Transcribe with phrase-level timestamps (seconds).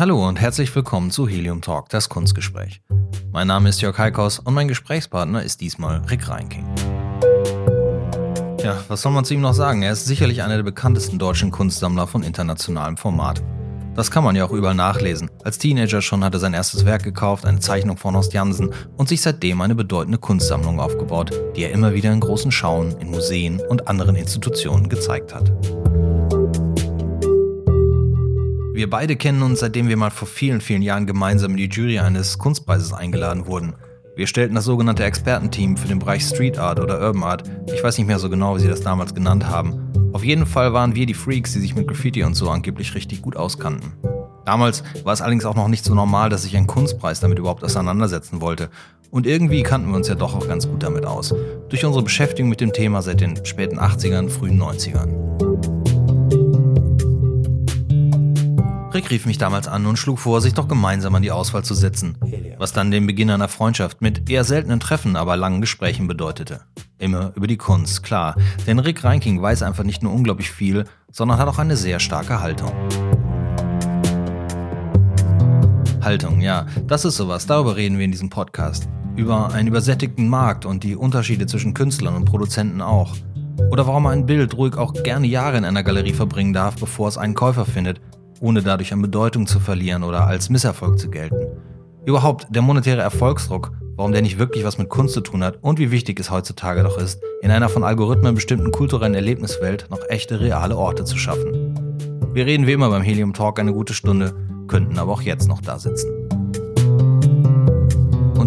[0.00, 2.80] Hallo und herzlich willkommen zu Helium Talk, das Kunstgespräch.
[3.32, 6.64] Mein Name ist Jörg Heikos und mein Gesprächspartner ist diesmal Rick Reinking.
[8.64, 9.82] Ja, was soll man zu ihm noch sagen?
[9.82, 13.42] Er ist sicherlich einer der bekanntesten deutschen Kunstsammler von internationalem Format.
[13.94, 15.30] Das kann man ja auch überall nachlesen.
[15.44, 19.10] Als Teenager schon hat er sein erstes Werk gekauft, eine Zeichnung von Horst Jansen und
[19.10, 23.60] sich seitdem eine bedeutende Kunstsammlung aufgebaut, die er immer wieder in großen Schauen, in Museen
[23.68, 25.52] und anderen Institutionen gezeigt hat.
[28.80, 31.98] Wir beide kennen uns, seitdem wir mal vor vielen, vielen Jahren gemeinsam in die Jury
[31.98, 33.74] eines Kunstpreises eingeladen wurden.
[34.16, 37.42] Wir stellten das sogenannte Expertenteam für den Bereich Street Art oder Urban Art.
[37.74, 39.92] Ich weiß nicht mehr so genau, wie sie das damals genannt haben.
[40.14, 43.20] Auf jeden Fall waren wir die Freaks, die sich mit Graffiti und so angeblich richtig
[43.20, 43.92] gut auskannten.
[44.46, 47.62] Damals war es allerdings auch noch nicht so normal, dass sich ein Kunstpreis damit überhaupt
[47.62, 48.70] auseinandersetzen wollte.
[49.10, 51.34] Und irgendwie kannten wir uns ja doch auch ganz gut damit aus.
[51.68, 55.49] Durch unsere Beschäftigung mit dem Thema seit den späten 80ern, frühen 90ern.
[58.92, 61.74] Rick rief mich damals an und schlug vor, sich doch gemeinsam an die Auswahl zu
[61.74, 62.18] setzen,
[62.58, 66.62] was dann den Beginn einer Freundschaft mit eher seltenen Treffen, aber langen Gesprächen bedeutete.
[66.98, 68.34] Immer über die Kunst, klar,
[68.66, 72.40] denn Rick Reinking weiß einfach nicht nur unglaublich viel, sondern hat auch eine sehr starke
[72.40, 72.72] Haltung.
[76.02, 78.88] Haltung, ja, das ist sowas, darüber reden wir in diesem Podcast.
[79.14, 83.14] Über einen übersättigten Markt und die Unterschiede zwischen Künstlern und Produzenten auch.
[83.70, 87.18] Oder warum ein Bild ruhig auch gerne Jahre in einer Galerie verbringen darf, bevor es
[87.18, 88.00] einen Käufer findet
[88.40, 91.46] ohne dadurch an Bedeutung zu verlieren oder als Misserfolg zu gelten.
[92.04, 95.78] Überhaupt der monetäre Erfolgsdruck, warum der nicht wirklich was mit Kunst zu tun hat und
[95.78, 100.40] wie wichtig es heutzutage doch ist, in einer von Algorithmen bestimmten kulturellen Erlebniswelt noch echte
[100.40, 101.74] reale Orte zu schaffen.
[102.32, 104.34] Wir reden wie immer beim Helium Talk eine gute Stunde,
[104.68, 106.19] könnten aber auch jetzt noch da sitzen.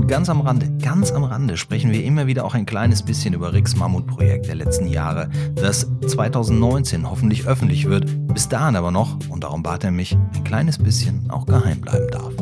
[0.03, 3.33] Und ganz am Rande, ganz am Rande sprechen wir immer wieder auch ein kleines bisschen
[3.33, 9.17] über Ricks Mammutprojekt der letzten Jahre, das 2019 hoffentlich öffentlich wird, bis dahin aber noch,
[9.29, 12.33] und darum bat er mich, ein kleines bisschen auch geheim bleiben darf.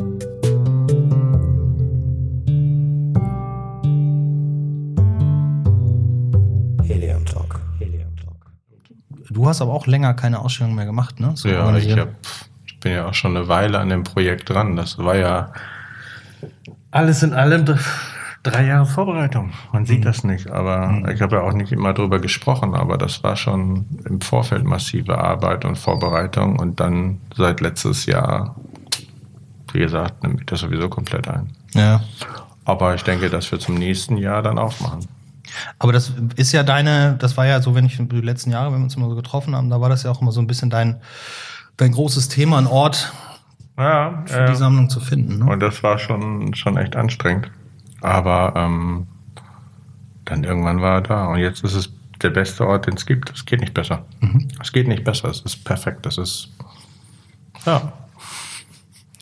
[6.88, 7.60] Helium Talk.
[7.78, 8.52] Helium Talk.
[9.30, 11.30] Du hast aber auch länger keine Ausstellung mehr gemacht, ne?
[11.36, 12.08] So ja, ich, hab,
[12.66, 14.74] ich bin ja auch schon eine Weile an dem Projekt dran.
[14.74, 15.52] Das war ja
[16.92, 17.64] alles in allem
[18.42, 19.52] drei Jahre Vorbereitung.
[19.72, 20.04] Man sieht mhm.
[20.04, 21.08] das nicht, aber mhm.
[21.08, 25.18] ich habe ja auch nicht immer drüber gesprochen, aber das war schon im Vorfeld massive
[25.18, 28.54] Arbeit und Vorbereitung und dann seit letztes Jahr,
[29.72, 31.50] wie gesagt, nimmt mich das sowieso komplett ein.
[31.74, 32.02] Ja.
[32.64, 35.06] Aber ich denke, dass wir zum nächsten Jahr dann auch machen.
[35.78, 38.78] Aber das ist ja deine, das war ja so, wenn ich die letzten Jahre, wenn
[38.78, 40.70] wir uns immer so getroffen haben, da war das ja auch immer so ein bisschen
[40.70, 41.00] dein,
[41.76, 43.12] dein großes Thema, ein Ort,
[43.78, 45.38] ja, für äh, die Sammlung zu finden.
[45.38, 45.52] Ne?
[45.52, 47.50] Und das war schon, schon echt anstrengend.
[48.00, 49.06] Aber ähm,
[50.24, 51.26] dann irgendwann war er da.
[51.26, 51.90] Und jetzt ist es
[52.22, 53.30] der beste Ort, den es gibt.
[53.30, 54.04] Es geht nicht besser.
[54.20, 54.48] Mhm.
[54.60, 55.28] Es geht nicht besser.
[55.28, 56.06] Es ist perfekt.
[56.06, 56.50] Das ist,
[57.66, 57.92] ja.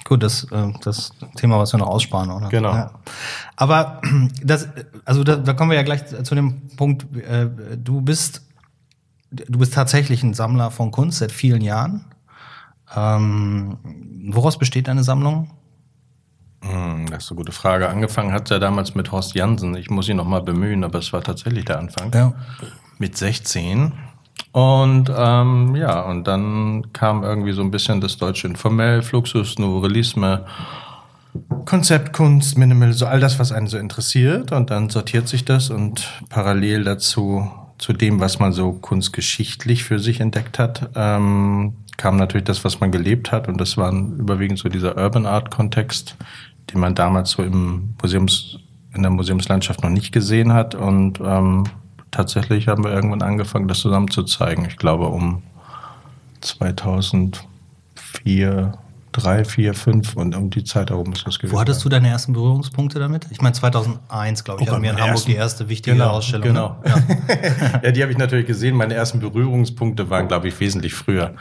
[0.05, 2.49] Gut, das, äh, das Thema, was wir noch aussparen, oder?
[2.49, 2.75] Genau.
[2.75, 2.91] Ja.
[3.57, 4.01] Aber
[4.43, 4.69] das,
[5.05, 8.43] also da, da kommen wir ja gleich zu dem Punkt, äh, du bist,
[9.31, 12.07] du bist tatsächlich ein Sammler von Kunst seit vielen Jahren.
[12.95, 13.79] Ähm,
[14.31, 15.51] woraus besteht deine Sammlung?
[16.63, 17.89] Hm, das ist eine gute Frage.
[17.89, 19.75] Angefangen hat es ja damals mit Horst Jansen.
[19.77, 22.13] Ich muss ihn noch mal bemühen, aber es war tatsächlich der Anfang.
[22.13, 22.33] Ja.
[22.99, 23.93] Mit 16.
[24.53, 30.45] Und ähm, ja, und dann kam irgendwie so ein bisschen das deutsche Informell, Fluxus, Novelisme,
[31.65, 34.53] Konzeptkunst, Minimal, so all das, was einen so interessiert.
[34.53, 37.51] Und dann sortiert sich das und parallel dazu,
[37.81, 42.79] zu dem, was man so kunstgeschichtlich für sich entdeckt hat, ähm, kam natürlich das, was
[42.79, 43.49] man gelebt hat.
[43.49, 46.15] Und das war überwiegend so dieser Urban Art Kontext,
[46.71, 48.59] den man damals so im Museums,
[48.95, 50.75] in der Museumslandschaft noch nicht gesehen hat.
[50.75, 51.65] Und ähm,
[52.11, 54.67] tatsächlich haben wir irgendwann angefangen, das zusammen zu zeigen.
[54.67, 55.43] Ich glaube um
[56.43, 58.75] 2004,
[59.13, 61.55] drei, vier, fünf und um die Zeit herum ist das gewesen.
[61.55, 63.27] Wo hattest du deine ersten Berührungspunkte damit?
[63.31, 65.31] Ich meine 2001, glaube ich, oh, hatten wir in Hamburg ersten.
[65.31, 66.47] die erste wichtige genau, Ausstellung.
[66.47, 66.77] Genau.
[66.85, 67.19] Ne?
[67.29, 68.77] Ja, ja die habe ich natürlich gesehen.
[68.77, 71.35] Meine ersten Berührungspunkte waren, glaube ich, wesentlich früher.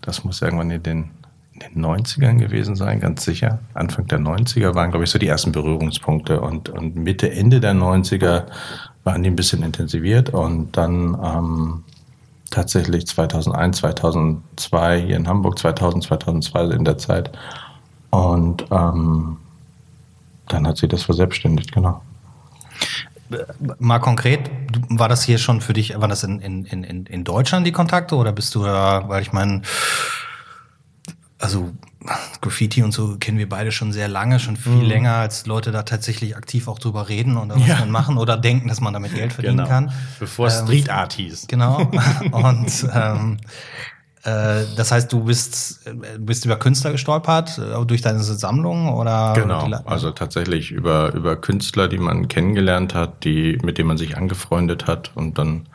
[0.00, 1.10] Das muss irgendwann in den,
[1.52, 3.58] in den 90ern gewesen sein, ganz sicher.
[3.74, 6.40] Anfang der 90er waren, glaube ich, so die ersten Berührungspunkte.
[6.40, 8.44] Und, und Mitte, Ende der 90er
[9.04, 10.30] waren die ein bisschen intensiviert.
[10.30, 11.18] Und dann...
[11.22, 11.84] Ähm,
[12.50, 17.36] tatsächlich 2001, 2002 hier in Hamburg, 2000, 2002 in der Zeit.
[18.10, 19.38] Und ähm,
[20.48, 22.02] dann hat sie das verselbstständigt, genau.
[23.80, 24.50] Mal konkret,
[24.88, 28.14] war das hier schon für dich, war das in, in, in, in Deutschland die Kontakte
[28.14, 29.62] oder bist du da, weil ich meine,
[31.38, 31.72] also
[32.40, 34.82] Graffiti und so kennen wir beide schon sehr lange, schon viel mhm.
[34.82, 37.78] länger, als Leute da tatsächlich aktiv auch drüber reden und was ja.
[37.78, 39.68] man machen oder denken, dass man damit Geld verdienen genau.
[39.68, 39.92] kann.
[40.18, 41.46] Bevor es ähm, Street Art hieß.
[41.48, 41.90] Genau.
[42.32, 43.38] und ähm,
[44.26, 49.34] Äh, das heißt, du bist, äh, bist über Künstler gestolpert, äh, durch deine Sammlung oder?
[49.36, 54.16] Genau, also tatsächlich über, über Künstler, die man kennengelernt hat, die, mit denen man sich
[54.16, 55.68] angefreundet hat und dann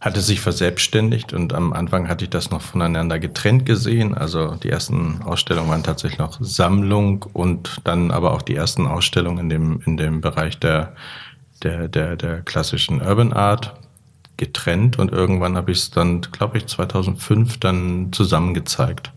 [0.00, 4.14] hat es sich verselbstständigt und am Anfang hatte ich das noch voneinander getrennt gesehen.
[4.14, 9.38] Also die ersten Ausstellungen waren tatsächlich noch Sammlung und dann aber auch die ersten Ausstellungen
[9.40, 10.94] in dem, in dem Bereich der,
[11.62, 13.74] der, der, der klassischen Urban Art
[14.38, 19.12] getrennt und irgendwann habe ich es dann, glaube ich, 2005 dann zusammengezeigt.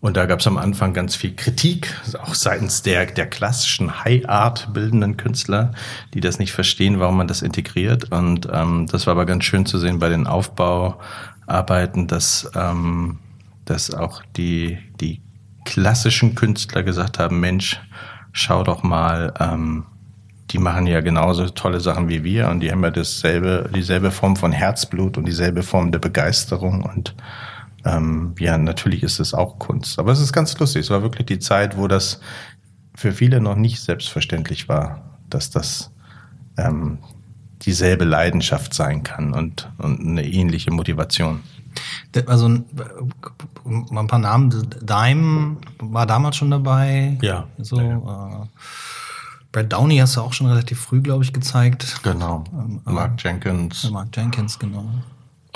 [0.00, 4.72] Und da gab es am Anfang ganz viel Kritik, auch seitens der, der klassischen High-Art
[4.72, 5.72] bildenden Künstler,
[6.14, 8.12] die das nicht verstehen, warum man das integriert.
[8.12, 13.18] Und ähm, das war aber ganz schön zu sehen bei den Aufbauarbeiten, dass, ähm,
[13.64, 15.22] dass auch die, die
[15.64, 17.80] klassischen Künstler gesagt haben, Mensch,
[18.32, 19.86] schau doch mal, ähm,
[20.50, 24.36] die machen ja genauso tolle Sachen wie wir und die haben ja dasselbe, dieselbe Form
[24.36, 27.14] von Herzblut und dieselbe Form der Begeisterung und
[27.86, 29.98] ähm, ja, natürlich ist es auch Kunst.
[29.98, 30.82] Aber es ist ganz lustig.
[30.82, 32.20] Es war wirklich die Zeit, wo das
[32.94, 35.92] für viele noch nicht selbstverständlich war, dass das
[36.58, 36.98] ähm,
[37.62, 41.42] dieselbe Leidenschaft sein kann und, und eine ähnliche Motivation.
[42.26, 44.50] Also mal ein paar Namen.
[44.80, 47.18] Dime war damals schon dabei.
[47.22, 47.46] Ja.
[47.58, 47.96] So, ja.
[47.96, 48.46] Äh,
[49.52, 52.00] Brad Downey hast du auch schon relativ früh, glaube ich, gezeigt.
[52.02, 52.44] Genau.
[52.52, 53.88] Ähm, Mark Jenkins.
[53.90, 54.86] Mark Jenkins, genau.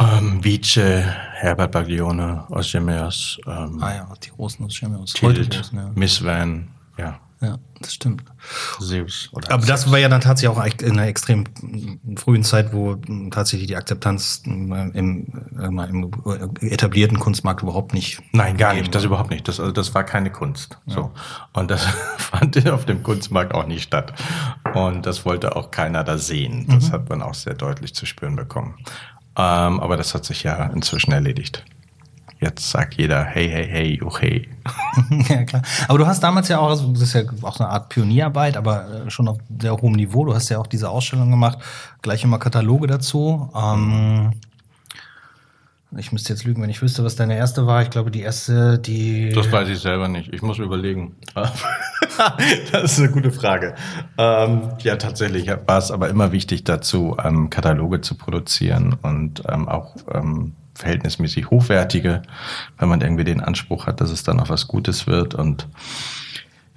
[0.00, 1.04] Ähm, Vice,
[1.34, 3.38] Herbert Baglione, Ossimeus.
[3.46, 5.12] Ähm, ah ja, die großen Ossimeus.
[5.12, 5.90] Tilt, großen, ja.
[5.94, 7.20] Miss Van, ja.
[7.42, 8.22] Ja, das stimmt.
[8.78, 11.44] Zeus oder Aber das war ja dann tatsächlich auch in einer extrem
[12.16, 12.96] frühen Zeit, wo
[13.30, 15.26] tatsächlich die Akzeptanz im, im,
[15.58, 16.10] im
[16.60, 18.20] etablierten Kunstmarkt überhaupt nicht.
[18.32, 18.94] Nein, gar nicht.
[18.94, 19.48] Das überhaupt nicht.
[19.48, 20.78] Das, also das war keine Kunst.
[20.84, 20.94] Ja.
[20.94, 21.12] So.
[21.54, 21.86] Und das
[22.18, 24.12] fand auf dem Kunstmarkt auch nicht statt.
[24.74, 26.66] Und das wollte auch keiner da sehen.
[26.68, 26.92] Das mhm.
[26.92, 28.74] hat man auch sehr deutlich zu spüren bekommen.
[29.36, 31.64] Ähm, aber das hat sich ja inzwischen erledigt.
[32.40, 34.48] Jetzt sagt jeder, hey, hey, hey, okay.
[35.28, 35.62] ja, klar.
[35.88, 39.06] Aber du hast damals ja auch, also das ist ja auch eine Art Pionierarbeit, aber
[39.06, 40.24] äh, schon auf sehr hohem Niveau.
[40.24, 41.58] Du hast ja auch diese Ausstellung gemacht,
[42.00, 43.50] gleich immer Kataloge dazu.
[43.54, 44.32] Ähm,
[45.96, 47.82] ich müsste jetzt lügen, wenn ich wüsste, was deine erste war.
[47.82, 49.30] Ich glaube, die erste, die.
[49.30, 50.32] Das weiß ich selber nicht.
[50.32, 51.16] Ich muss überlegen.
[52.72, 53.74] das ist eine gute Frage.
[54.16, 59.68] Ähm, ja, tatsächlich war es aber immer wichtig dazu, ähm, Kataloge zu produzieren und ähm,
[59.68, 62.22] auch ähm, verhältnismäßig hochwertige,
[62.78, 65.34] wenn man irgendwie den Anspruch hat, dass es dann auch was Gutes wird.
[65.34, 65.66] Und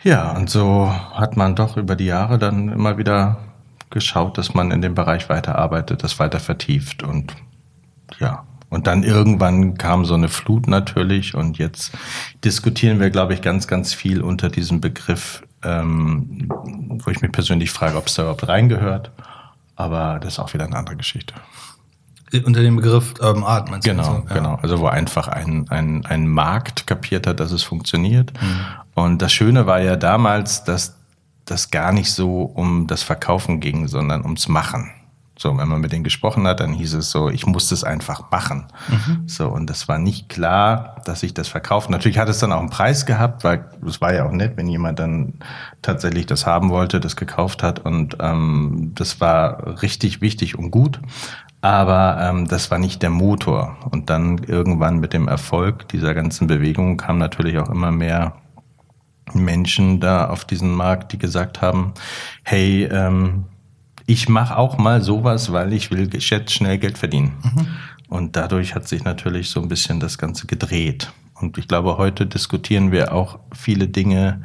[0.04, 3.38] ja, und so hat man doch über die Jahre dann immer wieder
[3.92, 7.36] geschaut, dass man in dem Bereich weiterarbeitet, das weiter vertieft und
[8.20, 11.92] ja, und dann irgendwann kam so eine Flut natürlich und jetzt
[12.44, 16.50] diskutieren wir, glaube ich, ganz, ganz viel unter diesem Begriff, ähm,
[17.04, 19.12] wo ich mich persönlich frage, ob es da überhaupt reingehört.
[19.76, 21.36] Aber das ist auch wieder eine andere Geschichte.
[22.46, 23.92] Unter dem Begriff ähm, Art, meinst du?
[23.92, 24.26] Genau, so?
[24.28, 24.34] ja.
[24.34, 24.60] genau.
[24.64, 28.34] Also wo einfach ein, ein, ein Markt kapiert hat, dass es funktioniert.
[28.42, 28.60] Mhm.
[28.96, 30.98] Und das Schöne war ja damals, dass
[31.46, 34.90] das gar nicht so um das Verkaufen ging, sondern ums Machen.
[35.38, 38.30] So, wenn man mit denen gesprochen hat, dann hieß es so, ich muss das einfach
[38.30, 38.68] machen.
[38.88, 39.28] Mhm.
[39.28, 41.92] So, und das war nicht klar, dass ich das verkaufe.
[41.92, 44.68] Natürlich hat es dann auch einen Preis gehabt, weil es war ja auch nett, wenn
[44.68, 45.34] jemand dann
[45.82, 47.80] tatsächlich das haben wollte, das gekauft hat.
[47.80, 51.00] Und ähm, das war richtig wichtig und gut.
[51.62, 53.78] Aber ähm, das war nicht der Motor.
[53.90, 58.36] Und dann irgendwann mit dem Erfolg dieser ganzen Bewegung kam natürlich auch immer mehr
[59.34, 61.94] Menschen da auf diesen Markt, die gesagt haben,
[62.44, 63.46] hey, ähm,
[64.06, 67.34] ich mache auch mal sowas, weil ich will jetzt schnell Geld verdienen.
[67.44, 67.68] Mhm.
[68.10, 71.12] Und dadurch hat sich natürlich so ein bisschen das Ganze gedreht.
[71.36, 74.44] Und ich glaube, heute diskutieren wir auch viele Dinge,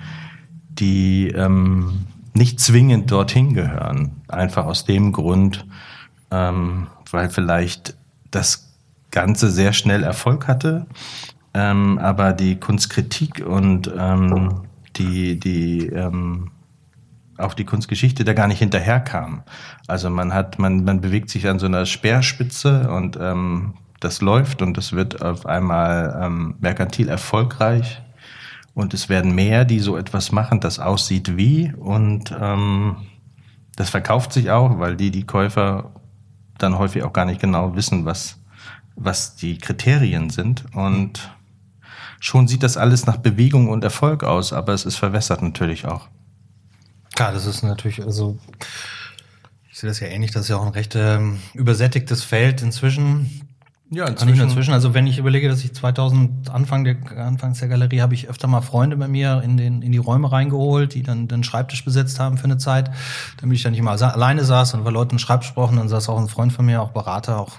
[0.71, 4.13] die ähm, nicht zwingend dorthin gehören.
[4.29, 5.67] Einfach aus dem Grund,
[6.31, 7.95] ähm, weil vielleicht
[8.31, 8.75] das
[9.11, 10.87] Ganze sehr schnell Erfolg hatte,
[11.55, 14.63] ähm, aber die Kunstkritik und ähm,
[14.97, 16.51] die, die ähm,
[17.39, 19.43] auch die Kunstgeschichte da gar nicht hinterherkam.
[19.87, 24.63] Also man hat, man, man bewegt sich an so einer Speerspitze und ähm, das läuft
[24.63, 28.03] und es wird auf einmal ähm, merkantil erfolgreich
[28.75, 32.97] und es werden mehr, die so etwas machen, das aussieht wie und ähm,
[33.77, 35.93] das verkauft sich auch, weil die, die Käufer
[36.59, 38.41] dann häufig auch gar nicht genau wissen, was,
[38.97, 41.33] was die Kriterien sind und
[42.21, 46.09] schon sieht das alles nach Bewegung und Erfolg aus, aber es ist verwässert natürlich auch.
[47.15, 48.39] Klar, das ist natürlich, also
[49.71, 53.49] ich sehe das ja ähnlich, das ist ja auch ein recht ähm, übersättigtes Feld inzwischen.
[53.91, 54.43] Ja, inzwischen.
[54.43, 54.75] Inzwischen.
[54.75, 58.47] Also wenn ich überlege, dass ich 2000 Anfang der Anfangs der Galerie habe ich öfter
[58.47, 62.21] mal Freunde bei mir in den in die Räume reingeholt, die dann den Schreibtisch besetzt
[62.21, 62.91] haben für eine Zeit,
[63.41, 66.11] damit ich dann nicht mal alleine saß und weil Leute einen Schreibtisch brauchen, dann saß
[66.11, 67.59] auch ein Freund von mir, auch Berater, auch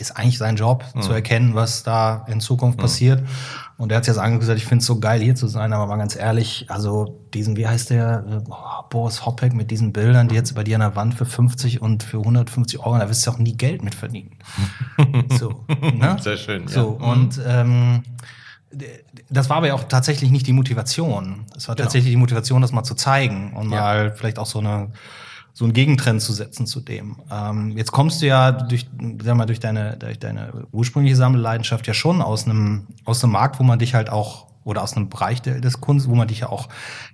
[0.00, 1.02] ist eigentlich sein Job, mhm.
[1.02, 2.82] zu erkennen, was da in Zukunft mhm.
[2.82, 3.22] passiert.
[3.80, 5.96] Und er hat jetzt angesagt, ich finde es so geil, hier zu sein, aber mal
[5.96, 10.54] ganz ehrlich, also diesen, wie heißt der, oh, Boris Hoppek mit diesen Bildern, die jetzt
[10.54, 13.38] bei dir an der Wand für 50 und für 150 Euro, da wirst du auch
[13.38, 14.36] nie Geld mit verdienen.
[15.38, 16.18] so, ne?
[16.20, 16.68] Sehr schön.
[16.68, 17.06] So, ja.
[17.06, 18.02] und ähm,
[19.30, 21.46] das war aber ja auch tatsächlich nicht die Motivation.
[21.56, 21.86] Es war genau.
[21.86, 23.80] tatsächlich die Motivation, das mal zu zeigen und ja.
[23.80, 24.92] mal vielleicht auch so eine
[25.52, 27.16] so einen Gegentrend zu setzen zu dem.
[27.30, 28.88] Ähm, jetzt kommst du ja durch,
[29.22, 33.58] sag mal, durch deine, durch deine ursprüngliche Sammelleidenschaft ja schon aus einem, aus einem Markt,
[33.60, 36.48] wo man dich halt auch, oder aus einem Bereich des Kunst, wo man dich ja
[36.50, 36.68] auch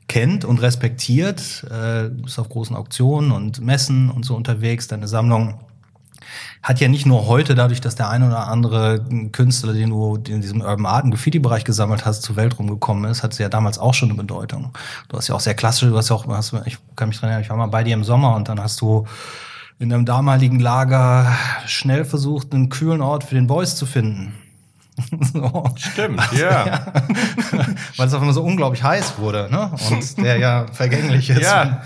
[0.08, 1.64] kennt und respektiert.
[1.70, 5.60] Äh, bist auf großen Auktionen und Messen und so unterwegs, deine Sammlung
[6.62, 10.40] hat ja nicht nur heute dadurch, dass der eine oder andere Künstler, den du in
[10.40, 13.78] diesem Urban Art und Graffiti-Bereich gesammelt hast, zur Welt rumgekommen ist, hat sie ja damals
[13.78, 14.72] auch schon eine Bedeutung.
[15.08, 17.28] Du hast ja auch sehr klassisch, du hast ja auch, hast, ich kann mich dran
[17.30, 19.06] erinnern, ich war mal bei dir im Sommer und dann hast du
[19.78, 21.32] in einem damaligen Lager
[21.66, 24.34] schnell versucht, einen kühlen Ort für den Boys zu finden.
[25.32, 25.64] so.
[25.76, 26.66] Stimmt, also, ja.
[26.66, 26.86] ja.
[27.96, 29.70] Weil es auf einmal so unglaublich heiß wurde, ne?
[29.90, 31.42] Und der ja vergänglich ist.
[31.42, 31.82] Ja,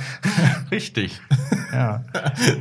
[0.71, 1.21] richtig.
[1.73, 2.03] Ja.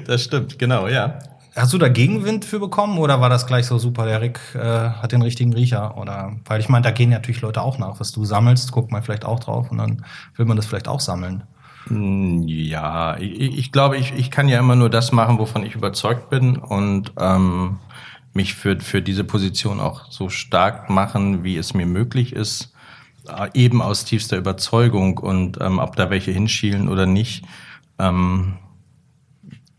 [0.06, 1.18] Das stimmt, genau, ja.
[1.60, 4.60] Hast du da Gegenwind für bekommen oder war das gleich so super, der Rick äh,
[4.60, 5.98] hat den richtigen Riecher?
[5.98, 9.04] Oder weil ich meine, da gehen natürlich Leute auch nach, was du sammelst, guckt man
[9.04, 10.06] vielleicht auch drauf und dann
[10.38, 11.44] will man das vielleicht auch sammeln.
[11.88, 15.76] Hm, ja, ich, ich glaube, ich, ich kann ja immer nur das machen, wovon ich
[15.76, 17.80] überzeugt bin und ähm,
[18.34, 22.74] mich für, für diese Position auch so stark machen, wie es mir möglich ist,
[23.28, 27.44] äh, eben aus tiefster Überzeugung und ähm, ob da welche hinschielen oder nicht.
[27.98, 28.54] Ähm,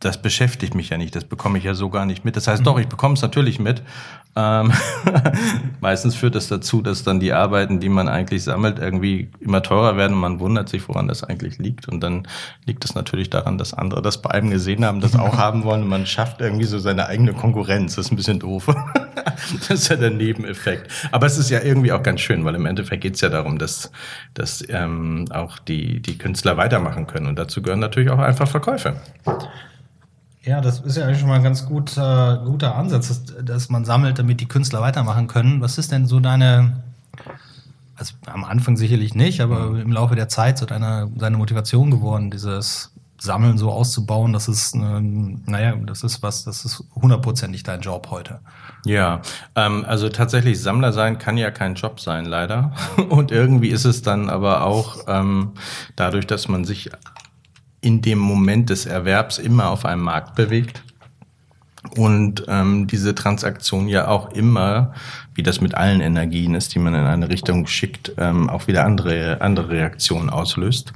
[0.00, 2.34] das beschäftigt mich ja nicht, das bekomme ich ja so gar nicht mit.
[2.34, 3.82] Das heißt, doch, ich bekomme es natürlich mit.
[4.34, 4.72] Ähm,
[5.80, 9.98] meistens führt das dazu, dass dann die Arbeiten, die man eigentlich sammelt, irgendwie immer teurer
[9.98, 11.86] werden und man wundert sich, woran das eigentlich liegt.
[11.86, 12.26] Und dann
[12.64, 15.82] liegt es natürlich daran, dass andere das bei einem gesehen haben, das auch haben wollen
[15.82, 17.96] und man schafft irgendwie so seine eigene Konkurrenz.
[17.96, 18.68] Das ist ein bisschen doof.
[19.68, 20.90] das ist ja der Nebeneffekt.
[21.12, 23.58] Aber es ist ja irgendwie auch ganz schön, weil im Endeffekt geht es ja darum,
[23.58, 23.92] dass,
[24.32, 27.26] dass ähm, auch die, die Künstler weitermachen können.
[27.26, 28.96] Und dazu gehören natürlich auch einfach Verkäufe.
[30.42, 33.84] Ja, das ist ja eigentlich schon mal ein ganz guter, guter Ansatz, dass, dass man
[33.84, 35.60] sammelt, damit die Künstler weitermachen können.
[35.60, 36.82] Was ist denn so deine,
[37.94, 39.80] also am Anfang sicherlich nicht, aber mhm.
[39.80, 44.74] im Laufe der Zeit so deine, deine Motivation geworden, dieses Sammeln so auszubauen, das ist,
[44.74, 48.40] ähm, naja, das ist was, das ist hundertprozentig dein Job heute.
[48.86, 49.20] Ja,
[49.56, 52.72] ähm, also tatsächlich Sammler sein kann ja kein Job sein, leider.
[53.10, 55.52] Und irgendwie ist es dann aber auch ähm,
[55.96, 56.90] dadurch, dass man sich
[57.80, 60.82] in dem Moment des Erwerbs immer auf einem Markt bewegt
[61.96, 64.92] und ähm, diese Transaktion ja auch immer,
[65.34, 68.84] wie das mit allen Energien ist, die man in eine Richtung schickt, ähm, auch wieder
[68.84, 70.92] andere andere Reaktionen auslöst.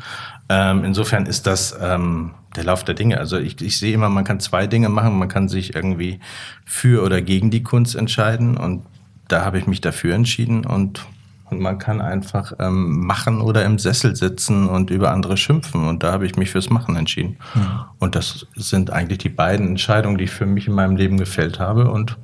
[0.50, 3.18] Ähm, insofern ist das ähm, der Lauf der Dinge.
[3.18, 5.18] Also ich, ich sehe immer, man kann zwei Dinge machen.
[5.18, 6.20] Man kann sich irgendwie
[6.66, 8.84] für oder gegen die Kunst entscheiden und
[9.28, 11.06] da habe ich mich dafür entschieden und
[11.50, 15.86] und man kann einfach ähm, machen oder im Sessel sitzen und über andere schimpfen.
[15.86, 17.38] Und da habe ich mich fürs Machen entschieden.
[17.54, 17.84] Mhm.
[17.98, 21.60] Und das sind eigentlich die beiden Entscheidungen, die ich für mich in meinem Leben gefällt
[21.60, 21.90] habe.
[21.90, 22.16] Und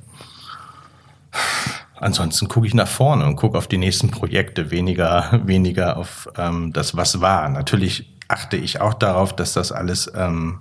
[1.95, 6.73] ansonsten gucke ich nach vorne und gucke auf die nächsten Projekte, weniger, weniger auf ähm,
[6.73, 7.47] das, was war.
[7.49, 10.59] Natürlich achte ich auch darauf, dass das alles ähm,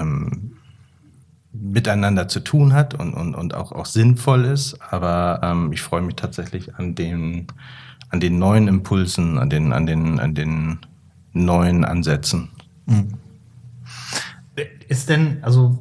[0.00, 0.56] ähm,
[1.54, 4.76] miteinander zu tun hat und, und, und auch, auch sinnvoll ist.
[4.90, 7.46] Aber ähm, ich freue mich tatsächlich an den,
[8.10, 10.78] an den neuen Impulsen, an den, an den, an den
[11.32, 12.50] neuen Ansätzen.
[12.86, 13.14] Mhm.
[14.88, 15.78] Ist denn, also,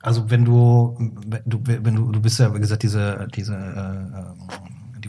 [0.00, 0.96] also wenn du,
[1.44, 4.65] du, wenn du, du bist ja, wie gesagt, diese, diese äh,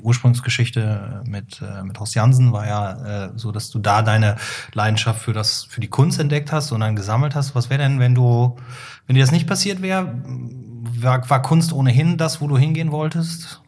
[0.07, 4.37] Ursprungsgeschichte mit, äh, mit Horst Jansen war ja äh, so, dass du da deine
[4.73, 7.53] Leidenschaft für das, für die Kunst entdeckt hast und dann gesammelt hast.
[7.53, 8.55] Was wäre denn, wenn du
[9.07, 10.13] wenn dir das nicht passiert wäre,
[10.99, 13.61] war, war Kunst ohnehin das, wo du hingehen wolltest?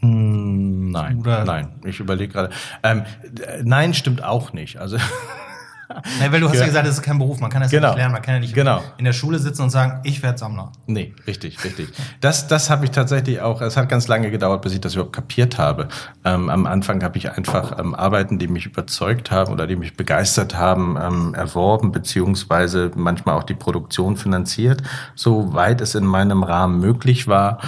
[0.00, 1.44] Hm, nein, Oder?
[1.44, 1.80] nein.
[1.84, 2.50] Ich überlege gerade.
[2.82, 3.04] Ähm,
[3.64, 4.76] nein, stimmt auch nicht.
[4.76, 4.98] Also
[6.18, 7.88] Nein, weil du hast ja, ja gesagt, das ist kein Beruf, man kann das genau.
[7.88, 8.82] ja nicht lernen, man kann ja nicht genau.
[8.98, 10.72] in der Schule sitzen und sagen, ich werde Sammler.
[10.86, 11.88] Nee, richtig, richtig.
[12.20, 15.14] Das, das habe ich tatsächlich auch, es hat ganz lange gedauert, bis ich das überhaupt
[15.14, 15.88] kapiert habe.
[16.24, 19.96] Ähm, am Anfang habe ich einfach ähm, Arbeiten, die mich überzeugt haben oder die mich
[19.96, 24.82] begeistert haben, ähm, erworben, beziehungsweise manchmal auch die Produktion finanziert,
[25.14, 27.58] soweit es in meinem Rahmen möglich war.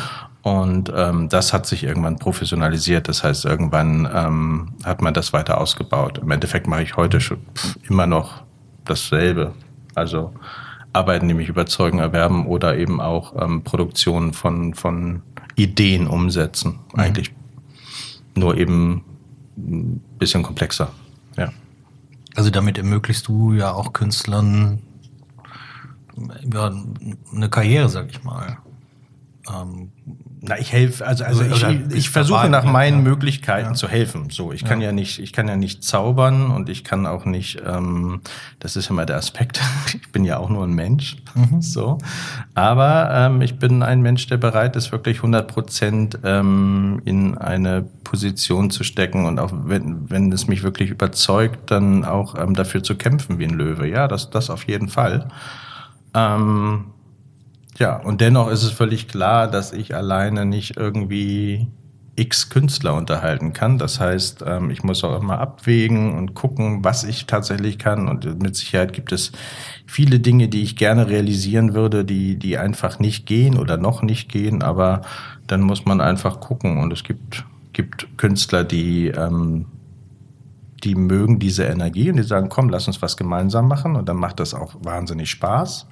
[0.50, 3.06] Und ähm, das hat sich irgendwann professionalisiert.
[3.06, 6.18] Das heißt, irgendwann ähm, hat man das weiter ausgebaut.
[6.18, 7.38] Im Endeffekt mache ich heute schon
[7.88, 8.42] immer noch
[8.84, 9.54] dasselbe.
[9.94, 10.32] Also
[10.92, 15.22] Arbeiten, die mich überzeugen, erwerben oder eben auch ähm, Produktionen von, von
[15.54, 16.80] Ideen umsetzen.
[16.94, 17.00] Mhm.
[17.00, 17.32] Eigentlich
[18.34, 19.04] nur eben
[19.56, 20.90] ein bisschen komplexer.
[21.36, 21.50] Ja.
[22.34, 24.80] Also damit ermöglichst du ja auch Künstlern
[26.52, 26.72] ja,
[27.32, 28.58] eine Karriere, sag ich mal.
[29.48, 29.92] ähm,
[30.42, 33.10] na, ich helfe, also, also ich, ich, ich versuche nach meinen ja.
[33.10, 33.74] Möglichkeiten ja.
[33.74, 34.30] zu helfen.
[34.30, 34.86] So, ich kann ja.
[34.86, 38.22] ja nicht, ich kann ja nicht zaubern und ich kann auch nicht, ähm,
[38.58, 41.16] das ist immer der Aspekt, ich bin ja auch nur ein Mensch.
[41.34, 41.60] Mhm.
[41.70, 41.98] So.
[42.54, 47.82] Aber ähm, ich bin ein Mensch, der bereit ist, wirklich 100 Prozent ähm, in eine
[48.02, 52.82] Position zu stecken und auch wenn, wenn es mich wirklich überzeugt, dann auch ähm, dafür
[52.82, 53.86] zu kämpfen wie ein Löwe.
[53.86, 55.28] Ja, das, das auf jeden Fall.
[56.14, 56.86] Ähm,
[57.80, 61.66] ja, und dennoch ist es völlig klar, dass ich alleine nicht irgendwie
[62.14, 63.78] x Künstler unterhalten kann.
[63.78, 68.08] Das heißt, ähm, ich muss auch immer abwägen und gucken, was ich tatsächlich kann.
[68.08, 69.32] Und mit Sicherheit gibt es
[69.86, 74.28] viele Dinge, die ich gerne realisieren würde, die, die einfach nicht gehen oder noch nicht
[74.30, 74.62] gehen.
[74.62, 75.00] Aber
[75.46, 76.78] dann muss man einfach gucken.
[76.78, 79.64] Und es gibt, gibt Künstler, die, ähm,
[80.80, 83.96] die mögen diese Energie und die sagen, komm, lass uns was gemeinsam machen.
[83.96, 85.86] Und dann macht das auch wahnsinnig Spaß.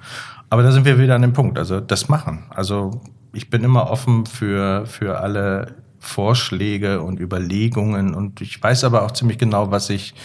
[0.49, 2.45] Aber da sind wir wieder an dem Punkt, also das machen.
[2.49, 3.01] Also
[3.33, 9.11] ich bin immer offen für, für alle Vorschläge und Überlegungen und ich weiß aber auch
[9.11, 10.15] ziemlich genau, was ich,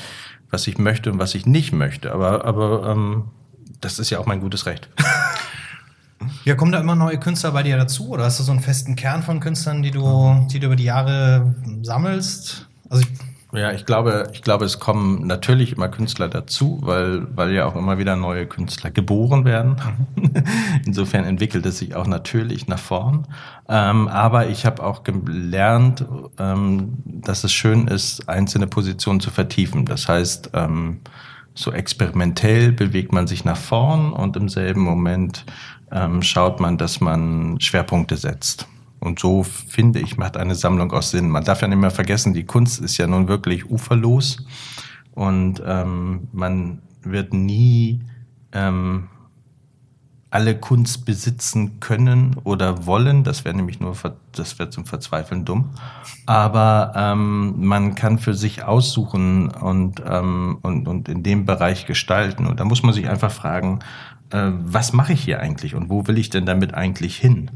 [0.51, 2.13] was ich möchte und was ich nicht möchte.
[2.13, 3.25] Aber, aber ähm,
[3.81, 4.89] das ist ja auch mein gutes Recht.
[6.45, 8.97] Ja, kommen da immer neue Künstler bei dir dazu oder hast du so einen festen
[8.97, 12.67] Kern von Künstlern, die du, die du über die Jahre sammelst?
[12.89, 17.53] Also ich ja, ich glaube, ich glaube, es kommen natürlich immer Künstler dazu, weil, weil
[17.53, 19.77] ja auch immer wieder neue Künstler geboren werden.
[20.17, 20.31] Mhm.
[20.87, 23.27] Insofern entwickelt es sich auch natürlich nach vorn.
[23.69, 26.05] Ähm, aber ich habe auch gelernt,
[26.39, 29.85] ähm, dass es schön ist, einzelne Positionen zu vertiefen.
[29.85, 31.01] Das heißt, ähm,
[31.55, 35.45] so experimentell bewegt man sich nach vorn und im selben Moment
[35.93, 38.67] ähm, schaut man, dass man Schwerpunkte setzt.
[39.05, 41.29] Und so finde ich, macht eine Sammlung auch Sinn.
[41.29, 44.45] Man darf ja nicht mehr vergessen, die Kunst ist ja nun wirklich uferlos
[45.13, 48.01] und ähm, man wird nie
[48.53, 49.09] ähm,
[50.31, 53.23] alle Kunst besitzen können oder wollen.
[53.23, 53.95] Das wäre nämlich nur,
[54.33, 55.71] das wäre zum Verzweifeln dumm.
[56.27, 62.47] Aber ähm, man kann für sich aussuchen und, ähm, und, und in dem Bereich gestalten.
[62.47, 63.79] Und da muss man sich einfach fragen,
[64.31, 67.53] äh, was mache ich hier eigentlich und wo will ich denn damit eigentlich hin?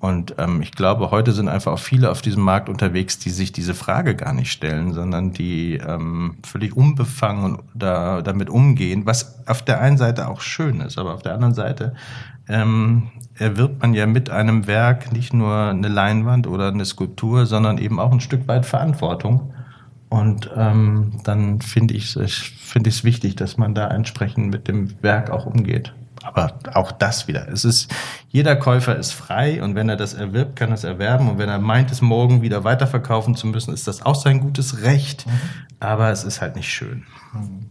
[0.00, 3.52] Und ähm, ich glaube, heute sind einfach auch viele auf diesem Markt unterwegs, die sich
[3.52, 9.62] diese Frage gar nicht stellen, sondern die ähm, völlig unbefangen da, damit umgehen, was auf
[9.62, 11.94] der einen Seite auch schön ist, aber auf der anderen Seite
[12.48, 17.76] ähm, erwirbt man ja mit einem Werk nicht nur eine Leinwand oder eine Skulptur, sondern
[17.76, 19.52] eben auch ein Stück weit Verantwortung.
[20.08, 24.66] Und ähm, dann finde ich es finde ich es wichtig, dass man da entsprechend mit
[24.66, 25.92] dem Werk auch umgeht.
[26.22, 27.48] Aber auch das wieder.
[27.48, 27.90] Es ist,
[28.28, 31.28] jeder Käufer ist frei und wenn er das erwirbt, kann er es erwerben.
[31.30, 34.82] Und wenn er meint, es morgen wieder weiterverkaufen zu müssen, ist das auch sein gutes
[34.82, 35.26] Recht.
[35.26, 35.32] Mhm.
[35.80, 37.04] Aber es ist halt nicht schön.
[37.32, 37.70] Mhm.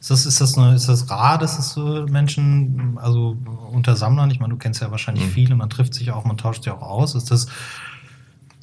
[0.00, 3.36] Ist das, ist das, eine, ist das rar, dass es so Menschen, also
[3.72, 5.30] unter Sammlern, ich meine, du kennst ja wahrscheinlich mhm.
[5.30, 7.14] viele, man trifft sich auch, man tauscht sich auch aus.
[7.14, 7.48] Ist das,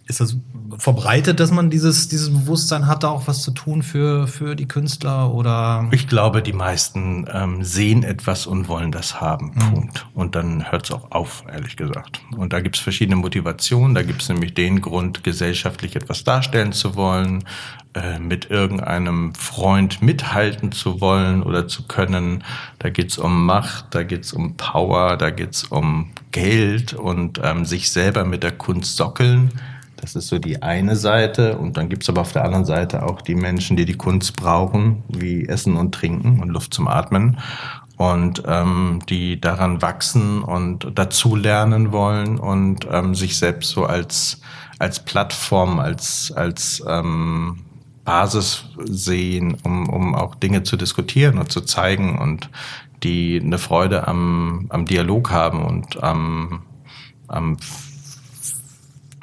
[0.07, 0.37] ist das
[0.77, 4.67] verbreitet, dass man dieses, dieses Bewusstsein hat, da auch was zu tun für, für die
[4.67, 5.87] Künstler oder?
[5.91, 9.51] Ich glaube, die meisten ähm, sehen etwas und wollen das haben.
[9.53, 9.73] Mhm.
[9.73, 10.05] Punkt.
[10.13, 12.21] Und dann hört es auch auf, ehrlich gesagt.
[12.35, 13.95] Und da gibt es verschiedene Motivationen.
[13.95, 17.45] Da gibt es nämlich den Grund, gesellschaftlich etwas darstellen zu wollen,
[17.93, 22.43] äh, mit irgendeinem Freund mithalten zu wollen oder zu können.
[22.79, 26.93] Da geht es um Macht, da geht es um Power, da geht es um Geld
[26.93, 29.51] und ähm, sich selber mit der Kunst sockeln
[30.03, 31.57] das ist so die eine Seite.
[31.57, 34.35] Und dann gibt es aber auf der anderen Seite auch die Menschen, die die Kunst
[34.35, 37.39] brauchen, wie Essen und Trinken und Luft zum Atmen.
[37.95, 44.41] Und ähm, die daran wachsen und dazulernen wollen und ähm, sich selbst so als,
[44.77, 47.61] als Plattform, als, als ähm,
[48.03, 52.49] Basis sehen, um, um auch Dinge zu diskutieren und zu zeigen und
[53.03, 56.63] die eine Freude am, am Dialog haben und am,
[57.27, 57.55] am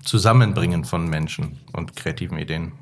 [0.05, 2.73] Zusammenbringen von Menschen und kreativen Ideen.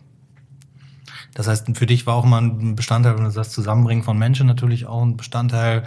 [1.34, 4.46] Das heißt, für dich war auch mal ein Bestandteil, wenn du sagst, Zusammenbringen von Menschen
[4.46, 5.84] natürlich auch ein Bestandteil,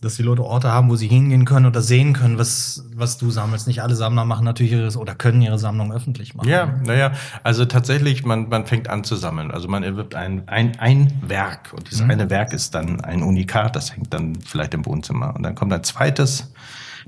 [0.00, 3.30] dass die Leute Orte haben, wo sie hingehen können oder sehen können, was, was du
[3.30, 3.66] sammelst.
[3.66, 6.48] Nicht alle Sammler machen natürlich ihre oder können ihre Sammlung öffentlich machen.
[6.48, 9.50] Ja, naja, also tatsächlich, man, man fängt an zu sammeln.
[9.50, 12.10] Also man erwirbt ein, ein, ein Werk und dieses mhm.
[12.10, 15.34] eine Werk ist dann ein Unikat, das hängt dann vielleicht im Wohnzimmer.
[15.36, 16.50] Und dann kommt ein zweites,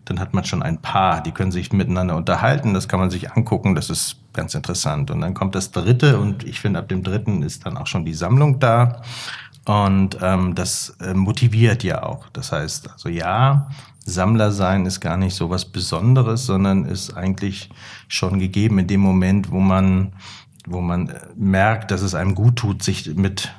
[0.05, 3.33] dann hat man schon ein Paar, die können sich miteinander unterhalten, das kann man sich
[3.33, 5.11] angucken, das ist ganz interessant.
[5.11, 8.05] Und dann kommt das dritte und ich finde, ab dem dritten ist dann auch schon
[8.05, 9.03] die Sammlung da.
[9.65, 12.29] Und ähm, das äh, motiviert ja auch.
[12.33, 13.69] Das heißt, also ja,
[14.05, 17.71] Sammler sein ist gar nicht so was Besonderes, sondern ist eigentlich
[18.09, 20.15] schon gegeben in dem Moment, wo man,
[20.67, 23.55] wo man äh, merkt, dass es einem gut tut, sich mit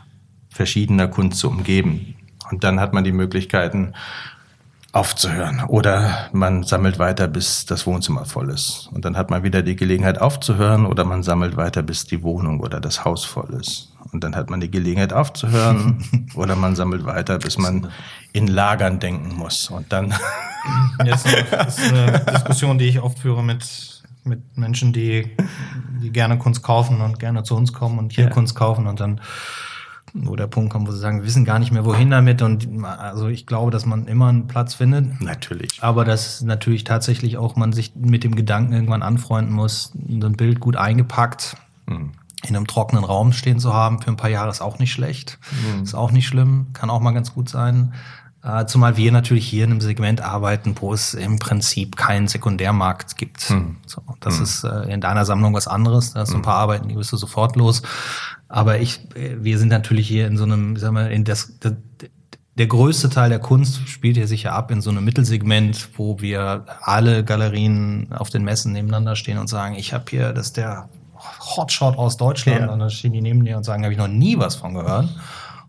[0.49, 2.15] verschiedener Kunst zu umgeben.
[2.51, 3.93] Und dann hat man die Möglichkeiten,
[4.93, 5.63] aufzuhören.
[5.67, 8.89] Oder man sammelt weiter, bis das Wohnzimmer voll ist.
[8.93, 12.59] Und dann hat man wieder die Gelegenheit aufzuhören oder man sammelt weiter, bis die Wohnung
[12.59, 13.91] oder das Haus voll ist.
[14.11, 17.89] Und dann hat man die Gelegenheit aufzuhören oder man sammelt weiter, bis man
[18.33, 19.69] in Lagern denken muss.
[19.69, 20.13] Und dann.
[20.97, 25.35] Das ist eine Diskussion, die ich oft führe mit, mit Menschen, die,
[26.01, 28.29] die gerne Kunst kaufen und gerne zu uns kommen und hier ja.
[28.29, 29.19] Kunst kaufen und dann
[30.13, 32.41] wo der Punkt kommt, wo sie sagen, wir wissen gar nicht mehr, wohin damit.
[32.41, 35.21] Und also ich glaube, dass man immer einen Platz findet.
[35.21, 35.81] Natürlich.
[35.81, 40.37] Aber dass natürlich tatsächlich auch man sich mit dem Gedanken irgendwann anfreunden muss, so ein
[40.37, 41.57] Bild gut eingepackt.
[41.87, 42.11] Mhm.
[42.45, 45.39] In einem trockenen Raum stehen zu haben für ein paar Jahre ist auch nicht schlecht.
[45.51, 45.83] Mhm.
[45.83, 47.93] Ist auch nicht schlimm, kann auch mal ganz gut sein.
[48.43, 53.17] Äh, zumal wir natürlich hier in einem Segment arbeiten, wo es im Prinzip keinen Sekundärmarkt
[53.17, 53.49] gibt.
[53.49, 53.77] Mhm.
[53.85, 54.43] So, das mhm.
[54.43, 56.13] ist äh, in deiner Sammlung was anderes.
[56.13, 56.43] Da hast du ein hm.
[56.43, 57.83] paar Arbeiten, die bist du sofort los.
[58.49, 61.73] Aber ich, wir sind natürlich hier in so einem, sagen wir, in das, das
[62.55, 66.65] der größte Teil der Kunst spielt hier sicher ab in so einem Mittelsegment, wo wir
[66.81, 70.87] alle Galerien auf den Messen nebeneinander stehen und sagen, ich habe hier, das ist der
[71.39, 72.61] Hotshot aus Deutschland.
[72.61, 72.71] Ja.
[72.71, 75.09] Und dann stehen die neben dir und sagen, habe ich noch nie was von gehört.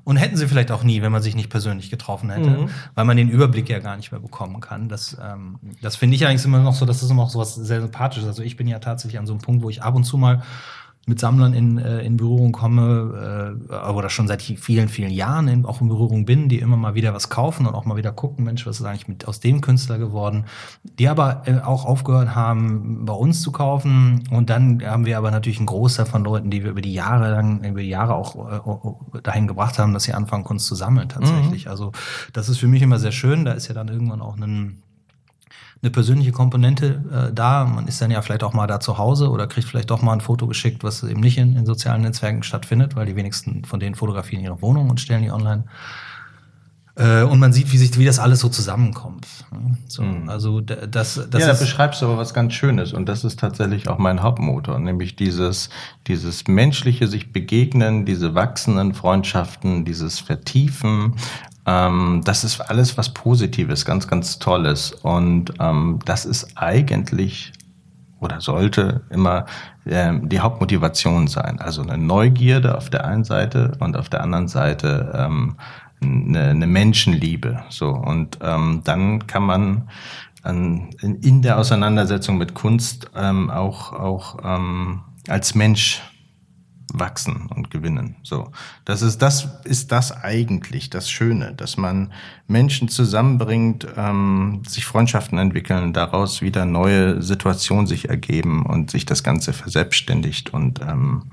[0.05, 2.71] Und hätten sie vielleicht auch nie, wenn man sich nicht persönlich getroffen hätte, mhm.
[2.95, 4.89] weil man den Überblick ja gar nicht mehr bekommen kann.
[4.89, 7.55] Das, ähm, das finde ich eigentlich immer noch so, das ist immer auch so was
[7.55, 8.29] sehr sympathisches.
[8.29, 10.43] Also ich bin ja tatsächlich an so einem Punkt, wo ich ab und zu mal
[11.07, 15.67] mit Sammlern in, äh, in Berührung komme, äh, oder schon seit vielen, vielen Jahren in,
[15.67, 18.45] auch in Berührung bin, die immer mal wieder was kaufen und auch mal wieder gucken,
[18.45, 20.45] Mensch, was ist eigentlich mit aus dem Künstler geworden,
[20.99, 24.25] die aber äh, auch aufgehört haben, bei uns zu kaufen.
[24.31, 27.31] Und dann haben wir aber natürlich einen Großteil von Leuten, die wir über die Jahre
[27.31, 31.09] lang, über die Jahre auch äh, dahin gebracht haben, dass sie anfangen, Kunst zu sammeln
[31.09, 31.67] tatsächlich.
[31.67, 31.71] Mhm.
[31.71, 31.93] Also
[32.33, 33.45] das ist für mich immer sehr schön.
[33.45, 34.84] Da ist ja dann irgendwann auch ein
[35.85, 37.65] eine persönliche Komponente äh, da.
[37.65, 40.15] Man ist dann ja vielleicht auch mal da zu Hause oder kriegt vielleicht doch mal
[40.15, 43.81] ein Foto geschickt, was eben nicht in, in sozialen Netzwerken stattfindet, weil die wenigsten von
[43.81, 45.65] denen fotografieren ihre Wohnung und stellen die online.
[46.97, 49.27] Äh, und man sieht, wie sich, wie das alles so zusammenkommt.
[49.89, 50.29] So, mhm.
[50.29, 53.89] Also das, das ja, da beschreibst du aber was ganz Schönes und das ist tatsächlich
[53.89, 55.71] auch mein Hauptmotor, nämlich dieses,
[56.07, 61.17] dieses menschliche sich begegnen, diese wachsenden Freundschaften, dieses Vertiefen
[61.67, 64.93] ähm, das ist alles was Positives, ganz, ganz Tolles.
[64.93, 67.53] Und ähm, das ist eigentlich
[68.21, 69.45] oder sollte immer
[69.87, 71.61] ähm, die Hauptmotivation sein.
[71.61, 75.57] Also eine Neugierde auf der einen Seite und auf der anderen Seite ähm,
[76.03, 77.63] eine, eine Menschenliebe.
[77.69, 79.89] So und ähm, dann kann man
[80.43, 86.03] an, in der Auseinandersetzung mit Kunst ähm, auch auch ähm, als Mensch
[86.95, 88.17] wachsen und gewinnen.
[88.23, 88.51] So,
[88.85, 92.13] das ist das ist das eigentlich das Schöne, dass man
[92.47, 99.23] Menschen zusammenbringt, ähm, sich Freundschaften entwickeln, daraus wieder neue Situationen sich ergeben und sich das
[99.23, 100.55] Ganze verselbstständigt.
[100.55, 101.25] Und ähm,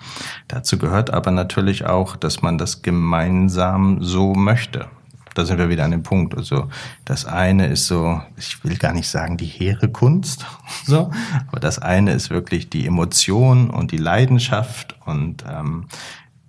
[0.47, 4.87] dazu gehört aber natürlich auch, dass man das gemeinsam so möchte
[5.33, 6.35] da sind wir wieder an dem Punkt.
[6.35, 6.69] Also
[7.05, 10.45] das eine ist so, ich will gar nicht sagen die hehre Kunst,
[10.85, 11.11] so,
[11.47, 15.87] aber das eine ist wirklich die Emotion und die Leidenschaft und ähm,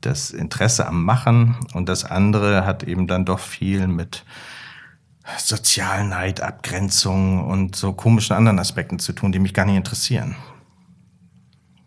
[0.01, 4.25] das Interesse am Machen und das andere hat eben dann doch viel mit
[5.39, 10.35] Sozialneid, Abgrenzung und so komischen anderen Aspekten zu tun, die mich gar nicht interessieren.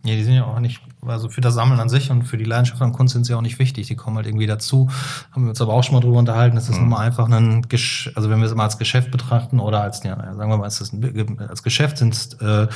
[0.04, 2.44] Ja, die sind ja auch nicht, also für das Sammeln an sich und für die
[2.44, 3.88] Leidenschaft an Kunst sind sie auch nicht wichtig.
[3.88, 4.90] Die kommen halt irgendwie dazu.
[5.32, 6.56] Haben wir uns aber auch schon mal drüber unterhalten.
[6.56, 6.86] Das ist mhm.
[6.86, 10.16] immer einfach ein, Gesch also wenn wir es mal als Geschäft betrachten oder als, ja,
[10.16, 10.94] sagen wir mal, als,
[11.48, 12.68] als Geschäft sind es äh,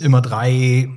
[0.00, 0.88] immer drei,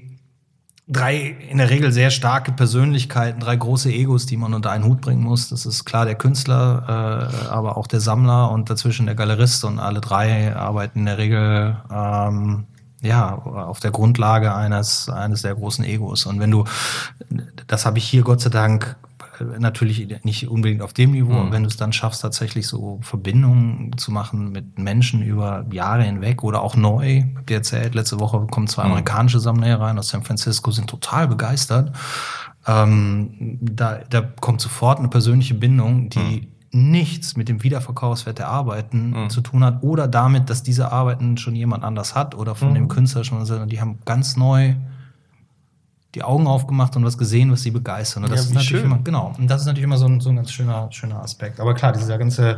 [0.87, 5.01] drei in der Regel sehr starke Persönlichkeiten, drei große Egos, die man unter einen Hut
[5.01, 5.49] bringen muss.
[5.49, 9.79] Das ist klar der Künstler, äh, aber auch der Sammler und dazwischen der Galerist und
[9.79, 12.65] alle drei arbeiten in der Regel ähm,
[13.01, 16.25] ja, auf der Grundlage eines, eines sehr großen Egos.
[16.25, 16.65] Und wenn du,
[17.67, 18.97] das habe ich hier Gott sei Dank
[19.57, 21.51] natürlich nicht unbedingt auf dem Niveau, mhm.
[21.51, 26.43] wenn du es dann schaffst, tatsächlich so Verbindungen zu machen mit Menschen über Jahre hinweg
[26.43, 27.19] oder auch neu.
[27.19, 28.91] Ich hab dir erzählt, letzte Woche kommen zwei mhm.
[28.91, 31.95] amerikanische Sammler hier rein aus San Francisco, sind total begeistert.
[32.67, 38.47] Ähm, da, da kommt sofort eine persönliche Bindung, die mhm nichts mit dem Wiederverkaufswert der
[38.47, 39.29] Arbeiten mhm.
[39.29, 42.75] zu tun hat oder damit, dass diese Arbeiten schon jemand anders hat oder von mhm.
[42.75, 44.75] dem Künstler schon, sondern die haben ganz neu
[46.15, 48.23] die Augen aufgemacht und was gesehen, was sie begeistern.
[48.23, 48.85] Und das ja, ist natürlich schön.
[48.85, 49.33] immer, genau.
[49.37, 51.59] Und das ist natürlich immer so ein, so ein ganz schöner, schöner Aspekt.
[51.59, 52.57] Aber klar, dieser ganze,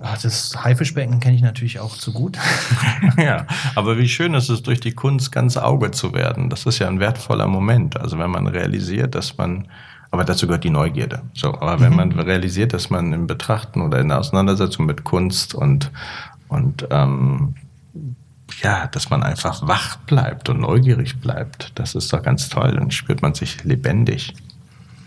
[0.00, 2.38] ach, das Haifischbecken kenne ich natürlich auch zu gut.
[3.16, 6.48] ja, aber wie schön ist es, durch die Kunst ganz Auge zu werden.
[6.48, 8.00] Das ist ja ein wertvoller Moment.
[8.00, 9.66] Also wenn man realisiert, dass man
[10.12, 11.22] aber dazu gehört die Neugierde.
[11.32, 11.96] So, aber wenn mhm.
[11.96, 15.90] man realisiert, dass man im Betrachten oder in der Auseinandersetzung mit Kunst und
[16.48, 17.54] und ähm,
[18.62, 22.72] ja, dass man einfach wach bleibt und neugierig bleibt, das ist doch ganz toll.
[22.72, 24.34] Dann spürt man sich lebendig.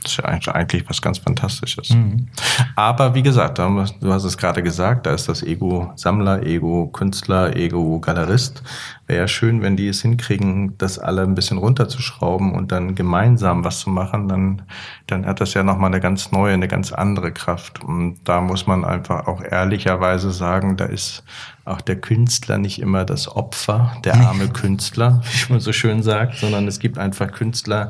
[0.06, 1.90] Das ist ja eigentlich was ganz Fantastisches.
[1.90, 2.28] Mhm.
[2.76, 7.56] Aber wie gesagt, du hast es gerade gesagt, da ist das Ego Sammler, Ego Künstler,
[7.56, 8.62] Ego Galerist.
[9.08, 13.64] Wäre ja schön, wenn die es hinkriegen, das alle ein bisschen runterzuschrauben und dann gemeinsam
[13.64, 14.62] was zu machen, dann,
[15.08, 17.84] dann hat das ja nochmal eine ganz neue, eine ganz andere Kraft.
[17.84, 21.24] Und da muss man einfach auch ehrlicherweise sagen, da ist
[21.66, 26.36] auch der Künstler nicht immer das Opfer, der arme Künstler, wie man so schön sagt,
[26.36, 27.90] sondern es gibt einfach Künstler,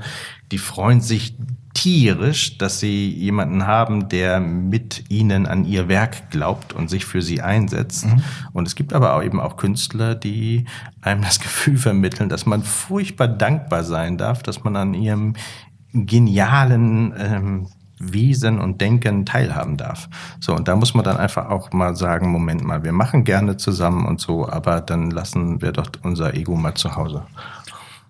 [0.51, 1.35] die freuen sich
[1.75, 7.21] tierisch, dass sie jemanden haben, der mit ihnen an ihr Werk glaubt und sich für
[7.21, 8.07] sie einsetzt.
[8.07, 8.23] Mhm.
[8.53, 10.65] Und es gibt aber auch eben auch Künstler, die
[11.01, 15.33] einem das Gefühl vermitteln, dass man furchtbar dankbar sein darf, dass man an ihrem
[15.93, 17.67] genialen ähm,
[17.99, 20.09] Wesen und Denken teilhaben darf.
[20.39, 23.57] So, und da muss man dann einfach auch mal sagen, Moment mal, wir machen gerne
[23.57, 27.23] zusammen und so, aber dann lassen wir doch unser Ego mal zu Hause.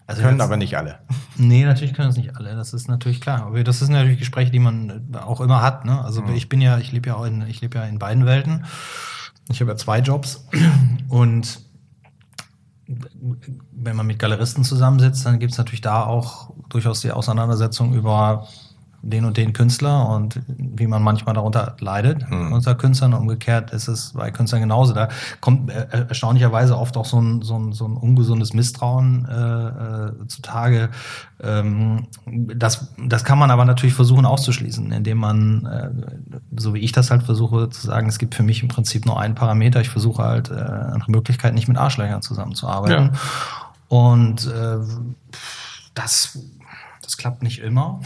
[0.08, 1.00] Also können aber nicht alle.
[1.38, 2.56] Nee, natürlich können es nicht alle.
[2.56, 3.48] Das ist natürlich klar.
[3.48, 5.84] Aber das sind natürlich Gespräche, die man auch immer hat.
[5.84, 6.02] Ne?
[6.02, 6.34] Also mhm.
[6.34, 8.64] ich bin ja, ich lebe ja auch in, ich lebe ja in beiden Welten.
[9.50, 10.48] Ich habe ja zwei Jobs
[11.10, 11.60] und
[12.88, 18.48] wenn man mit Galeristen zusammensitzt, dann gibt es natürlich da auch durchaus die Auseinandersetzung über
[19.06, 22.54] den und den Künstler und wie man manchmal darunter leidet mhm.
[22.54, 23.14] unter Künstlern.
[23.14, 24.94] Umgekehrt ist es bei Künstlern genauso.
[24.94, 25.10] Da
[25.42, 29.68] kommt äh, erstaunlicherweise oft auch so ein, so ein, so ein ungesundes Misstrauen äh,
[30.24, 30.90] äh, zutage.
[31.40, 35.90] Ähm, das, das kann man aber natürlich versuchen auszuschließen, indem man, äh,
[36.58, 39.20] so wie ich das halt versuche zu sagen, es gibt für mich im Prinzip nur
[39.20, 39.82] einen Parameter.
[39.82, 43.12] Ich versuche halt äh, nach Möglichkeit nicht mit Arschlöchern zusammenzuarbeiten.
[43.14, 43.20] Ja.
[43.88, 44.78] Und äh,
[45.94, 46.40] das,
[47.04, 48.02] das klappt nicht immer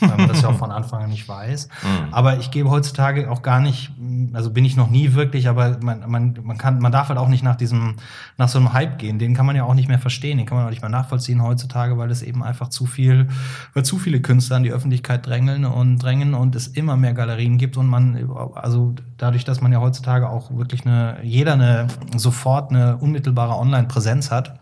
[0.00, 1.68] weil man das ja auch von Anfang an nicht weiß.
[1.78, 2.12] Mhm.
[2.12, 3.90] Aber ich gebe heutzutage auch gar nicht,
[4.32, 7.28] also bin ich noch nie wirklich, aber man, man, man kann, man darf halt auch
[7.28, 7.96] nicht nach diesem,
[8.36, 9.18] nach so einem Hype gehen.
[9.18, 11.42] Den kann man ja auch nicht mehr verstehen, den kann man auch nicht mehr nachvollziehen
[11.42, 13.28] heutzutage, weil es eben einfach zu viel,
[13.74, 17.58] weil zu viele Künstler in die Öffentlichkeit drängeln und drängen und es immer mehr Galerien
[17.58, 22.70] gibt und man, also dadurch, dass man ja heutzutage auch wirklich eine, jeder eine, sofort
[22.70, 24.58] eine unmittelbare Online-Präsenz hat,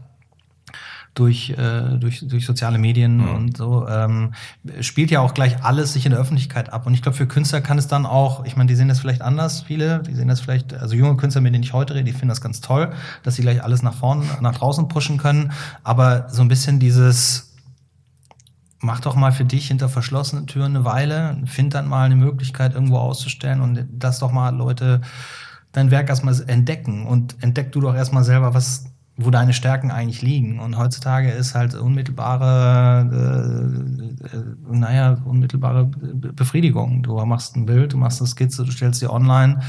[1.17, 3.35] durch, äh, durch, durch soziale Medien mhm.
[3.35, 4.35] und so, ähm,
[4.81, 6.87] spielt ja auch gleich alles sich in der Öffentlichkeit ab.
[6.87, 9.23] Und ich glaube, für Künstler kann es dann auch, ich meine, die sehen das vielleicht
[9.23, 12.13] anders, viele, die sehen das vielleicht, also junge Künstler, mit denen ich heute rede, die
[12.13, 15.53] finden das ganz toll, dass sie gleich alles nach vorne, nach draußen pushen können.
[15.83, 17.55] Aber so ein bisschen dieses,
[18.81, 22.75] mach doch mal für dich hinter verschlossenen Türen eine Weile, find dann mal eine Möglichkeit,
[22.75, 25.01] irgendwo auszustellen und das doch mal Leute
[25.73, 28.86] dein Werk erstmal entdecken und entdeck du doch erstmal selber, was
[29.17, 30.61] wo deine Stärken eigentlich liegen.
[30.61, 37.03] Und heutzutage ist halt unmittelbare, äh, äh, naja, unmittelbare Befriedigung.
[37.03, 39.61] Du machst ein Bild, du machst eine Skizze, du stellst sie online,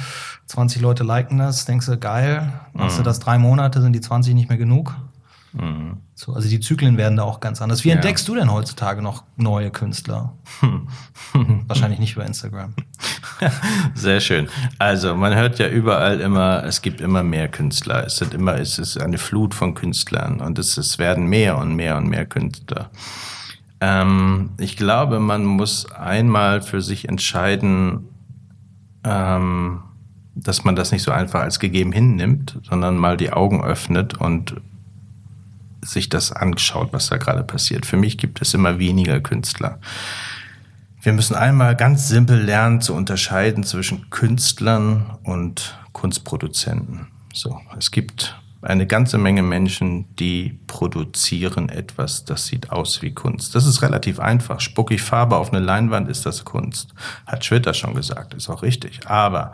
[0.48, 3.04] 20 Leute liken das, denkst du, geil, machst mhm.
[3.04, 4.96] du das drei Monate, sind die 20 nicht mehr genug.
[5.54, 5.98] Mhm.
[6.14, 7.84] So, also die Zyklen werden da auch ganz anders.
[7.84, 7.96] Wie ja.
[7.96, 10.34] entdeckst du denn heutzutage noch neue Künstler?
[10.62, 10.88] Hm.
[11.68, 12.74] Wahrscheinlich nicht über Instagram.
[13.94, 14.50] Sehr schön.
[14.80, 18.06] Also man hört ja überall immer, es gibt immer mehr Künstler.
[18.06, 21.76] Es sind immer, es ist eine Flut von Künstlern und es, es werden mehr und
[21.76, 22.90] mehr und mehr Künstler.
[23.80, 28.08] Ähm, ich glaube, man muss einmal für sich entscheiden,
[29.04, 29.84] ähm,
[30.36, 34.56] dass man das nicht so einfach als gegeben hinnimmt, sondern mal die Augen öffnet und
[35.84, 37.86] sich das anschaut, was da gerade passiert.
[37.86, 39.80] Für mich gibt es immer weniger Künstler.
[41.02, 47.08] Wir müssen einmal ganz simpel lernen zu unterscheiden zwischen Künstlern und Kunstproduzenten.
[47.34, 53.56] So, es gibt eine ganze Menge Menschen, die produzieren etwas, das sieht aus wie Kunst.
[53.56, 54.60] Das ist relativ einfach.
[54.60, 56.94] Spuck ich Farbe auf eine Leinwand, ist das Kunst.
[57.26, 59.02] Hat Schwitter schon gesagt, ist auch richtig.
[59.06, 59.52] Aber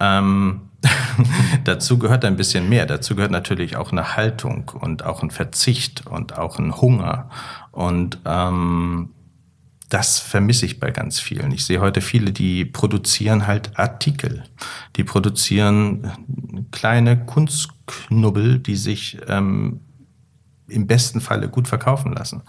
[0.00, 0.62] ähm,
[1.64, 2.86] dazu gehört ein bisschen mehr.
[2.86, 7.28] Dazu gehört natürlich auch eine Haltung und auch ein Verzicht und auch ein Hunger.
[7.72, 9.10] Und ähm,
[9.90, 11.52] das vermisse ich bei ganz vielen.
[11.52, 14.44] Ich sehe heute viele, die produzieren halt Artikel.
[14.96, 16.12] Die produzieren
[16.70, 19.80] kleine Kunstknubbel, die sich ähm,
[20.70, 22.42] im besten Falle gut verkaufen lassen.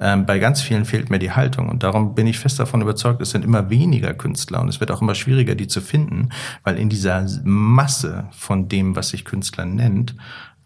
[0.00, 3.20] Ähm, bei ganz vielen fehlt mir die Haltung und darum bin ich fest davon überzeugt,
[3.20, 6.30] es sind immer weniger Künstler und es wird auch immer schwieriger, die zu finden,
[6.64, 10.16] weil in dieser Masse von dem, was sich Künstler nennt,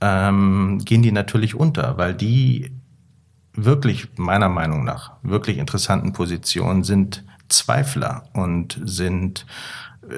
[0.01, 2.73] ähm, gehen die natürlich unter, weil die
[3.53, 9.45] wirklich meiner Meinung nach wirklich interessanten Positionen sind Zweifler und sind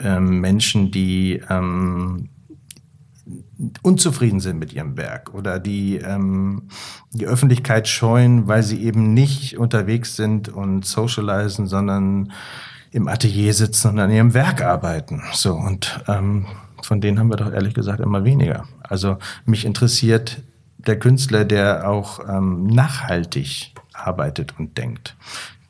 [0.05, 2.29] ähm, Menschen, die ähm,
[3.83, 6.68] unzufrieden sind mit ihrem Werk oder die ähm,
[7.12, 12.33] die Öffentlichkeit scheuen, weil sie eben nicht unterwegs sind und socialisen, sondern
[12.90, 15.22] im Atelier sitzen und an ihrem Werk arbeiten.
[15.33, 16.46] So und ähm,
[16.83, 18.64] von denen haben wir doch ehrlich gesagt immer weniger.
[18.83, 20.42] Also mich interessiert
[20.79, 25.16] der Künstler, der auch ähm, nachhaltig arbeitet und denkt,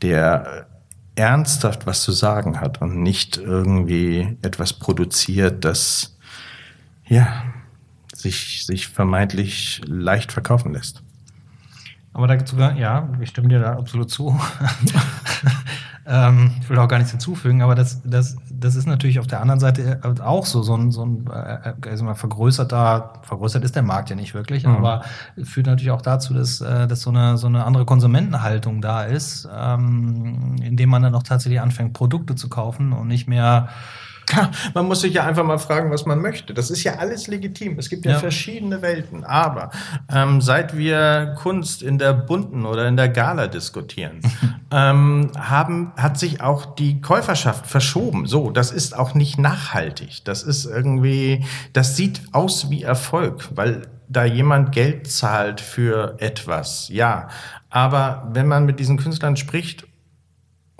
[0.01, 0.67] der
[1.15, 6.17] ernsthaft was zu sagen hat und nicht irgendwie etwas produziert, das
[7.07, 7.45] ja
[8.23, 11.03] sich, sich vermeintlich leicht verkaufen lässt.
[12.15, 14.39] Aber dazu, ja, ich stimme dir da absolut zu.
[16.07, 19.41] ähm, ich will auch gar nichts hinzufügen, aber das, das, das ist natürlich auf der
[19.41, 23.83] anderen Seite auch so, so ein, so ein äh, also mal vergrößerter, vergrößert ist der
[23.83, 24.77] Markt ja nicht wirklich, mhm.
[24.77, 25.05] aber
[25.43, 29.49] führt natürlich auch dazu, dass, äh, dass so, eine, so eine andere Konsumentenhaltung da ist,
[29.55, 33.69] ähm, indem man dann auch tatsächlich anfängt, Produkte zu kaufen und nicht mehr
[34.75, 36.55] man muss sich ja einfach mal fragen, was man möchte.
[36.55, 37.79] Das ist ja alles legitim.
[37.79, 38.19] Es gibt ja, ja.
[38.19, 39.25] verschiedene Welten.
[39.25, 39.71] Aber
[40.13, 44.21] ähm, seit wir Kunst in der bunten oder in der Gala diskutieren,
[44.71, 48.27] ähm, haben, hat sich auch die Käuferschaft verschoben.
[48.27, 50.25] So, das ist auch nicht nachhaltig.
[50.25, 56.89] Das ist irgendwie, das sieht aus wie Erfolg, weil da jemand Geld zahlt für etwas.
[56.89, 57.29] Ja.
[57.71, 59.87] Aber wenn man mit diesen Künstlern spricht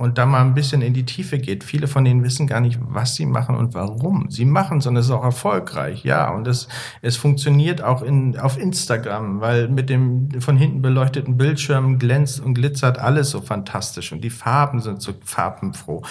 [0.03, 1.63] und da mal ein bisschen in die Tiefe geht.
[1.63, 4.29] Viele von denen wissen gar nicht, was sie machen und warum.
[4.31, 6.29] Sie machen es und es ist auch erfolgreich, ja.
[6.31, 6.67] Und es,
[7.03, 12.55] es funktioniert auch in, auf Instagram, weil mit dem von hinten beleuchteten Bildschirm glänzt und
[12.55, 16.03] glitzert alles so fantastisch und die Farben sind so farbenfroh.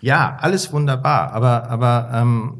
[0.00, 2.54] Ja, alles wunderbar, aber, aber ähm,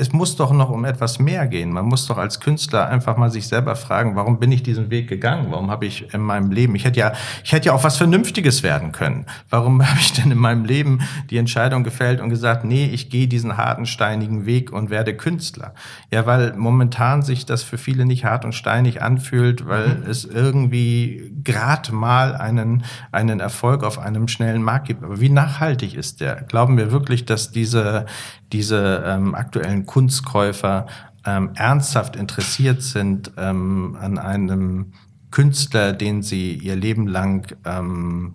[0.00, 1.72] es muss doch noch um etwas mehr gehen.
[1.72, 5.08] Man muss doch als Künstler einfach mal sich selber fragen, warum bin ich diesen Weg
[5.08, 5.48] gegangen?
[5.50, 7.12] Warum habe ich in meinem Leben, ich hätte ja,
[7.44, 9.26] ich hätte ja auch was Vernünftiges werden können.
[9.50, 13.28] Warum habe ich denn in meinem Leben die Entscheidung gefällt und gesagt, nee, ich gehe
[13.28, 15.74] diesen harten, steinigen Weg und werde Künstler?
[16.10, 20.06] Ja, weil momentan sich das für viele nicht hart und steinig anfühlt, weil mhm.
[20.08, 25.04] es irgendwie grad mal einen, einen Erfolg auf einem schnellen Markt gibt.
[25.04, 26.36] Aber wie nachhaltig ist der?
[26.36, 28.06] Glauben wir wirklich, dass diese,
[28.52, 30.86] diese ähm, aktuellen Kunstkäufer
[31.24, 34.92] ähm, ernsthaft interessiert sind ähm, an einem
[35.30, 38.34] Künstler, den sie ihr Leben lang ähm,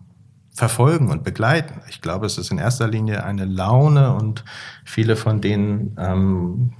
[0.53, 1.81] verfolgen und begleiten.
[1.89, 4.45] Ich glaube, es ist in erster Linie eine Laune und
[4.85, 6.73] viele von denen ähm,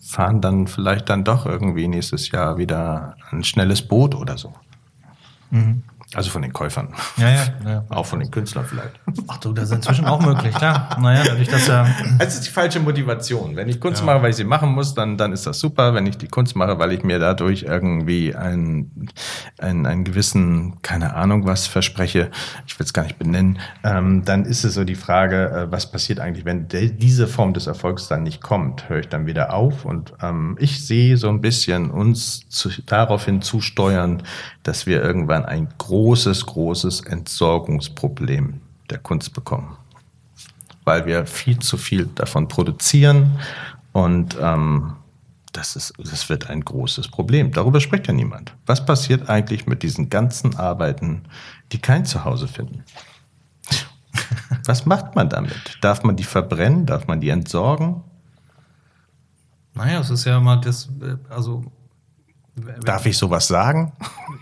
[0.00, 4.54] fahren dann vielleicht dann doch irgendwie nächstes Jahr wieder ein schnelles Boot oder so.
[5.50, 5.82] Mhm.
[6.14, 6.94] Also von den Käufern.
[7.18, 7.84] Ja, ja, ja.
[7.90, 8.98] Auch von den Künstlern vielleicht.
[9.26, 10.96] Ach du, das ist inzwischen auch möglich, klar.
[10.98, 11.86] Naja, dadurch, dass ja.
[12.18, 13.56] Es ist die falsche Motivation.
[13.56, 14.06] Wenn ich Kunst ja.
[14.06, 15.92] mache, weil ich sie machen muss, dann, dann ist das super.
[15.92, 19.10] Wenn ich die Kunst mache, weil ich mir dadurch irgendwie einen,
[19.58, 22.30] einen, einen gewissen, keine Ahnung was verspreche,
[22.66, 25.90] ich will es gar nicht benennen, ähm, dann ist es so die Frage, äh, was
[25.90, 28.88] passiert eigentlich, wenn diese Form des Erfolgs dann nicht kommt?
[28.88, 29.84] Höre ich dann wieder auf?
[29.84, 34.22] Und ähm, ich sehe so ein bisschen uns zu, daraufhin zusteuern,
[34.62, 35.97] dass wir irgendwann ein großes,
[36.46, 39.76] großes Entsorgungsproblem der Kunst bekommen.
[40.84, 43.38] Weil wir viel zu viel davon produzieren
[43.92, 44.94] und ähm,
[45.52, 47.52] das, ist, das wird ein großes Problem.
[47.52, 48.54] Darüber spricht ja niemand.
[48.66, 51.24] Was passiert eigentlich mit diesen ganzen Arbeiten,
[51.72, 52.84] die kein Zuhause finden?
[54.64, 55.78] Was macht man damit?
[55.80, 56.86] Darf man die verbrennen?
[56.86, 58.02] Darf man die entsorgen?
[59.74, 61.64] Naja, es ist ja immer das, äh, also
[62.84, 63.92] Darf ich sowas sagen?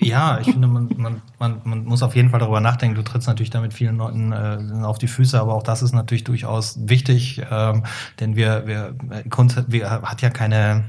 [0.00, 2.96] Ja, ich finde, man, man, man, man muss auf jeden Fall darüber nachdenken.
[2.96, 6.24] Du trittst natürlich damit vielen Leuten äh, auf die Füße, aber auch das ist natürlich
[6.24, 7.84] durchaus wichtig, ähm,
[8.20, 8.94] denn wir, wir,
[9.30, 10.84] Kunst wir, hat ja keine,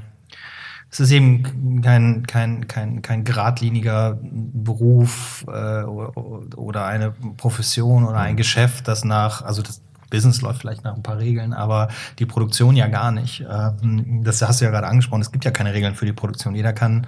[0.90, 8.36] es ist eben kein, kein, kein, kein geradliniger Beruf äh, oder eine Profession oder ein
[8.36, 12.76] Geschäft, das nach, also das Business läuft vielleicht nach ein paar Regeln, aber die Produktion
[12.76, 13.44] ja gar nicht.
[13.48, 15.20] Ähm, das hast du ja gerade angesprochen.
[15.20, 16.54] Es gibt ja keine Regeln für die Produktion.
[16.54, 17.06] Jeder kann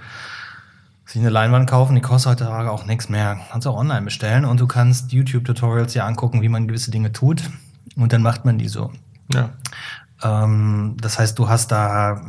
[1.05, 3.39] sich eine Leinwand kaufen, die kostet heutzutage auch nichts mehr.
[3.51, 7.49] Kannst auch online bestellen und du kannst YouTube-Tutorials ja angucken, wie man gewisse Dinge tut
[7.95, 8.91] und dann macht man die so.
[9.33, 9.49] Ja.
[10.23, 12.21] Ähm, das heißt, du hast da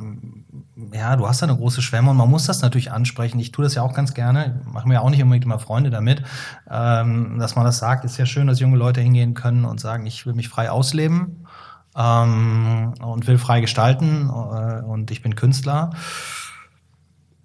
[0.93, 3.39] ja, du hast da eine große Schwemme und man muss das natürlich ansprechen.
[3.39, 6.23] Ich tue das ja auch ganz gerne, machen mir auch nicht unbedingt immer Freunde damit,
[6.71, 8.05] ähm, dass man das sagt.
[8.05, 11.47] Ist ja schön, dass junge Leute hingehen können und sagen, ich will mich frei ausleben
[11.97, 15.91] ähm, und will frei gestalten äh, und ich bin Künstler.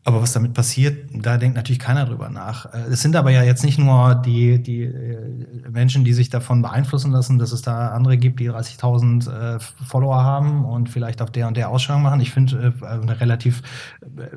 [0.07, 2.73] Aber was damit passiert, da denkt natürlich keiner drüber nach.
[2.73, 6.61] Äh, es sind aber ja jetzt nicht nur die, die äh, Menschen, die sich davon
[6.61, 11.29] beeinflussen lassen, dass es da andere gibt, die 30.000 äh, Follower haben und vielleicht auf
[11.29, 12.21] der und der Ausstellung machen.
[12.21, 13.61] Ich finde eine relativ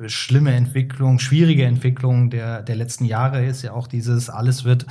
[0.07, 4.85] schlimme Entwicklung, schwierige Entwicklung der, der letzten Jahre ist ja auch dieses, alles wird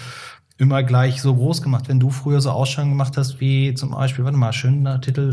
[0.56, 1.90] immer gleich so groß gemacht.
[1.90, 5.30] Wenn du früher so Ausstellungen gemacht hast, wie zum Beispiel, warte mal, schöner Titel,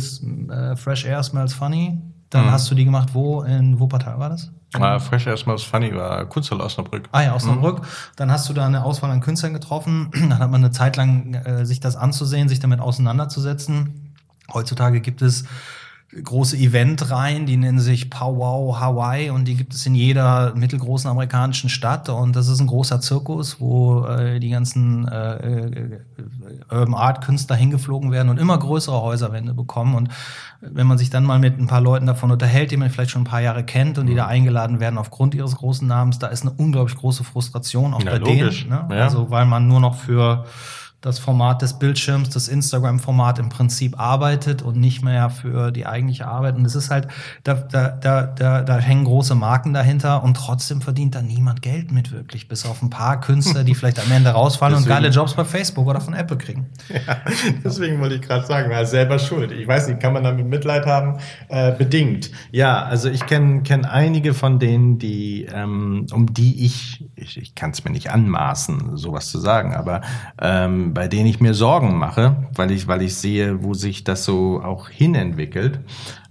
[0.76, 2.52] Fresh Air Smells Funny, dann mhm.
[2.52, 3.42] hast du die gemacht, wo?
[3.42, 4.52] In Wuppertal war das?
[4.74, 7.08] Ah, Fresh Erstmal Funny war Kunsthalle Osnabrück.
[7.12, 7.80] Ah ja, Osnabrück.
[7.80, 7.86] Mhm.
[8.18, 10.12] Dann hast du da eine Auswahl an Künstlern getroffen.
[10.14, 14.14] Dann hat man eine Zeit lang äh, sich das anzusehen, sich damit auseinanderzusetzen.
[14.54, 15.46] Heutzutage gibt es
[16.24, 21.70] große Eventreihen, die nennen sich Powwow Hawaii und die gibt es in jeder mittelgroßen amerikanischen
[21.70, 26.00] Stadt und das ist ein großer Zirkus, wo äh, die ganzen äh, äh,
[26.72, 30.10] Urban Art Künstler hingeflogen werden und immer größere Häuserwände bekommen und
[30.62, 33.22] wenn man sich dann mal mit ein paar Leuten davon unterhält, die man vielleicht schon
[33.24, 36.44] ein paar Jahre kennt und die da eingeladen werden aufgrund ihres großen Namens, da ist
[36.44, 38.68] eine unglaublich große Frustration auch Ja, bei logisch.
[38.68, 38.88] denen.
[38.88, 38.96] Ne?
[38.96, 39.04] Ja.
[39.04, 40.46] Also weil man nur noch für
[41.02, 46.28] das Format des Bildschirms, das Instagram-Format im Prinzip arbeitet und nicht mehr für die eigentliche
[46.28, 46.56] Arbeit.
[46.56, 47.08] Und es ist halt,
[47.44, 51.92] da, da, da, da, da hängen große Marken dahinter und trotzdem verdient da niemand Geld
[51.92, 55.14] mit wirklich, bis auf ein paar Künstler, die vielleicht am Ende rausfallen und Deswegen- geile
[55.14, 56.66] Jobs bei Facebook oder von Apple kriegen.
[56.90, 57.18] Ja,
[57.64, 59.52] deswegen wollte ich gerade sagen, er ist selber schuld.
[59.52, 61.20] Ich weiß nicht, kann man damit Mitleid haben?
[61.50, 62.32] Äh, bedingt.
[62.52, 67.54] Ja, also ich kenne kenn einige von denen, die, ähm, um die ich, ich, ich
[67.54, 70.02] kann es mir nicht anmaßen, sowas zu sagen, aber
[70.42, 74.26] ähm, bei denen ich mir Sorgen mache, weil ich, weil ich sehe, wo sich das
[74.26, 75.80] so auch hinentwickelt.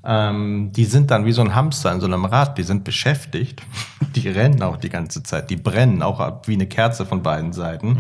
[0.05, 3.63] Ähm, die sind dann wie so ein Hamster in so einem Rad, die sind beschäftigt,
[4.15, 7.53] die rennen auch die ganze Zeit, die brennen auch ab wie eine Kerze von beiden
[7.53, 7.99] Seiten.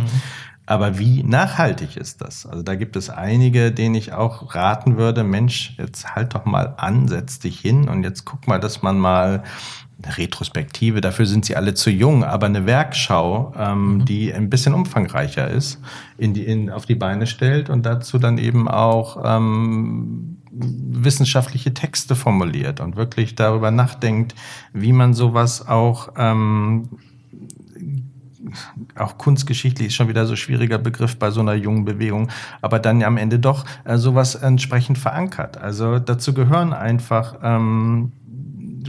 [0.69, 2.45] Aber wie nachhaltig ist das?
[2.45, 6.75] Also da gibt es einige, denen ich auch raten würde, Mensch, jetzt halt doch mal
[6.77, 9.45] an, setz dich hin und jetzt guck mal, dass man mal
[10.03, 14.75] eine Retrospektive, dafür sind sie alle zu jung, aber eine Werkschau, ähm, die ein bisschen
[14.75, 15.81] umfangreicher ist,
[16.19, 22.15] in die, in, auf die Beine stellt und dazu dann eben auch ähm, wissenschaftliche Texte
[22.15, 24.35] formuliert und wirklich darüber nachdenkt,
[24.73, 26.89] wie man sowas auch ähm,
[28.95, 32.29] auch kunstgeschichtlich ist schon wieder so ein schwieriger Begriff bei so einer jungen Bewegung,
[32.63, 35.59] aber dann am Ende doch äh, sowas entsprechend verankert.
[35.59, 38.13] Also dazu gehören einfach ähm,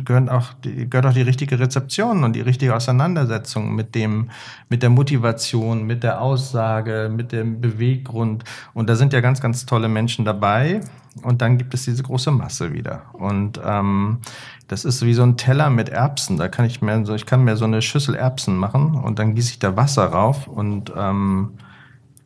[0.05, 4.29] gehören auch gehört auch die richtige Rezeption und die richtige Auseinandersetzung mit dem
[4.69, 8.43] mit der Motivation, mit der Aussage, mit dem Beweggrund.
[8.73, 10.81] Und da sind ja ganz ganz tolle Menschen dabei.
[11.23, 13.01] Und dann gibt es diese große Masse wieder.
[13.13, 14.19] Und ähm,
[14.67, 16.37] das ist wie so ein Teller mit Erbsen.
[16.37, 19.33] Da kann ich mir so, ich kann mir so eine Schüssel Erbsen machen und dann
[19.33, 21.53] gieße ich da Wasser rauf und ähm,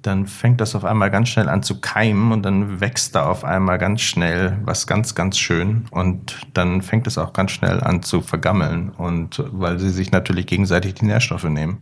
[0.02, 3.44] dann fängt das auf einmal ganz schnell an zu keimen und dann wächst da auf
[3.44, 8.02] einmal ganz schnell was ganz, ganz schön und dann fängt es auch ganz schnell an
[8.02, 11.82] zu vergammeln und weil sie sich natürlich gegenseitig die Nährstoffe nehmen.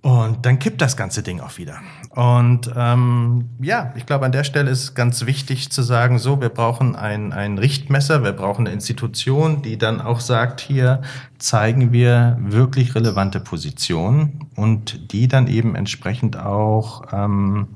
[0.00, 1.78] Und dann kippt das ganze Ding auch wieder.
[2.10, 6.50] Und ähm, ja, ich glaube, an der Stelle ist ganz wichtig zu sagen, so, wir
[6.50, 11.02] brauchen ein, ein Richtmesser, wir brauchen eine Institution, die dann auch sagt, hier
[11.38, 17.68] zeigen wir wirklich relevante Positionen und die dann eben entsprechend auch ähm,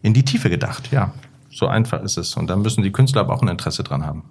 [0.00, 0.90] in die Tiefe gedacht.
[0.90, 1.12] Ja,
[1.50, 2.34] so einfach ist es.
[2.34, 4.24] Und da müssen die Künstler aber auch ein Interesse dran haben.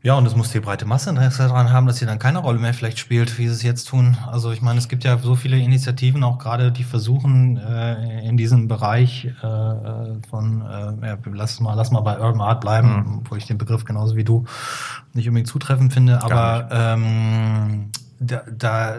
[0.00, 2.60] Ja, und es muss die breite Masse Interesse daran haben, dass sie dann keine Rolle
[2.60, 4.16] mehr vielleicht spielt, wie sie es jetzt tun.
[4.30, 8.36] Also ich meine, es gibt ja so viele Initiativen, auch gerade die versuchen, äh, in
[8.36, 9.32] diesem Bereich äh,
[10.30, 13.84] von, äh, ja, lass mal, lass mal bei Urban Art bleiben, wo ich den Begriff
[13.84, 14.44] genauso wie du
[15.14, 17.90] nicht unbedingt zutreffend finde, aber ähm,
[18.20, 18.94] da, da,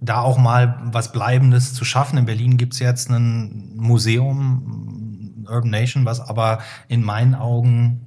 [0.00, 2.18] da auch mal was Bleibendes zu schaffen.
[2.18, 6.58] In Berlin gibt's jetzt ein Museum, Urban Nation, was aber
[6.88, 8.06] in meinen Augen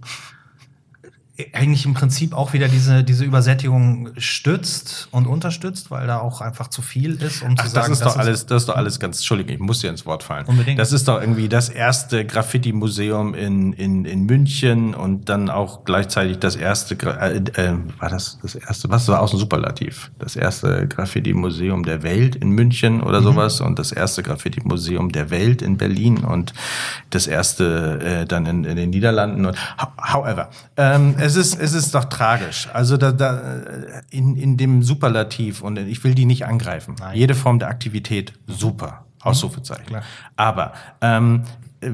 [1.53, 6.67] eigentlich im Prinzip auch wieder diese, diese Übersättigung stützt und unterstützt, weil da auch einfach
[6.67, 8.99] zu viel ist, um Ach, zu sagen, das ist doch alles, das ist doch alles
[8.99, 10.45] ganz, Entschuldigung, ich muss dir ins Wort fallen.
[10.47, 10.79] Unbedingt.
[10.79, 16.39] Das ist doch irgendwie das erste Graffiti-Museum in, in, in München und dann auch gleichzeitig
[16.39, 20.11] das erste, äh, äh, war das das erste, was war aus dem Superlativ?
[20.17, 25.61] Das erste Graffiti-Museum der Welt in München oder sowas und das erste Graffiti-Museum der Welt
[25.61, 26.53] in Berlin und
[27.11, 31.73] das erste äh, dann in, in den Niederlanden und ho- however, ähm, es ist, es
[31.73, 32.69] ist doch tragisch.
[32.73, 33.41] Also da, da
[34.09, 36.95] in, in dem Superlativ und ich will die nicht angreifen.
[36.99, 37.17] Nein.
[37.17, 39.03] Jede Form der Aktivität super.
[39.21, 39.97] Ausrufezeichen.
[40.35, 41.43] Aber ähm,
[41.81, 41.91] äh,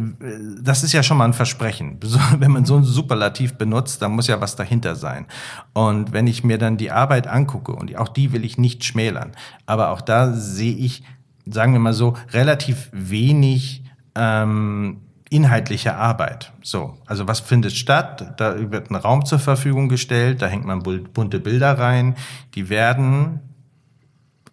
[0.61, 1.97] das ist ja schon mal ein Versprechen.
[2.37, 5.25] Wenn man so ein Superlativ benutzt, dann muss ja was dahinter sein.
[5.73, 9.31] Und wenn ich mir dann die Arbeit angucke, und auch die will ich nicht schmälern,
[9.65, 11.03] aber auch da sehe ich,
[11.45, 13.83] sagen wir mal so, relativ wenig
[14.15, 15.01] ähm,
[15.33, 16.51] inhaltliche Arbeit.
[16.61, 18.35] So, also was findet statt?
[18.37, 22.15] Da wird ein Raum zur Verfügung gestellt, da hängt man bunte Bilder rein,
[22.53, 23.39] die werden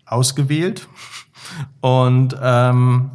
[0.07, 0.89] ausgewählt
[1.81, 3.11] und ähm,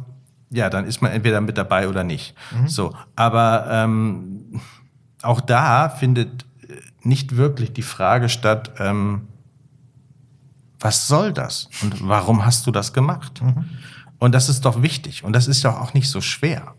[0.50, 2.34] ja, dann ist man entweder mit dabei oder nicht.
[2.66, 4.60] So, aber ähm,
[5.22, 9.26] auch da findet äh, nicht wirklich die Frage statt, ähm,
[10.78, 13.42] was soll das und warum hast du das gemacht?
[14.18, 16.74] Und das ist doch wichtig und das ist doch auch nicht so schwer.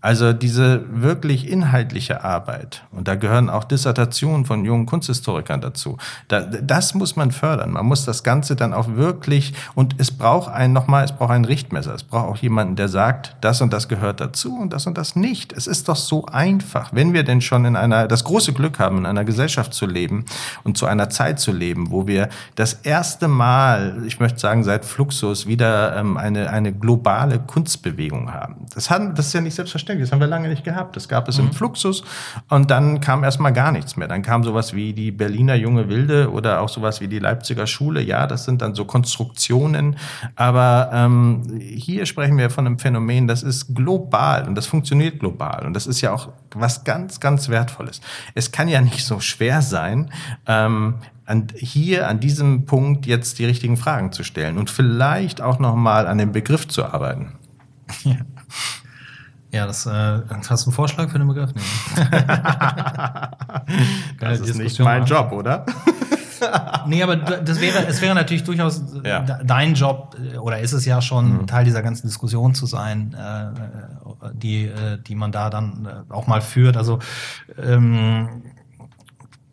[0.00, 5.96] Also diese wirklich inhaltliche Arbeit, und da gehören auch Dissertationen von jungen Kunsthistorikern dazu,
[6.28, 7.72] da, das muss man fördern.
[7.72, 11.44] Man muss das Ganze dann auch wirklich, und es braucht ein, nochmal, es braucht ein
[11.44, 11.94] Richtmesser.
[11.94, 15.16] Es braucht auch jemanden, der sagt, das und das gehört dazu und das und das
[15.16, 15.52] nicht.
[15.52, 16.90] Es ist doch so einfach.
[16.92, 20.24] Wenn wir denn schon in einer, das große Glück haben, in einer Gesellschaft zu leben
[20.64, 24.84] und zu einer Zeit zu leben, wo wir das erste Mal, ich möchte sagen, seit
[24.84, 28.66] Fluxus wieder ähm, eine, eine globale Kunstbewegung haben.
[28.74, 29.14] Das, haben.
[29.14, 30.96] das ist ja nicht selbstverständlich, das haben wir lange nicht gehabt.
[30.96, 31.48] Das gab es mhm.
[31.48, 32.04] im Fluxus
[32.48, 34.08] und dann kam erstmal gar nichts mehr.
[34.08, 38.00] Dann kam sowas wie die Berliner Junge Wilde oder auch sowas wie die Leipziger Schule.
[38.00, 39.96] Ja, das sind dann so Konstruktionen,
[40.36, 45.66] aber ähm, hier sprechen wir von einem Phänomen, das ist global und das funktioniert global
[45.66, 48.00] und das ist ja auch was ganz, ganz Wertvolles.
[48.34, 50.10] Es kann ja nicht so schwer sein,
[50.46, 50.94] ähm,
[51.28, 55.76] an, hier an diesem Punkt jetzt die richtigen Fragen zu stellen und vielleicht auch noch
[55.76, 57.32] mal an dem Begriff zu arbeiten.
[58.04, 58.16] Ja.
[59.50, 61.50] Ja, das äh, hast du einen Vorschlag für den Begriff?
[61.54, 61.62] Nee.
[64.20, 65.64] das ist nicht mein Job, oder?
[66.86, 69.20] nee, aber das wäre, es wäre natürlich durchaus ja.
[69.20, 71.46] dein Job, äh, oder ist es ja schon, mhm.
[71.46, 76.40] Teil dieser ganzen Diskussion zu sein, äh, die, äh, die man da dann auch mal
[76.40, 76.76] führt.
[76.76, 76.98] Also
[77.56, 78.42] ähm,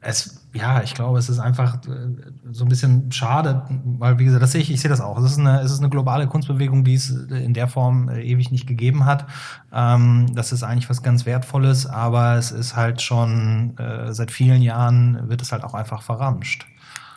[0.02, 2.08] es ja, ich glaube, es ist einfach äh,
[2.52, 5.18] so ein bisschen schade, weil, wie gesagt, das sehe ich, ich sehe das auch.
[5.18, 8.52] Es ist eine, es ist eine globale Kunstbewegung, die es in der Form äh, ewig
[8.52, 9.26] nicht gegeben hat.
[9.74, 14.62] Ähm, das ist eigentlich was ganz Wertvolles, aber es ist halt schon, äh, seit vielen
[14.62, 16.66] Jahren wird es halt auch einfach verramscht.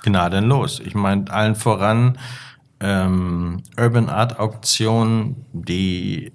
[0.02, 0.80] Gnadenlos.
[0.80, 2.18] Ich meine, allen voran
[2.80, 6.30] ähm, Urban Art Auktionen, die äh,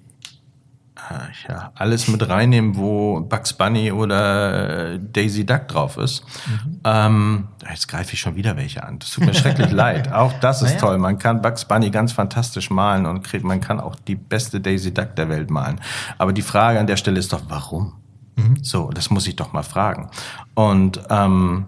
[1.48, 6.24] ja, alles mit reinnehmen, wo Bugs Bunny oder äh, Daisy Duck drauf ist.
[6.46, 6.80] Mhm.
[6.84, 8.98] Ähm, jetzt greife ich schon wieder welche an.
[8.98, 10.12] Das tut mir schrecklich leid.
[10.12, 10.80] Auch das ist naja.
[10.80, 10.98] toll.
[10.98, 14.92] Man kann Bugs Bunny ganz fantastisch malen und kriegt, man kann auch die beste Daisy
[14.92, 15.80] Duck der Welt malen.
[16.18, 17.94] Aber die Frage an der Stelle ist doch, warum?
[18.36, 18.62] Mhm.
[18.62, 20.10] So, das muss ich doch mal fragen.
[20.54, 21.66] Und ähm,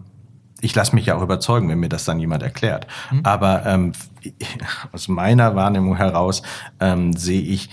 [0.60, 2.86] ich lasse mich ja auch überzeugen, wenn mir das dann jemand erklärt.
[3.10, 3.20] Mhm.
[3.24, 3.92] Aber ähm,
[4.92, 6.42] aus meiner Wahrnehmung heraus
[6.80, 7.68] ähm, sehe ich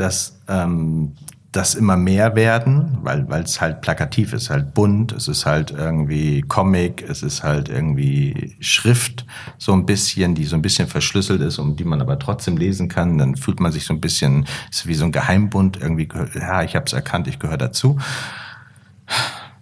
[0.00, 1.14] dass ähm,
[1.52, 6.42] das immer mehr werden, weil es halt plakativ ist, halt bunt, es ist halt irgendwie
[6.42, 9.24] Comic, es ist halt irgendwie Schrift
[9.56, 12.88] so ein bisschen, die so ein bisschen verschlüsselt ist und die man aber trotzdem lesen
[12.88, 13.16] kann.
[13.16, 16.08] Dann fühlt man sich so ein bisschen, ist wie so ein Geheimbund irgendwie.
[16.34, 17.98] Ja, ich habe es erkannt, ich gehöre dazu.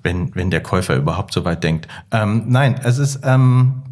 [0.03, 1.87] Wenn wenn der Käufer überhaupt so weit denkt.
[2.11, 3.83] Ähm, nein, es ist ähm,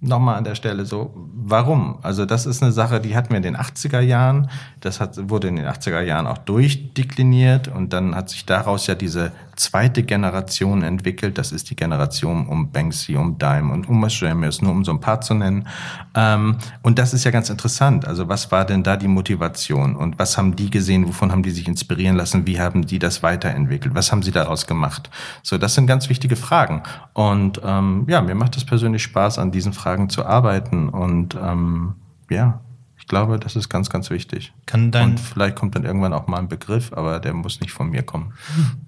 [0.00, 1.98] nochmal an der Stelle so, warum?
[2.02, 4.48] Also das ist eine Sache, die hatten wir in den 80er Jahren,
[4.80, 8.94] das hat, wurde in den 80er Jahren auch durchdekliniert und dann hat sich daraus ja
[8.94, 14.62] diese zweite Generation entwickelt, das ist die Generation um Banksy, um Dime und um Mashremius,
[14.62, 15.66] nur um so ein paar zu nennen.
[16.14, 19.96] Ähm, und das ist ja ganz interessant, also was war denn da die Motivation?
[19.96, 23.22] Und was haben die gesehen, wovon haben die sich inspirieren lassen, wie haben die das
[23.22, 25.10] weiterentwickelt, was haben sie daraus gemacht?
[25.42, 26.82] So, das sind ganz wichtige Fragen.
[27.12, 30.88] Und ähm, ja, mir macht es persönlich Spaß, an diesen Fragen zu arbeiten.
[30.88, 31.94] Und ähm,
[32.30, 32.60] ja,
[33.08, 34.52] glaube, das ist ganz, ganz wichtig.
[34.66, 37.72] Kann dein und vielleicht kommt dann irgendwann auch mal ein Begriff, aber der muss nicht
[37.72, 38.34] von mir kommen.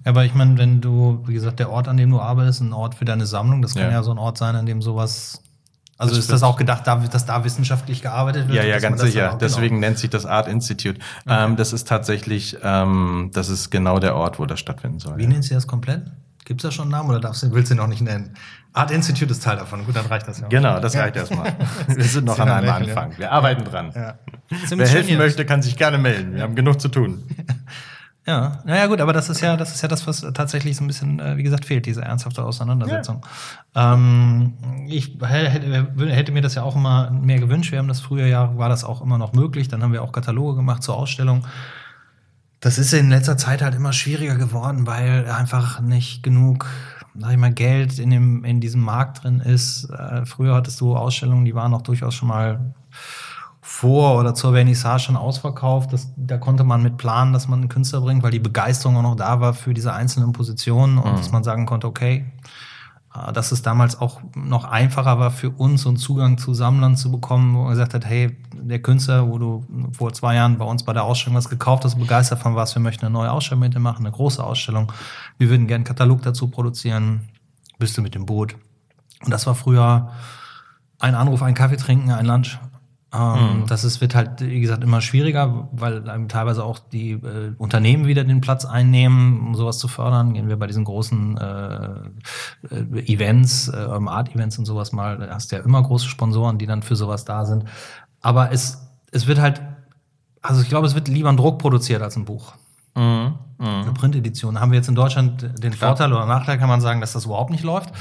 [0.05, 2.95] Aber ich meine, wenn du, wie gesagt, der Ort, an dem du arbeitest, ein Ort
[2.95, 5.43] für deine Sammlung, das kann ja, ja so ein Ort sein, an dem sowas
[6.01, 8.57] also das ist das auch gedacht, dass da wissenschaftlich gearbeitet wird?
[8.57, 9.27] Ja, ja, ganz sicher.
[9.27, 10.99] Genau Deswegen nennt sich das Art Institute.
[11.27, 11.45] Okay.
[11.45, 15.17] Ähm, das ist tatsächlich, ähm, das ist genau der Ort, wo das stattfinden soll.
[15.17, 15.29] Wie ja.
[15.29, 16.01] nennt sie das komplett?
[16.51, 18.33] Gibt es da schon einen Namen oder darfst, willst du ihn noch nicht nennen?
[18.73, 19.85] Art Institute ist Teil davon.
[19.85, 20.47] Gut, dann reicht das ja.
[20.47, 20.49] Auch.
[20.49, 21.21] Genau, das reicht ja.
[21.21, 21.55] erstmal.
[21.87, 23.17] Wir sind noch an einem Anfang.
[23.17, 23.93] Wir arbeiten dran.
[23.95, 24.15] Ja.
[24.49, 26.35] Wer helfen möchte, kann sich gerne melden.
[26.35, 27.23] Wir haben genug zu tun.
[28.27, 30.87] Ja, naja gut, aber das ist ja, das ist ja das, was tatsächlich so ein
[30.87, 33.25] bisschen, äh, wie gesagt, fehlt, diese ernsthafte Auseinandersetzung.
[33.75, 33.95] Ja.
[33.95, 34.53] Ähm,
[34.87, 37.71] ich hätte, hätte, mir das ja auch immer mehr gewünscht.
[37.71, 39.69] Wir haben das früher ja, war das auch immer noch möglich.
[39.69, 41.47] Dann haben wir auch Kataloge gemacht zur Ausstellung.
[42.61, 46.67] Das ist in letzter Zeit halt immer schwieriger geworden, weil einfach nicht genug
[47.17, 49.89] sag ich mal, Geld in, dem, in diesem Markt drin ist.
[49.89, 52.73] Äh, früher hattest du Ausstellungen, die waren auch durchaus schon mal
[53.61, 55.93] vor oder zur Vernissage schon ausverkauft.
[55.93, 59.03] Das, da konnte man mit planen, dass man einen Künstler bringt, weil die Begeisterung auch
[59.03, 61.17] noch da war für diese einzelnen Positionen und mhm.
[61.17, 62.25] dass man sagen konnte, okay,
[63.33, 67.11] dass es damals auch noch einfacher war für uns, so einen Zugang zu Sammlern zu
[67.11, 69.65] bekommen, wo man gesagt hat, hey, der Künstler, wo du
[69.97, 72.81] vor zwei Jahren bei uns bei der Ausstellung was gekauft hast, begeistert von was, wir
[72.81, 74.91] möchten eine neue Ausstellung mit dir machen, eine große Ausstellung,
[75.37, 77.29] wir würden gerne einen Katalog dazu produzieren,
[77.79, 78.55] bist du mit dem Boot.
[79.23, 80.11] Und das war früher
[80.99, 82.59] ein Anruf, ein Kaffee trinken, ein Lunch
[83.13, 83.67] ähm, mhm.
[83.67, 88.07] Das ist, wird halt, wie gesagt, immer schwieriger, weil ähm, teilweise auch die äh, Unternehmen
[88.07, 90.33] wieder den Platz einnehmen, um sowas zu fördern.
[90.33, 91.89] Gehen wir bei diesen großen äh,
[92.69, 96.67] äh, Events, äh, Art-Events und sowas mal, da hast du ja immer große Sponsoren, die
[96.67, 97.65] dann für sowas da sind.
[98.21, 98.81] Aber es,
[99.11, 99.61] es wird halt,
[100.41, 102.53] also ich glaube, es wird lieber ein Druck produziert als ein Buch.
[102.95, 103.35] Mhm.
[103.57, 103.67] Mhm.
[103.67, 104.59] Eine Printedition.
[104.59, 105.91] Haben wir jetzt in Deutschland den Klar.
[105.91, 107.91] Vorteil oder Nachteil, kann man sagen, dass das überhaupt nicht läuft.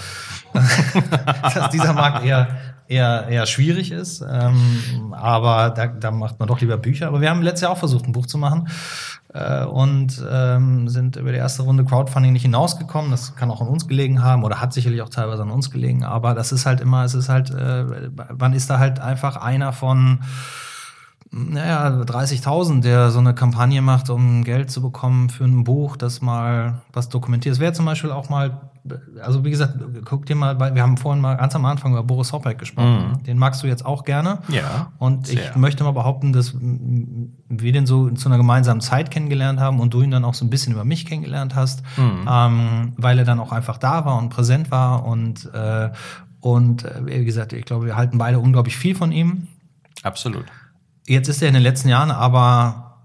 [0.52, 2.48] dass dieser Markt eher,
[2.90, 4.20] eher, eher schwierig ist.
[4.20, 7.06] Ähm, aber da, da macht man doch lieber Bücher.
[7.06, 8.68] Aber wir haben letztes Jahr auch versucht, ein Buch zu machen
[9.32, 13.10] äh, und ähm, sind über die erste Runde Crowdfunding nicht hinausgekommen.
[13.10, 16.04] Das kann auch an uns gelegen haben oder hat sicherlich auch teilweise an uns gelegen.
[16.04, 17.84] Aber das ist halt immer, es ist halt, äh,
[18.36, 20.20] man ist da halt einfach einer von
[21.32, 26.20] naja, 30.000, der so eine Kampagne macht, um Geld zu bekommen für ein Buch, das
[26.20, 27.54] mal was dokumentiert.
[27.54, 28.62] Es wäre zum Beispiel auch mal,
[29.22, 32.32] also wie gesagt, guck dir mal, wir haben vorhin mal ganz am Anfang über Boris
[32.32, 33.12] Hoppek gesprochen.
[33.12, 33.22] Mhm.
[33.22, 34.38] Den magst du jetzt auch gerne.
[34.48, 34.90] Ja.
[34.98, 35.50] Und sehr.
[35.50, 39.94] ich möchte mal behaupten, dass wir den so zu einer gemeinsamen Zeit kennengelernt haben und
[39.94, 42.28] du ihn dann auch so ein bisschen über mich kennengelernt hast, mhm.
[42.28, 45.90] ähm, weil er dann auch einfach da war und präsent war und, äh,
[46.40, 49.46] und äh, wie gesagt, ich glaube, wir halten beide unglaublich viel von ihm.
[50.02, 50.46] Absolut.
[51.06, 52.98] Jetzt ist er in den letzten Jahren aber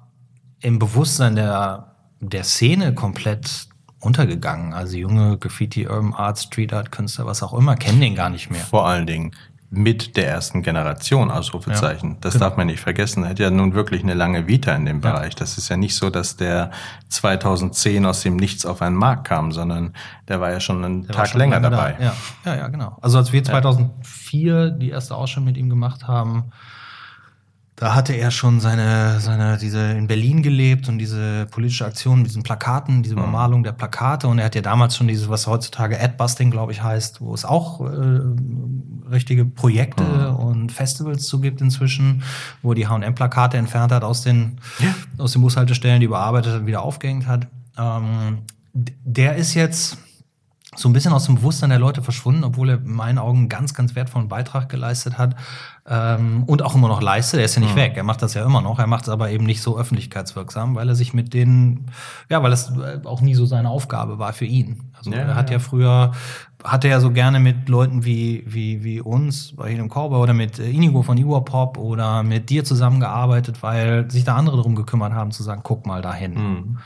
[0.62, 3.68] im Bewusstsein der, der Szene komplett
[4.00, 4.74] untergegangen.
[4.74, 8.50] Also junge Graffiti, Urban Art, Street Art Künstler, was auch immer, kennen den gar nicht
[8.52, 8.62] mehr.
[8.62, 9.32] Vor allen Dingen
[9.72, 12.12] mit der ersten Generation, Ausrufezeichen.
[12.12, 12.46] Ja, das genau.
[12.46, 13.24] darf man nicht vergessen.
[13.24, 15.34] Er hat ja nun wirklich eine lange Vita in dem Bereich.
[15.34, 15.40] Ja.
[15.40, 16.72] Das ist ja nicht so, dass der
[17.10, 19.94] 2010 aus dem Nichts auf einen Markt kam, sondern
[20.28, 21.96] der war ja schon einen der Tag schon länger dabei.
[21.98, 22.06] Da.
[22.06, 22.14] Ja.
[22.46, 22.98] ja, ja, genau.
[23.02, 26.52] Also als wir 2004 die erste Ausstellung mit ihm gemacht haben,
[27.76, 32.28] da hatte er schon seine, seine, diese in Berlin gelebt und diese politische Aktion mit
[32.28, 34.30] diesen Plakaten, diese Übermalung der Plakate.
[34.30, 37.44] Und er hat ja damals schon dieses, was heutzutage Adbusting, glaube ich, heißt, wo es
[37.44, 38.22] auch äh,
[39.12, 40.36] richtige Projekte mhm.
[40.38, 42.24] und Festivals zu gibt inzwischen,
[42.62, 44.96] wo er die H&M-Plakate entfernt hat aus den, ja.
[45.18, 47.48] aus den Bushaltestellen, die überarbeitet hat, wieder aufgehängt hat.
[47.78, 48.40] Ähm,
[48.74, 49.98] der ist jetzt
[50.76, 53.50] so ein bisschen aus dem Bewusstsein der Leute verschwunden, obwohl er in meinen Augen einen
[53.50, 55.36] ganz, ganz wertvollen Beitrag geleistet hat
[55.88, 57.40] ähm, und auch immer noch leistet.
[57.40, 57.80] Er ist ja nicht mhm.
[57.80, 60.76] weg, er macht das ja immer noch, er macht es aber eben nicht so öffentlichkeitswirksam,
[60.76, 61.92] weil er sich mit denen,
[62.30, 62.72] ja, weil es
[63.06, 64.92] auch nie so seine Aufgabe war für ihn.
[64.98, 65.58] Also ja, er hat ja.
[65.58, 66.12] ja früher,
[66.64, 70.60] hatte ja so gerne mit Leuten wie, wie, wie uns bei Helium Korber oder mit
[70.60, 75.32] Inigo von Igor Pop oder mit dir zusammengearbeitet, weil sich da andere darum gekümmert haben,
[75.32, 76.34] zu sagen, guck mal dahin.
[76.34, 76.78] Mhm.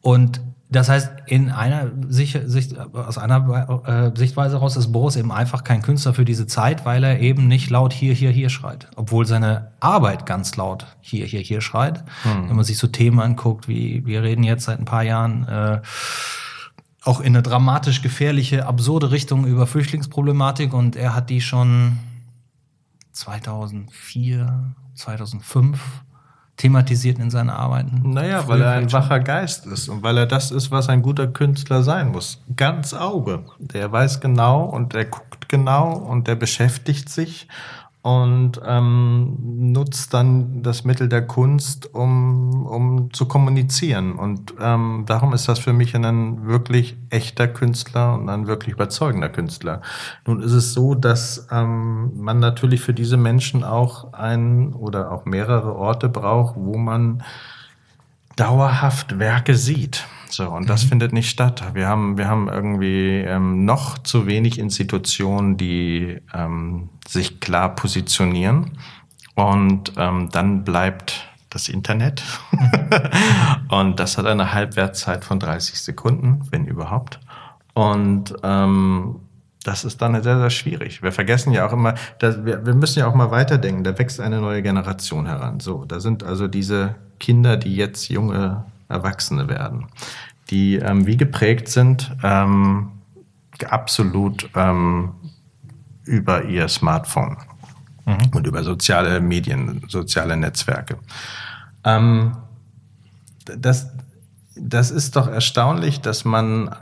[0.00, 0.40] Und
[0.70, 5.64] das heißt, in einer Sicht, Sicht aus einer äh, Sichtweise heraus ist Boris eben einfach
[5.64, 8.88] kein Künstler für diese Zeit, weil er eben nicht laut hier, hier, hier schreit.
[8.94, 12.04] Obwohl seine Arbeit ganz laut hier, hier, hier schreit.
[12.22, 12.50] Hm.
[12.50, 15.80] Wenn man sich so Themen anguckt, wie wir reden jetzt seit ein paar Jahren äh,
[17.02, 21.98] auch in eine dramatisch gefährliche, absurde Richtung über Flüchtlingsproblematik und er hat die schon
[23.12, 25.80] 2004, 2005
[26.58, 28.02] thematisiert in seinen Arbeiten.
[28.12, 31.28] Naja, weil er ein wacher Geist ist und weil er das ist, was ein guter
[31.28, 32.42] Künstler sein muss.
[32.56, 33.44] Ganz Auge.
[33.58, 37.48] Der weiß genau und der guckt genau und der beschäftigt sich
[38.02, 39.36] und ähm,
[39.72, 44.12] nutzt dann das Mittel der Kunst, um, um zu kommunizieren.
[44.12, 49.28] Und ähm, darum ist das für mich ein wirklich echter Künstler und ein wirklich überzeugender
[49.28, 49.82] Künstler.
[50.26, 55.24] Nun ist es so, dass ähm, man natürlich für diese Menschen auch ein oder auch
[55.24, 57.22] mehrere Orte braucht, wo man
[58.36, 60.06] dauerhaft Werke sieht.
[60.30, 60.88] So, und das mhm.
[60.88, 61.62] findet nicht statt.
[61.74, 68.78] Wir haben, wir haben irgendwie ähm, noch zu wenig Institutionen, die ähm, sich klar positionieren.
[69.34, 72.22] Und ähm, dann bleibt das Internet.
[73.70, 77.20] und das hat eine Halbwertszeit von 30 Sekunden, wenn überhaupt.
[77.74, 79.20] Und ähm,
[79.64, 81.02] das ist dann sehr, sehr schwierig.
[81.02, 83.84] Wir vergessen ja auch immer, dass wir, wir müssen ja auch mal weiterdenken.
[83.84, 85.60] Da wächst eine neue Generation heran.
[85.60, 89.86] So, da sind also diese Kinder, die jetzt junge Erwachsene werden,
[90.50, 92.92] die ähm, wie geprägt sind, ähm,
[93.68, 95.12] absolut ähm,
[96.04, 97.36] über ihr Smartphone
[98.06, 98.30] mhm.
[98.34, 100.98] und über soziale Medien, soziale Netzwerke.
[101.84, 102.36] Ähm,
[103.44, 103.90] das,
[104.56, 106.74] das ist doch erstaunlich, dass man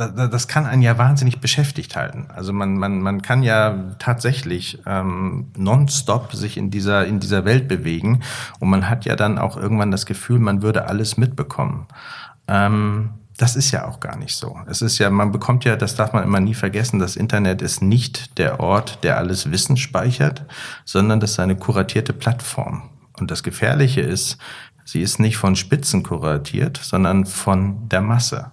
[0.00, 2.26] ähm, das kann einen ja wahnsinnig beschäftigt halten.
[2.34, 7.68] Also man, man, man kann ja tatsächlich ähm, nonstop sich in dieser, in dieser Welt
[7.68, 8.22] bewegen
[8.58, 11.86] und man hat ja dann auch irgendwann das Gefühl, man würde alles mitbekommen.
[12.48, 14.58] Ähm, das ist ja auch gar nicht so.
[14.66, 17.80] Es ist ja, man bekommt ja, das darf man immer nie vergessen, das Internet ist
[17.80, 20.44] nicht der Ort, der alles Wissen speichert,
[20.84, 22.90] sondern das ist eine kuratierte Plattform.
[23.18, 24.36] Und das Gefährliche ist,
[24.84, 28.50] sie ist nicht von Spitzen kuratiert, sondern von der Masse.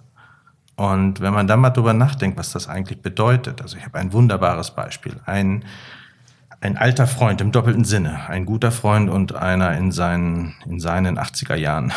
[0.78, 4.12] Und wenn man dann mal drüber nachdenkt, was das eigentlich bedeutet, also ich habe ein
[4.12, 5.16] wunderbares Beispiel.
[5.26, 5.64] Ein,
[6.60, 11.18] ein alter Freund im doppelten Sinne, ein guter Freund und einer in seinen, in seinen
[11.18, 11.92] 80er Jahren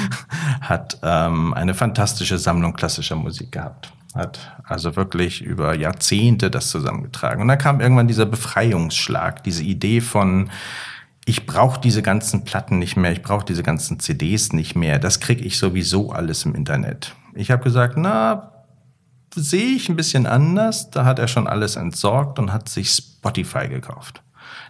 [0.62, 3.92] hat ähm, eine fantastische Sammlung klassischer Musik gehabt.
[4.14, 7.42] Hat also wirklich über Jahrzehnte das zusammengetragen.
[7.42, 10.48] Und dann kam irgendwann dieser Befreiungsschlag, diese Idee von,
[11.26, 15.20] ich brauche diese ganzen Platten nicht mehr, ich brauche diese ganzen CDs nicht mehr, das
[15.20, 17.14] kriege ich sowieso alles im Internet.
[17.34, 18.52] Ich habe gesagt, na,
[19.34, 20.90] sehe ich ein bisschen anders.
[20.90, 24.22] Da hat er schon alles entsorgt und hat sich Spotify gekauft.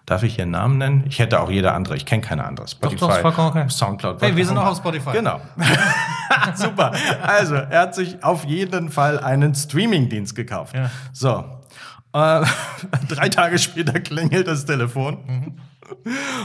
[0.07, 1.05] Darf ich Ihren Namen nennen?
[1.09, 1.97] Ich hätte auch jeder andere.
[1.97, 2.69] Ich kenne keine andere.
[2.69, 3.69] Spotify, doch, doch, okay.
[3.69, 4.21] Soundcloud.
[4.21, 5.12] Hey, wir sind auch auf Spotify.
[5.12, 5.41] Genau.
[6.55, 6.93] Super.
[7.23, 10.75] Also, er hat sich auf jeden Fall einen Streamingdienst gekauft.
[10.75, 10.91] Ja.
[11.12, 11.45] So.
[12.12, 12.45] Äh,
[13.09, 15.19] drei Tage später klingelt das Telefon.
[15.27, 15.59] Mhm.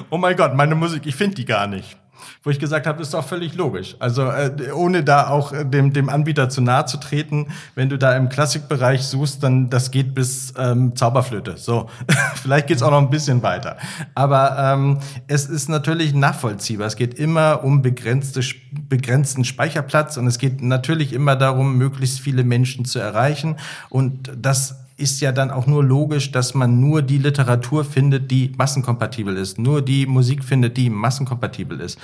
[0.10, 1.98] Oh mein Gott, meine Musik, ich finde die gar nicht
[2.42, 3.98] wo ich gesagt habe, ist doch völlig logisch.
[4.00, 7.98] Also äh, ohne da auch äh, dem, dem Anbieter zu nahe zu treten, wenn du
[7.98, 11.58] da im Klassikbereich suchst, dann das geht bis ähm, Zauberflöte.
[11.58, 11.90] So,
[12.36, 13.78] vielleicht geht's auch noch ein bisschen weiter.
[14.16, 16.88] Aber ähm, es ist natürlich nachvollziehbar.
[16.88, 18.42] Es geht immer um begrenzte,
[18.88, 23.58] begrenzten Speicherplatz und es geht natürlich immer darum, möglichst viele Menschen zu erreichen.
[23.90, 28.52] Und das ist ja dann auch nur logisch, dass man nur die Literatur findet, die
[28.58, 32.00] massenkompatibel ist, nur die Musik findet, die massenkompatibel ist.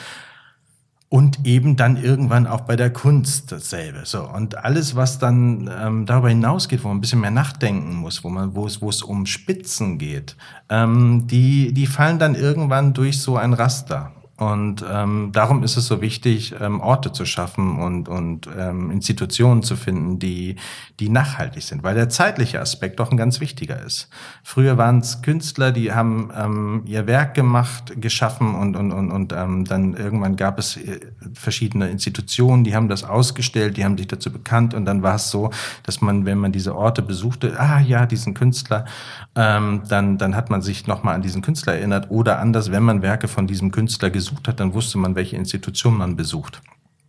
[1.07, 4.01] Und eben dann irgendwann auch bei der Kunst dasselbe.
[4.05, 8.23] So und alles, was dann ähm, darüber hinausgeht, wo man ein bisschen mehr nachdenken muss,
[8.23, 10.35] wo man, wo es, um Spitzen geht,
[10.69, 14.14] ähm, die, die fallen dann irgendwann durch so ein Raster.
[14.37, 19.63] Und ähm, darum ist es so wichtig, ähm, Orte zu schaffen und, und ähm, Institutionen
[19.63, 20.57] zu finden, die,
[20.99, 24.09] die nachhaltig sind, weil der zeitliche Aspekt doch ein ganz wichtiger ist.
[24.43, 29.31] Früher waren es Künstler, die haben ähm, ihr Werk gemacht, geschaffen und, und, und, und
[29.31, 30.99] ähm, dann irgendwann gab es äh,
[31.33, 35.31] verschiedene Institutionen, die haben das ausgestellt, die haben sich dazu bekannt und dann war es
[35.31, 35.51] so,
[35.83, 38.83] dass man, wenn man diese Orte besuchte, ah ja, diesen Künstler,
[39.35, 43.01] ähm, dann, dann hat man sich nochmal an diesen Künstler erinnert oder anders, wenn man
[43.01, 46.61] Werke von diesem Künstler besucht hat, dann wusste man, welche Institution man besucht.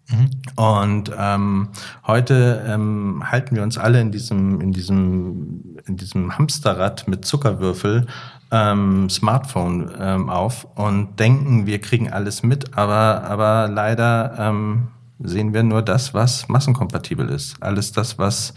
[0.08, 0.30] Mhm.
[0.54, 1.68] Und ähm,
[2.06, 8.06] heute ähm, halten wir uns alle in diesem, in diesem, in diesem Hamsterrad mit Zuckerwürfel
[8.52, 14.88] ähm, Smartphone ähm, auf und denken, wir kriegen alles mit, aber, aber leider ähm,
[15.18, 17.60] sehen wir nur das, was massenkompatibel ist.
[17.60, 18.54] Alles das, was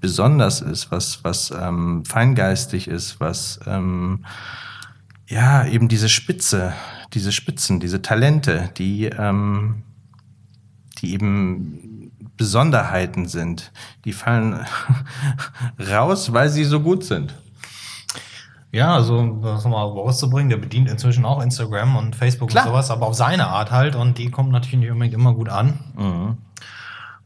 [0.00, 4.24] besonders ist, was, was ähm, feingeistig ist, was ähm,
[5.28, 6.74] ja eben diese Spitze,
[7.12, 9.82] diese Spitzen, diese Talente, die, ähm,
[10.98, 13.72] die eben Besonderheiten sind,
[14.04, 14.64] die fallen
[15.90, 17.34] raus, weil sie so gut sind.
[18.72, 22.66] Ja, also was nochmal rauszubringen, der bedient inzwischen auch Instagram und Facebook Klar.
[22.66, 25.48] und sowas, aber auf seine Art halt und die kommt natürlich nicht unbedingt immer gut
[25.48, 25.80] an.
[25.96, 26.38] Mhm.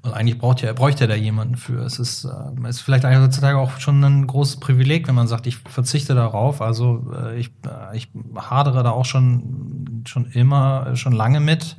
[0.04, 1.82] Und eigentlich braucht ja, bräuchte er da jemanden für.
[1.82, 5.56] Es ist, äh, ist vielleicht heutzutage auch schon ein großes Privileg, wenn man sagt, ich
[5.56, 6.60] verzichte darauf.
[6.60, 11.78] Also äh, ich, äh, ich hadere da auch schon, schon immer, schon lange mit.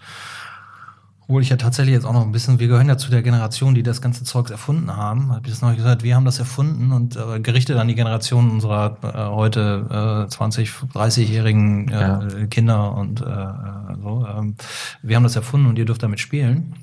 [1.22, 3.76] Obwohl ich ja tatsächlich jetzt auch noch ein bisschen, wir gehören ja zu der Generation,
[3.76, 5.32] die das ganze Zeugs erfunden haben.
[5.32, 8.50] Hab ich das noch gesagt, wir haben das erfunden und äh, gerichtet an die Generation
[8.50, 12.48] unserer äh, heute äh, 20, 30-jährigen äh, ja.
[12.50, 14.26] Kinder und äh, äh, so.
[14.28, 14.56] Ähm,
[15.04, 16.74] wir haben das erfunden und ihr dürft damit spielen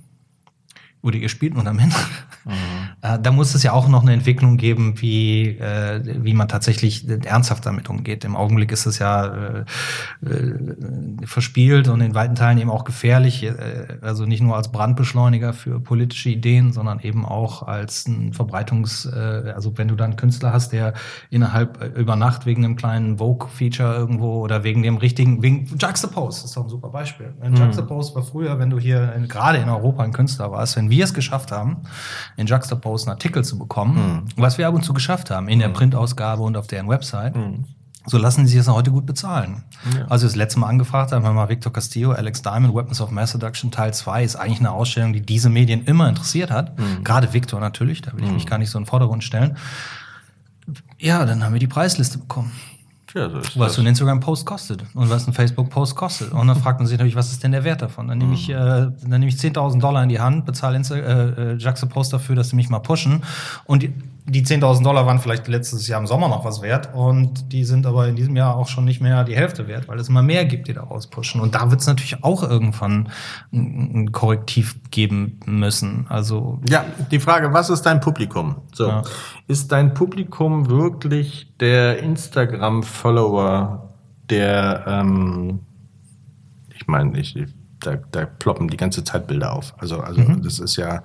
[1.02, 1.92] oder ihr spielt nur damit.
[2.44, 2.52] Mhm.
[3.02, 7.08] Äh, da muss es ja auch noch eine Entwicklung geben, wie, äh, wie man tatsächlich
[7.24, 8.24] ernsthaft damit umgeht.
[8.24, 9.64] Im Augenblick ist es ja äh,
[10.26, 10.58] äh,
[11.24, 13.44] verspielt und in weiten Teilen eben auch gefährlich.
[13.44, 13.54] Äh,
[14.00, 19.78] also nicht nur als Brandbeschleuniger für politische Ideen, sondern eben auch als ein Verbreitungs-, also
[19.78, 20.94] wenn du dann einen Künstler hast, der
[21.30, 26.56] innerhalb über Nacht wegen einem kleinen Vogue-Feature irgendwo oder wegen dem richtigen, wegen Juxtapose, ist
[26.56, 27.34] doch ein super Beispiel.
[27.40, 27.58] Ein mhm.
[27.58, 31.12] Juxtapose war früher, wenn du hier gerade in Europa ein Künstler warst, wenn wir es
[31.12, 31.78] geschafft haben,
[32.36, 34.24] in Juxtapose einen Artikel zu bekommen, mhm.
[34.36, 35.74] was wir ab und zu geschafft haben, in der hm.
[35.74, 37.64] Printausgabe und auf deren Website, mhm.
[38.06, 39.64] so lassen sie es heute gut bezahlen.
[39.96, 40.06] Ja.
[40.06, 43.32] Also das letzte Mal angefragt haben wir mal Victor Castillo, Alex Diamond, Weapons of Mass
[43.32, 46.78] Seduction Teil 2 ist eigentlich eine Ausstellung, die diese Medien immer interessiert hat.
[46.78, 47.02] Mhm.
[47.02, 48.34] Gerade Victor natürlich, da will ich hm.
[48.34, 49.56] mich gar nicht so in den Vordergrund stellen.
[50.98, 52.52] Ja, dann haben wir die Preisliste bekommen.
[53.14, 53.74] Ja, so ist was das.
[53.74, 56.32] so ein Instagram-Post kostet und was ein Facebook-Post kostet.
[56.32, 58.08] Und dann fragt man sich natürlich, was ist denn der Wert davon?
[58.08, 58.54] Dann nehme ich, mhm.
[58.54, 62.36] äh, dann nehme ich 10.000 Dollar in die Hand, bezahle Insta äh, äh, Juxtapost dafür,
[62.36, 63.22] dass sie mich mal pushen.
[63.64, 63.92] Und die,
[64.24, 67.86] die 10.000 Dollar waren vielleicht letztes Jahr im Sommer noch was wert und die sind
[67.86, 70.44] aber in diesem Jahr auch schon nicht mehr die Hälfte wert, weil es immer mehr
[70.44, 71.40] gibt, die daraus pushen.
[71.40, 73.08] Und da wird es natürlich auch irgendwann
[73.52, 76.06] ein, Korrektiv geben müssen.
[76.08, 78.56] Also ja, die Frage, was ist dein Publikum?
[78.72, 79.02] So, ja.
[79.48, 83.90] ist dein Publikum wirklich der Instagram-Follower,
[84.28, 85.60] der ähm,
[86.74, 87.36] ich meine, ich,
[87.82, 89.74] da, da ploppen die ganze Zeit Bilder auf.
[89.78, 90.42] Also, also mhm.
[90.42, 91.02] das ist ja,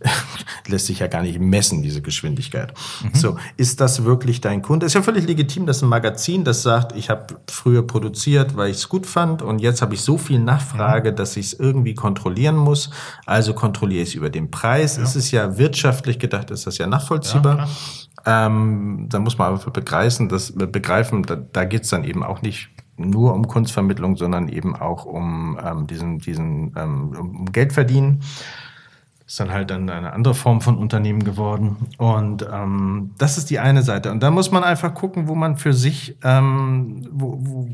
[0.66, 2.72] lässt sich ja gar nicht messen, diese Geschwindigkeit.
[3.02, 3.14] Mhm.
[3.14, 4.86] So, ist das wirklich dein Kunde?
[4.86, 8.78] Ist ja völlig legitim, dass ein Magazin, das sagt, ich habe früher produziert, weil ich
[8.78, 11.16] es gut fand und jetzt habe ich so viel Nachfrage, mhm.
[11.16, 12.90] dass ich es irgendwie kontrollieren muss.
[13.26, 14.96] Also kontrolliere ich es über den Preis.
[14.96, 15.02] Ja.
[15.02, 17.58] Es ist ja wirtschaftlich gedacht, ist das ja nachvollziehbar.
[17.58, 17.68] Ja,
[18.26, 22.40] ähm, da muss man aber begreifen, dass, begreifen da, da geht es dann eben auch
[22.40, 28.20] nicht nur um Kunstvermittlung, sondern eben auch um ähm, diesen, diesen ähm, um Geld verdienen.
[29.26, 31.76] Ist dann halt dann eine andere Form von Unternehmen geworden.
[31.96, 34.12] Und ähm, das ist die eine Seite.
[34.12, 37.68] Und da muss man einfach gucken, wo man für sich, ähm, wo, wo,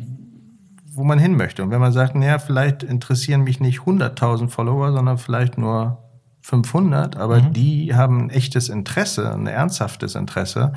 [0.92, 1.62] wo man hin möchte.
[1.64, 5.98] Und wenn man sagt, naja, vielleicht interessieren mich nicht 100.000 Follower, sondern vielleicht nur
[6.42, 7.52] 500, aber mhm.
[7.52, 10.72] die haben ein echtes Interesse, ein ernsthaftes Interesse,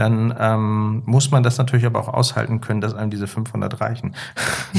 [0.00, 4.14] dann ähm, muss man das natürlich aber auch aushalten können, dass einem diese 500 reichen.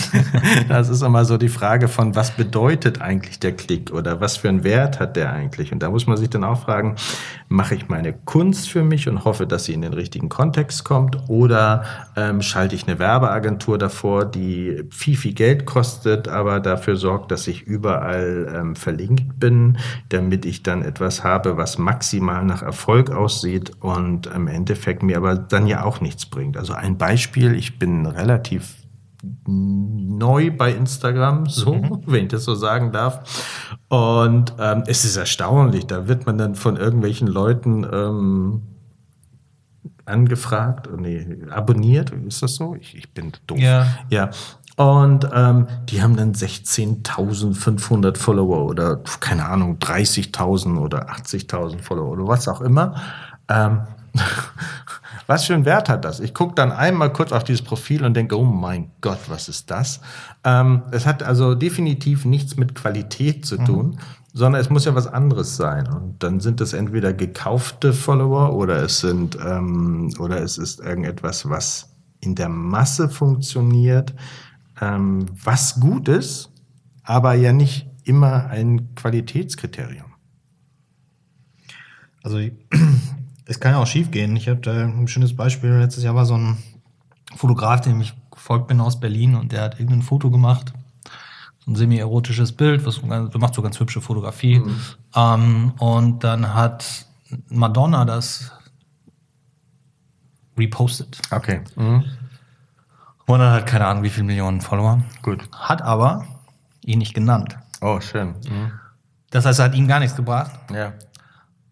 [0.68, 4.50] das ist immer so die Frage von, was bedeutet eigentlich der Klick oder was für
[4.50, 5.72] einen Wert hat der eigentlich?
[5.72, 6.96] Und da muss man sich dann auch fragen,
[7.50, 11.30] mache ich meine Kunst für mich und hoffe, dass sie in den richtigen Kontext kommt
[11.30, 11.84] oder
[12.16, 17.48] ähm, schalte ich eine Werbeagentur davor, die viel, viel Geld kostet, aber dafür sorgt, dass
[17.48, 19.78] ich überall ähm, verlinkt bin,
[20.10, 25.36] damit ich dann etwas habe, was maximal nach Erfolg aussieht und im Endeffekt mir aber
[25.36, 26.57] dann ja auch nichts bringt.
[26.57, 28.76] Also ein Beispiel, ich bin relativ
[29.45, 32.03] neu bei Instagram, so, mhm.
[32.05, 33.78] wenn ich das so sagen darf.
[33.89, 38.62] Und ähm, es ist erstaunlich, da wird man dann von irgendwelchen Leuten ähm,
[40.05, 42.76] angefragt, nee, abonniert, ist das so?
[42.76, 43.59] Ich, ich bin doof.
[43.59, 43.88] Ja.
[44.09, 44.30] ja.
[44.78, 52.28] Und ähm, die haben dann 16.500 Follower oder keine Ahnung, 30.000 oder 80.000 Follower oder
[52.28, 52.95] was auch immer.
[55.28, 56.20] Was für einen Wert hat das?
[56.20, 59.72] Ich gucke dann einmal kurz auf dieses Profil und denke, oh mein Gott, was ist
[59.72, 60.02] das?
[60.44, 63.98] Ähm, es hat also definitiv nichts mit Qualität zu tun, mhm.
[64.34, 65.88] sondern es muss ja was anderes sein.
[65.88, 71.50] Und dann sind es entweder gekaufte Follower oder es sind ähm, oder es ist irgendetwas,
[71.50, 74.14] was in der Masse funktioniert,
[74.80, 76.52] ähm, was gut ist,
[77.04, 80.12] aber ja nicht immer ein Qualitätskriterium.
[82.24, 82.40] Also
[83.52, 84.36] es kann ja auch schief gehen.
[84.38, 85.72] Ich habe da ein schönes Beispiel.
[85.72, 86.58] Letztes Jahr war so ein
[87.36, 90.74] Fotograf, dem ich gefolgt bin aus Berlin und der hat irgendein Foto gemacht.
[91.60, 94.60] So ein semi-erotisches Bild, was macht so ganz hübsche Fotografie.
[94.60, 94.80] Mhm.
[95.16, 97.06] Ähm, und dann hat
[97.49, 98.52] Madonna das
[100.58, 101.22] repostet.
[101.30, 101.62] Okay.
[101.76, 102.06] Mhm.
[103.26, 105.04] Und dann hat keine Ahnung, wie viele Millionen Follower.
[105.22, 105.43] Gut.
[105.52, 106.26] Hat aber
[106.84, 107.58] ihn nicht genannt.
[107.82, 108.30] Oh, schön.
[108.49, 108.72] Mhm.
[109.30, 110.52] Das heißt, er hat ihm gar nichts gebracht.
[110.74, 110.93] Ja.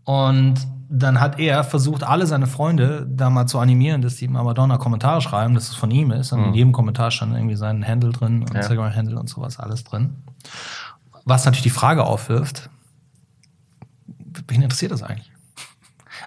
[0.03, 4.43] Und dann hat er versucht, alle seine Freunde da mal zu animieren, dass die mal
[4.43, 6.31] Madonna Kommentare schreiben, dass es von ihm ist.
[6.31, 6.47] Und mhm.
[6.47, 8.55] in jedem Kommentar stand irgendwie sein Handle drin, ja.
[8.55, 10.15] Instagram-Handle und sowas, alles drin.
[11.25, 12.71] Was natürlich die Frage aufwirft,
[14.47, 15.31] wen interessiert das eigentlich?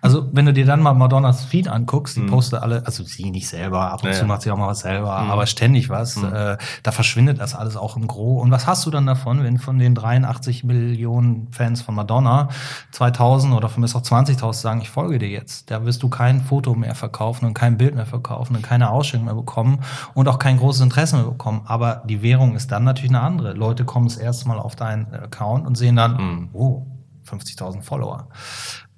[0.03, 2.27] Also, wenn du dir dann mal Madonnas Feed anguckst, die mhm.
[2.27, 4.81] postet alle, also sie nicht selber, ab und ja, zu macht sie auch mal was
[4.81, 5.31] selber, mhm.
[5.31, 6.33] aber ständig was, mhm.
[6.35, 8.41] äh, da verschwindet das alles auch im Gro.
[8.41, 12.49] Und was hast du dann davon, wenn von den 83 Millionen Fans von Madonna
[12.91, 15.71] 2000 oder von mir auch 20.000 sagen, ich folge dir jetzt?
[15.71, 19.27] Da wirst du kein Foto mehr verkaufen und kein Bild mehr verkaufen und keine Ausstellung
[19.27, 19.79] mehr bekommen
[20.15, 21.63] und auch kein großes Interesse mehr bekommen.
[21.67, 23.53] Aber die Währung ist dann natürlich eine andere.
[23.53, 26.49] Leute kommen das erste Mal auf deinen Account und sehen dann, mhm.
[26.55, 26.87] oh,
[27.25, 28.29] 50.000 Follower.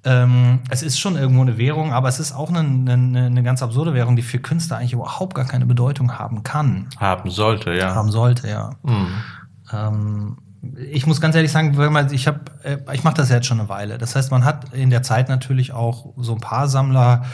[0.05, 3.63] Ähm, es ist schon irgendwo eine Währung, aber es ist auch eine, eine, eine, ganz
[3.63, 6.87] absurde Währung, die für Künstler eigentlich überhaupt gar keine Bedeutung haben kann.
[6.97, 7.95] Haben sollte, ja.
[7.95, 8.69] Haben sollte, ja.
[8.83, 9.07] Mhm.
[9.73, 10.37] Ähm,
[10.91, 11.75] ich muss ganz ehrlich sagen,
[12.11, 13.97] ich habe, äh, ich mache das jetzt schon eine Weile.
[13.97, 17.25] Das heißt, man hat in der Zeit natürlich auch so ein paar Sammler,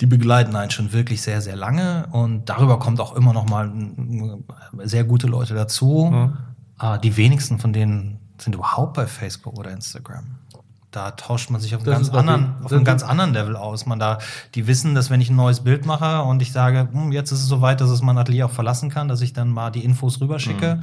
[0.00, 3.72] die begleiten einen schon wirklich sehr, sehr lange und darüber kommt auch immer noch mal
[4.84, 6.10] sehr gute Leute dazu.
[6.12, 7.00] Mhm.
[7.02, 10.24] Die wenigsten von denen sind überhaupt bei Facebook oder Instagram
[10.96, 13.84] da tauscht man sich auf, einem ganz, anderen, auf einem ganz anderen Level aus.
[13.84, 14.18] Man da,
[14.54, 17.40] die wissen, dass wenn ich ein neues Bild mache und ich sage, hm, jetzt ist
[17.40, 20.22] es soweit, dass es mein Atelier auch verlassen kann, dass ich dann mal die Infos
[20.22, 20.76] rüberschicke.
[20.76, 20.82] Mhm.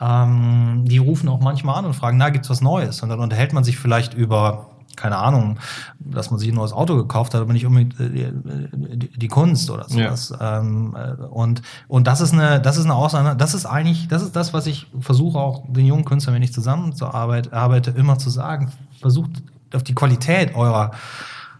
[0.00, 3.02] Ähm, die rufen auch manchmal an und fragen, na, gibt's was Neues?
[3.02, 5.58] Und dann unterhält man sich vielleicht über keine Ahnung,
[5.98, 8.32] dass man sich ein neues Auto gekauft hat, aber nicht unbedingt äh,
[8.72, 10.34] die, die Kunst oder sowas.
[10.38, 10.58] Ja.
[10.58, 14.22] Ähm, äh, und, und das ist eine, das ist eine Aussage, das ist eigentlich, das
[14.22, 18.28] ist das, was ich versuche auch den jungen Künstlern, wenn ich zusammenarbeite, arbeite, immer zu
[18.28, 18.72] sagen.
[19.00, 19.30] Versucht
[19.72, 20.90] auf die Qualität eurer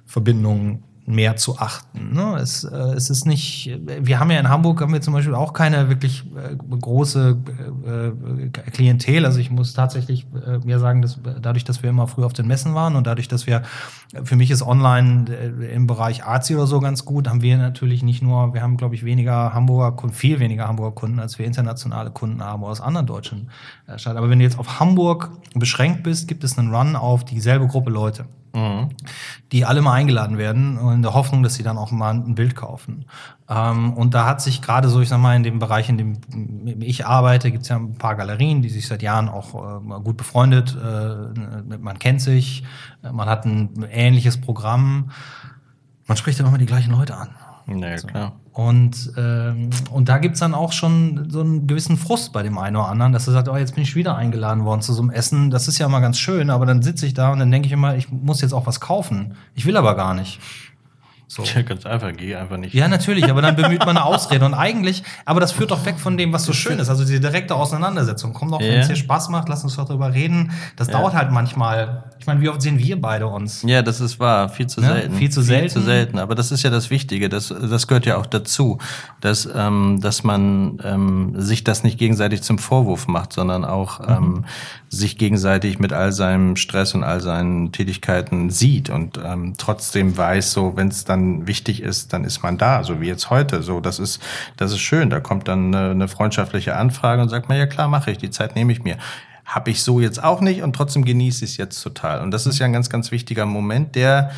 [0.05, 2.13] Verbindungen mehr zu achten.
[2.13, 2.37] Ne?
[2.37, 5.55] Es, äh, es ist nicht, wir haben ja in Hamburg haben wir zum Beispiel auch
[5.55, 7.39] keine wirklich äh, große
[7.87, 9.25] äh, Klientel.
[9.25, 12.47] Also ich muss tatsächlich äh, mir sagen, dass dadurch, dass wir immer früh auf den
[12.47, 13.63] Messen waren und dadurch, dass wir,
[14.23, 18.03] für mich ist online äh, im Bereich Arzi oder so ganz gut, haben wir natürlich
[18.03, 21.47] nicht nur, wir haben glaube ich weniger Hamburger Kunden, viel weniger Hamburger Kunden, als wir
[21.47, 23.51] internationale Kunden haben aus anderen deutschen
[23.87, 24.19] äh, Städten.
[24.19, 27.91] Aber wenn du jetzt auf Hamburg beschränkt bist, gibt es einen Run auf dieselbe Gruppe
[27.91, 28.27] Leute
[28.59, 28.89] mhm.
[29.53, 32.57] die alle mal eingeladen werden in der Hoffnung, dass sie dann auch mal ein Bild
[32.57, 33.07] kaufen.
[33.49, 36.83] Ähm, und da hat sich gerade so, ich sag mal, in dem Bereich, in dem
[36.83, 40.17] ich arbeite, gibt es ja ein paar Galerien, die sich seit Jahren auch äh, gut
[40.17, 40.77] befreundet.
[40.77, 42.65] Äh, man kennt sich,
[43.03, 45.11] man hat ein ähnliches Programm.
[46.07, 47.29] Man spricht dann immer die gleichen Leute an.
[47.69, 48.09] Naja, so.
[48.09, 48.33] klar.
[48.53, 52.75] Und, ähm, und da gibt's dann auch schon so einen gewissen Frust bei dem einen
[52.75, 55.11] oder anderen, dass er sagt, oh, jetzt bin ich wieder eingeladen worden zu so einem
[55.11, 55.51] Essen.
[55.51, 57.73] Das ist ja mal ganz schön, aber dann sitze ich da und dann denke ich
[57.73, 59.35] immer, ich muss jetzt auch was kaufen.
[59.55, 60.41] Ich will aber gar nicht.
[61.31, 61.43] So.
[61.43, 62.73] Ja, ganz einfach, geh einfach nicht.
[62.73, 64.47] Ja, natürlich, aber dann bemüht man eine Ausrede.
[64.47, 66.89] Und eigentlich, aber das führt doch weg von dem, was so schön ist.
[66.89, 68.33] Also diese direkte Auseinandersetzung.
[68.33, 68.79] Komm doch, wenn Ja.
[68.81, 70.53] es dir Spaß macht, lass uns doch drüber reden.
[70.77, 72.05] Das dauert halt manchmal.
[72.19, 73.63] Ich meine, wie oft sehen wir beide uns?
[73.63, 74.49] Ja, das ist wahr.
[74.49, 74.87] Viel zu Ne?
[74.87, 75.15] selten.
[75.17, 75.63] Viel zu selten.
[75.71, 76.19] Viel zu selten.
[76.19, 77.29] Aber das ist ja das Wichtige.
[77.29, 78.79] Das, das gehört ja auch dazu,
[79.21, 84.47] dass, ähm, dass man ähm, sich das nicht gegenseitig zum Vorwurf macht, sondern auch ähm,
[84.91, 90.53] sich gegenseitig mit all seinem Stress und all seinen Tätigkeiten sieht und ähm, trotzdem weiß,
[90.53, 93.63] so wenn es dann wichtig ist, dann ist man da, so wie jetzt heute.
[93.63, 94.21] So, das ist,
[94.57, 95.11] das ist schön.
[95.11, 98.31] Da kommt dann eine, eine freundschaftliche Anfrage und sagt man, ja klar, mache ich, die
[98.31, 98.97] Zeit nehme ich mir.
[99.45, 102.23] Habe ich so jetzt auch nicht und trotzdem genieße ich es jetzt total.
[102.23, 104.31] Und das ist ja ein ganz, ganz wichtiger Moment, der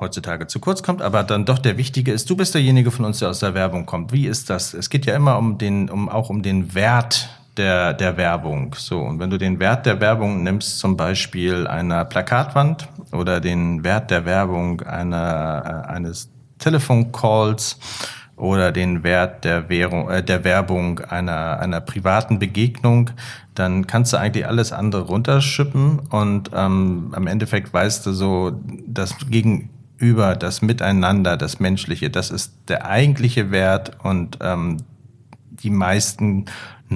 [0.00, 2.28] heutzutage zu kurz kommt, aber dann doch der wichtige ist.
[2.28, 4.12] Du bist derjenige von uns, der aus der Werbung kommt.
[4.12, 4.74] Wie ist das?
[4.74, 8.74] Es geht ja immer um den, um auch um den Wert der, der Werbung.
[8.78, 9.00] So.
[9.00, 14.10] Und wenn du den Wert der Werbung nimmst, zum Beispiel einer Plakatwand oder den Wert
[14.10, 17.78] der Werbung einer, äh, eines Telefoncalls
[18.36, 23.10] oder den Wert der, Währung, äh, der Werbung einer, einer privaten Begegnung,
[23.54, 29.16] dann kannst du eigentlich alles andere runterschippen und ähm, am Endeffekt weißt du so, das
[29.28, 34.78] Gegenüber, das Miteinander, das Menschliche, das ist der eigentliche Wert und ähm,
[35.50, 36.46] die meisten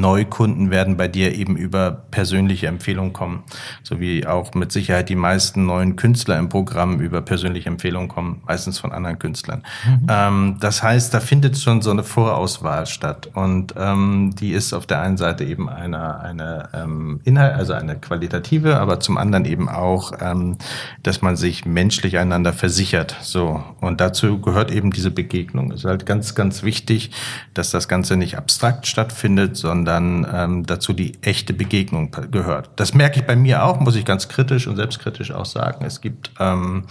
[0.00, 3.42] Neukunden werden bei dir eben über persönliche Empfehlungen kommen,
[3.82, 8.42] so wie auch mit Sicherheit die meisten neuen Künstler im Programm über persönliche Empfehlungen kommen,
[8.46, 9.62] meistens von anderen Künstlern.
[10.08, 14.86] Ähm, das heißt, da findet schon so eine Vorauswahl statt und ähm, die ist auf
[14.86, 19.68] der einen Seite eben eine, eine ähm, Inhalt, also eine qualitative, aber zum anderen eben
[19.68, 20.58] auch, ähm,
[21.02, 23.16] dass man sich menschlich einander versichert.
[23.22, 25.72] So und dazu gehört eben diese Begegnung.
[25.72, 27.10] Es ist halt ganz, ganz wichtig,
[27.54, 32.70] dass das Ganze nicht abstrakt stattfindet, sondern ähm, dazu die echte Begegnung gehört.
[32.76, 35.84] Das merke ich bei mir auch, muss ich ganz kritisch und selbstkritisch auch sagen.
[35.84, 36.84] Es gibt ähm,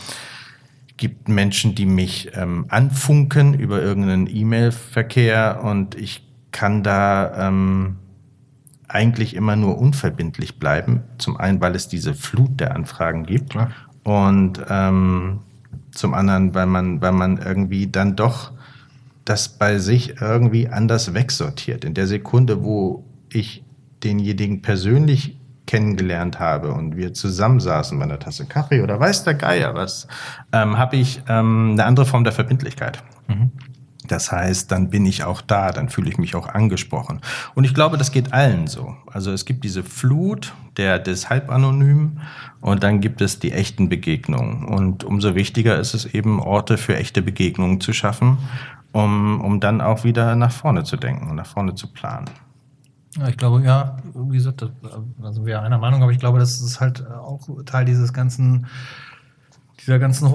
[0.97, 7.97] gibt Menschen, die mich ähm, anfunken über irgendeinen E-Mail-Verkehr und ich kann da ähm,
[8.87, 11.03] eigentlich immer nur unverbindlich bleiben.
[11.17, 13.71] Zum einen, weil es diese Flut der Anfragen gibt Klar.
[14.03, 15.41] und ähm,
[15.91, 18.51] zum anderen, weil man, weil man irgendwie dann doch
[19.25, 21.83] das bei sich irgendwie anders wegsortiert.
[21.83, 23.63] In der Sekunde, wo ich
[24.03, 29.73] denjenigen persönlich kennengelernt habe und wir zusammensaßen bei einer Tasse Kaffee oder weiß der Geier
[29.73, 30.07] was,
[30.53, 33.03] ähm, habe ich ähm, eine andere Form der Verbindlichkeit.
[34.07, 37.21] Das heißt, dann bin ich auch da, dann fühle ich mich auch angesprochen.
[37.55, 38.95] Und ich glaube, das geht allen so.
[39.11, 42.21] Also es gibt diese Flut der, des Halbanonymen
[42.61, 44.65] und dann gibt es die echten Begegnungen.
[44.65, 48.37] Und umso wichtiger ist es eben, Orte für echte Begegnungen zu schaffen,
[48.95, 52.29] um, um dann auch wieder nach vorne zu denken und nach vorne zu planen.
[53.17, 54.69] Ja, ich glaube, ja, wie gesagt, das,
[55.21, 58.67] also wir einer Meinung, aber ich glaube, das ist halt auch Teil dieses ganzen,
[59.81, 60.27] dieser ganzen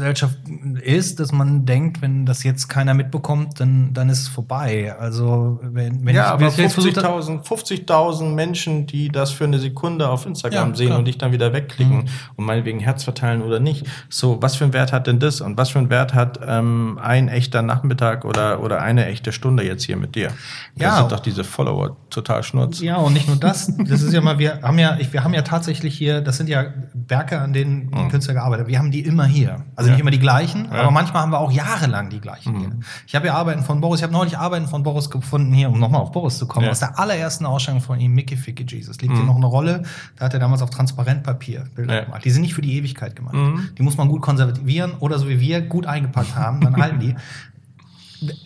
[0.00, 0.38] Hochgeschwindigkeitsgesellschaft
[0.82, 4.94] ist, dass man denkt, wenn das jetzt keiner mitbekommt, dann, dann ist es vorbei.
[4.98, 7.42] Also wenn, wenn ja, aber versucht habe- 50.000
[7.86, 10.98] 50.000 Menschen, die das für eine Sekunde auf Instagram Ja, sehen klar.
[10.98, 12.04] und dich dann wieder wegklicken Mhm.
[12.36, 13.86] und meinetwegen Herz verteilen oder nicht.
[14.08, 15.40] So, was für einen Wert hat denn das?
[15.40, 19.64] Und was für einen Wert hat ähm, ein echter Nachmittag oder, oder eine echte Stunde
[19.64, 20.28] jetzt hier mit dir?
[20.76, 20.88] Ja.
[20.90, 22.80] Das sind doch diese Follower total schnurz.
[22.80, 23.72] Ja, und nicht nur das.
[23.88, 26.48] Das ist ja mal, wir haben ja, ich, wir haben ja tatsächlich hier, das sind
[26.48, 28.70] ja Werke, an denen die Künstler gearbeitet haben.
[28.70, 29.64] Wir haben die immer hier.
[29.76, 32.70] Also nicht immer die gleichen, aber manchmal haben wir auch jahrelang die gleichen hier.
[33.06, 35.78] Ich habe ja Arbeiten von Boris, ich habe neulich Arbeiten von Boris gefunden hier, um
[35.78, 36.70] nochmal auf Boris zu kommen, Ja.
[36.72, 39.00] aus der allerersten Ausstellung von ihm, Mickey Ficky Jesus.
[39.00, 39.82] Liegt hier noch eine Rolle,
[40.16, 42.04] da hat er damals auf Transparentpapier Bilder Ja.
[42.04, 42.24] gemacht.
[42.24, 43.34] Die sind nicht für die Ewigkeit gemacht.
[43.78, 47.14] Die muss man gut konservieren oder so wie wir gut eingepackt haben, dann halten die.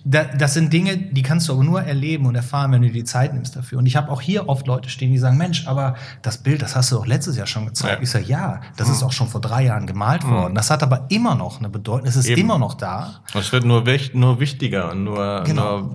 [0.05, 2.95] Da, das sind Dinge, die kannst du aber nur erleben und erfahren, wenn du dir
[2.95, 3.79] die Zeit nimmst dafür.
[3.79, 6.77] Und ich habe auch hier oft Leute stehen, die sagen, Mensch, aber das Bild, das
[6.77, 7.97] hast du doch letztes Jahr schon gezeigt.
[7.99, 8.03] Ja.
[8.03, 10.55] Ich sage, ja, das ist auch schon vor drei Jahren gemalt worden.
[10.55, 12.07] Das hat aber immer noch eine Bedeutung.
[12.07, 12.43] Es ist Eben.
[12.43, 13.21] immer noch da.
[13.35, 15.81] Es wird nur, nur wichtiger und nur, Genau.
[15.81, 15.95] nur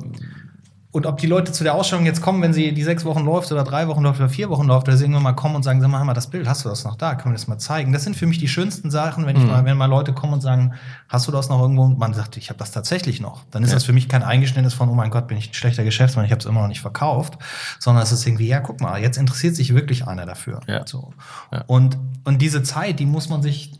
[0.92, 3.52] Und ob die Leute zu der Ausstellung jetzt kommen, wenn sie die sechs Wochen läuft
[3.52, 5.80] oder drei Wochen läuft oder vier Wochen läuft, oder sie irgendwann mal kommen und sagen,
[5.80, 7.16] sag mal, mal das Bild, hast du das noch da?
[7.16, 7.94] Können wir das mal zeigen?
[7.94, 10.42] Das sind für mich die schönsten Sachen, wenn ich mal, wenn mal Leute kommen und
[10.42, 10.74] sagen,
[11.08, 11.84] hast du das noch irgendwo?
[11.84, 13.46] Und man sagt, ich habe das tatsächlich noch.
[13.52, 15.84] Dann ist das für mich kein Eingeständnis von, oh mein Gott, bin ich ein schlechter
[15.84, 17.38] Geschäftsmann, ich habe es immer noch nicht verkauft,
[17.80, 20.60] sondern es ist irgendwie, ja, guck mal, jetzt interessiert sich wirklich einer dafür.
[20.68, 20.86] Ja.
[20.86, 21.14] So.
[21.52, 21.64] Ja.
[21.68, 23.80] Und, und diese Zeit, die muss man sich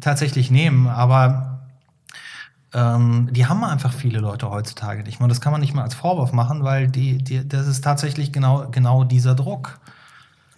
[0.00, 1.53] tatsächlich nehmen, aber
[2.74, 5.24] ähm, die haben einfach viele Leute heutzutage nicht mehr.
[5.24, 8.32] Und das kann man nicht mal als Vorwurf machen, weil die, die, das ist tatsächlich
[8.32, 9.78] genau, genau dieser Druck.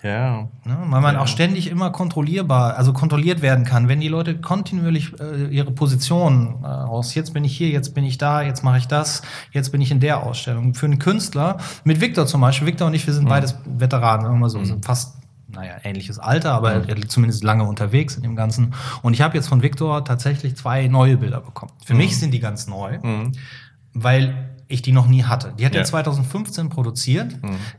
[0.02, 0.48] Ja.
[0.64, 0.76] Ne?
[0.88, 1.20] Weil man Ja.
[1.20, 6.58] auch ständig immer kontrollierbar, also kontrolliert werden kann, wenn die Leute kontinuierlich äh, ihre Position
[6.62, 9.72] äh, aus, jetzt bin ich hier, jetzt bin ich da, jetzt mache ich das, jetzt
[9.72, 10.74] bin ich in der Ausstellung.
[10.74, 14.34] Für einen Künstler, mit Victor zum Beispiel, Victor und ich, wir sind beides Veteranen, sagen
[14.36, 15.16] wir mal so, sind fast
[15.48, 18.74] naja, ähnliches Alter, aber er ist zumindest lange unterwegs in dem Ganzen.
[19.02, 21.72] Und ich habe jetzt von Victor tatsächlich zwei neue Bilder bekommen.
[21.84, 22.98] Für mich sind die ganz neu,
[23.94, 25.54] weil ich die noch nie hatte.
[25.58, 25.80] Die hat Ja.
[25.82, 27.36] er 2015 produziert.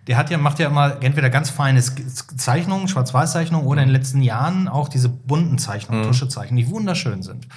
[0.08, 4.22] Der hat ja, macht ja immer entweder ganz feine Zeichnungen, Schwarz-Weiß-Zeichnungen oder in den letzten
[4.22, 7.48] Jahren auch diese bunten Zeichnungen, Tuschezeichnungen, die wunderschön sind.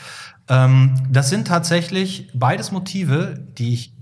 [0.48, 3.94] Ähm, das sind tatsächlich beides Motive, die ich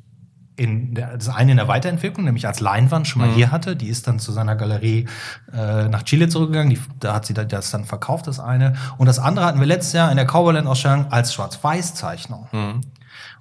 [0.59, 3.77] in der, das eine in der Weiterentwicklung, nämlich als Leinwand schon mal hier hatte.
[3.77, 5.07] Die ist dann zu seiner Galerie
[5.55, 6.71] äh, nach Chile zurückgegangen.
[6.71, 8.75] Die, da hat sie da- das dann verkauft, das eine.
[8.99, 12.49] Und das andere hatten wir letztes Jahr in der Cowboyland-Ausstellung als Schwarz-Weiß-Zeichnung.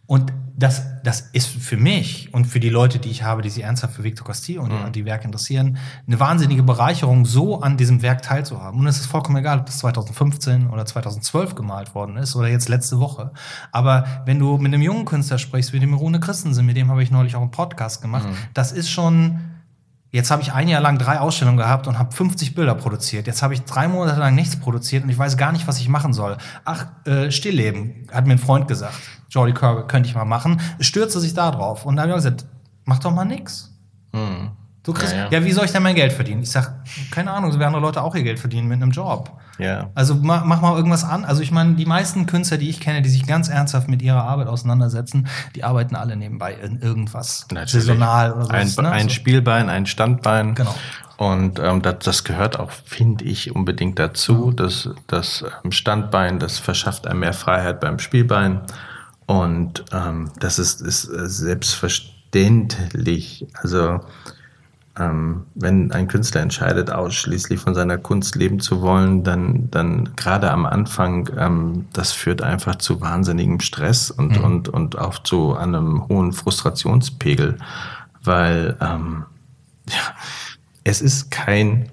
[0.07, 3.63] Und das, das ist für mich und für die Leute, die ich habe, die sich
[3.63, 5.77] ernsthaft für Victor Castillo und die Werke interessieren,
[6.07, 8.79] eine wahnsinnige Bereicherung, so an diesem Werk teilzuhaben.
[8.79, 12.69] Und es ist vollkommen egal, ob das 2015 oder 2012 gemalt worden ist oder jetzt
[12.69, 13.31] letzte Woche.
[13.71, 17.03] Aber wenn du mit einem jungen Künstler sprichst, wie dem Rune Christensen, mit dem habe
[17.03, 19.39] ich neulich auch einen Podcast gemacht, das ist schon,
[20.17, 23.27] Jetzt habe ich ein Jahr lang drei Ausstellungen gehabt und habe 50 Bilder produziert.
[23.27, 25.89] Jetzt habe ich drei Monate lang nichts produziert und ich weiß gar nicht, was ich
[25.89, 26.37] machen soll.
[26.65, 28.95] Ach, äh, Stillleben, hat mir ein Freund gesagt.
[29.29, 30.59] Jordi Kerber könnte ich mal machen.
[30.79, 31.85] Stürzte sich da drauf.
[31.85, 32.47] Und dann habe ich gesagt,
[32.83, 33.77] mach doch mal nix.
[34.87, 35.43] Du kriegst, ja, Ja, ja.
[35.43, 36.43] wie soll ich denn mein Geld verdienen?
[36.43, 36.71] Ich sag,
[37.11, 39.37] keine Ahnung, so wie andere Leute auch ihr Geld verdienen mit einem Job.
[39.57, 39.89] Ja.
[39.95, 41.25] Also mach, mach mal irgendwas an.
[41.25, 44.23] Also ich meine, die meisten Künstler, die ich kenne, die sich ganz ernsthaft mit ihrer
[44.23, 47.47] Arbeit auseinandersetzen, die arbeiten alle nebenbei in irgendwas.
[47.65, 48.53] Saisonal oder so.
[48.79, 48.91] Ein, ne?
[48.91, 49.09] ein.
[49.09, 50.55] Spielbein, ein Standbein.
[50.55, 50.73] Genau.
[51.17, 54.53] Und ähm, das, das gehört auch, finde ich, unbedingt dazu.
[54.53, 58.61] Das, das ähm, Standbein, das verschafft einem mehr Freiheit beim Spielbein.
[59.25, 63.47] Und ähm, das ist, ist äh, selbstverständlich.
[63.61, 63.99] Also
[64.99, 70.51] ähm, wenn ein Künstler entscheidet, ausschließlich von seiner Kunst leben zu wollen, dann, dann gerade
[70.51, 76.07] am Anfang, ähm, das führt einfach zu wahnsinnigem Stress und, und, und auch zu einem
[76.07, 77.57] hohen Frustrationspegel,
[78.23, 79.25] weil ähm,
[79.89, 80.15] ja,
[80.83, 81.89] es ist kein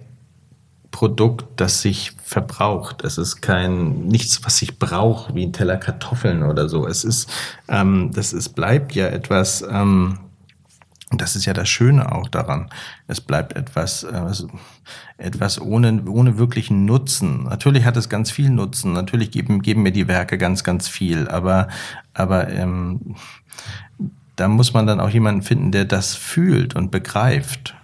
[0.90, 3.02] Produkt, das sich verbraucht.
[3.02, 6.86] Es ist kein nichts, was sich braucht, wie ein Teller Kartoffeln oder so.
[6.86, 7.28] Es ist,
[7.68, 10.20] ähm, das ist, bleibt ja etwas, ähm,
[11.10, 12.70] und das ist ja das Schöne auch daran.
[13.06, 14.46] Es bleibt etwas, was-
[15.18, 17.44] etwas ohne, ohne wirklichen Nutzen.
[17.44, 18.92] Natürlich hat es ganz viel Nutzen.
[18.92, 21.28] Natürlich geben, geben mir die Werke ganz, ganz viel.
[21.28, 21.68] Aber,
[22.14, 23.14] aber ähm,
[24.36, 27.74] da muss man dann auch jemanden finden, der das fühlt und begreift.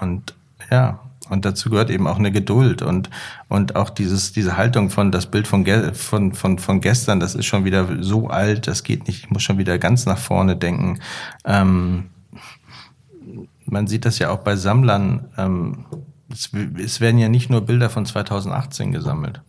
[0.00, 0.34] Und
[0.70, 0.98] ja,
[1.30, 3.08] und dazu gehört eben auch eine Geduld und,
[3.48, 7.46] und auch dieses, diese Haltung von das Bild von, von, von, von gestern, das ist
[7.46, 10.98] schon wieder so alt, das geht nicht, ich muss schon wieder ganz nach vorne denken.
[11.44, 12.10] Ähm,
[13.74, 15.26] man sieht das ja auch bei Sammlern.
[15.36, 15.84] Ähm,
[16.32, 19.42] es, es werden ja nicht nur Bilder von 2018 gesammelt.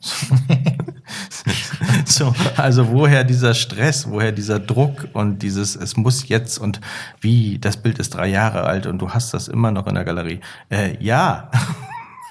[2.06, 6.82] so, also woher dieser Stress, woher dieser Druck und dieses, es muss jetzt und
[7.22, 10.04] wie, das Bild ist drei Jahre alt und du hast das immer noch in der
[10.04, 10.42] Galerie.
[10.70, 11.52] Äh, ja.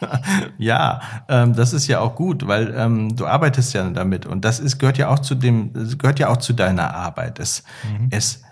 [0.59, 4.59] ja, ähm, das ist ja auch gut, weil ähm, du arbeitest ja damit und das
[4.59, 7.63] ist, gehört ja auch zu dem, gehört ja auch zu deiner Arbeit, es,
[8.11, 8.43] es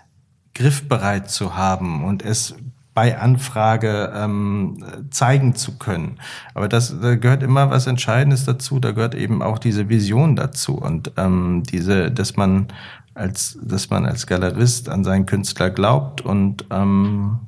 [0.55, 2.55] griffbereit zu haben und es
[2.93, 6.19] bei Anfrage ähm, zeigen zu können.
[6.53, 8.79] Aber das da gehört immer was Entscheidendes dazu.
[8.79, 12.67] Da gehört eben auch diese Vision dazu und ähm, diese, dass man
[13.15, 17.39] als, dass man als Galerist an seinen Künstler glaubt und ähm,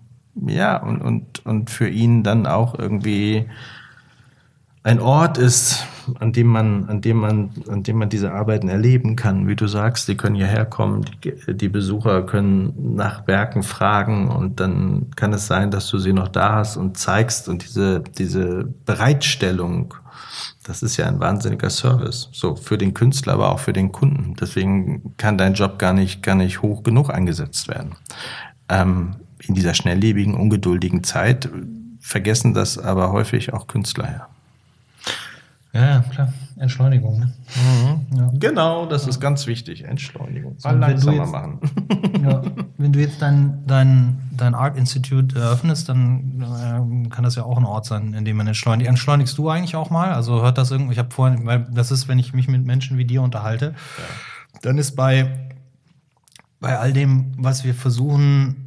[0.46, 3.48] ja und und und für ihn dann auch irgendwie
[4.86, 5.84] ein Ort ist,
[6.20, 9.48] an dem man, an dem man, an dem man diese Arbeiten erleben kann.
[9.48, 14.60] Wie du sagst, die können hierher kommen, die, die Besucher können nach Werken fragen und
[14.60, 18.66] dann kann es sein, dass du sie noch da hast und zeigst und diese, diese
[18.86, 19.96] Bereitstellung,
[20.64, 22.30] das ist ja ein wahnsinniger Service.
[22.32, 24.36] So für den Künstler, aber auch für den Kunden.
[24.40, 27.96] Deswegen kann dein Job gar nicht, gar nicht hoch genug eingesetzt werden.
[28.70, 31.50] Ähm, in dieser schnelllebigen, ungeduldigen Zeit
[32.00, 34.35] vergessen das aber häufig auch Künstler, ja.
[35.76, 36.34] Ja, ja, klar.
[36.58, 37.20] Entschleunigung.
[37.20, 37.34] Ne?
[38.16, 38.32] Ja.
[38.36, 39.84] Genau, das ist ganz wichtig.
[39.84, 40.56] Entschleunigung.
[40.64, 41.60] Mal langsamer machen.
[42.24, 42.42] Ja.
[42.78, 47.58] Wenn du jetzt dein, dein, dein Art Institute eröffnest, dann ähm, kann das ja auch
[47.58, 48.90] ein Ort sein, in dem man entschleunigt.
[48.90, 50.14] Entschleunigst du eigentlich auch mal?
[50.14, 52.98] Also hört das irgendwie, ich habe vorhin, weil das ist, wenn ich mich mit Menschen
[52.98, 53.76] wie dir unterhalte,
[54.62, 55.50] dann ist bei,
[56.62, 58.65] bei all dem, was wir versuchen,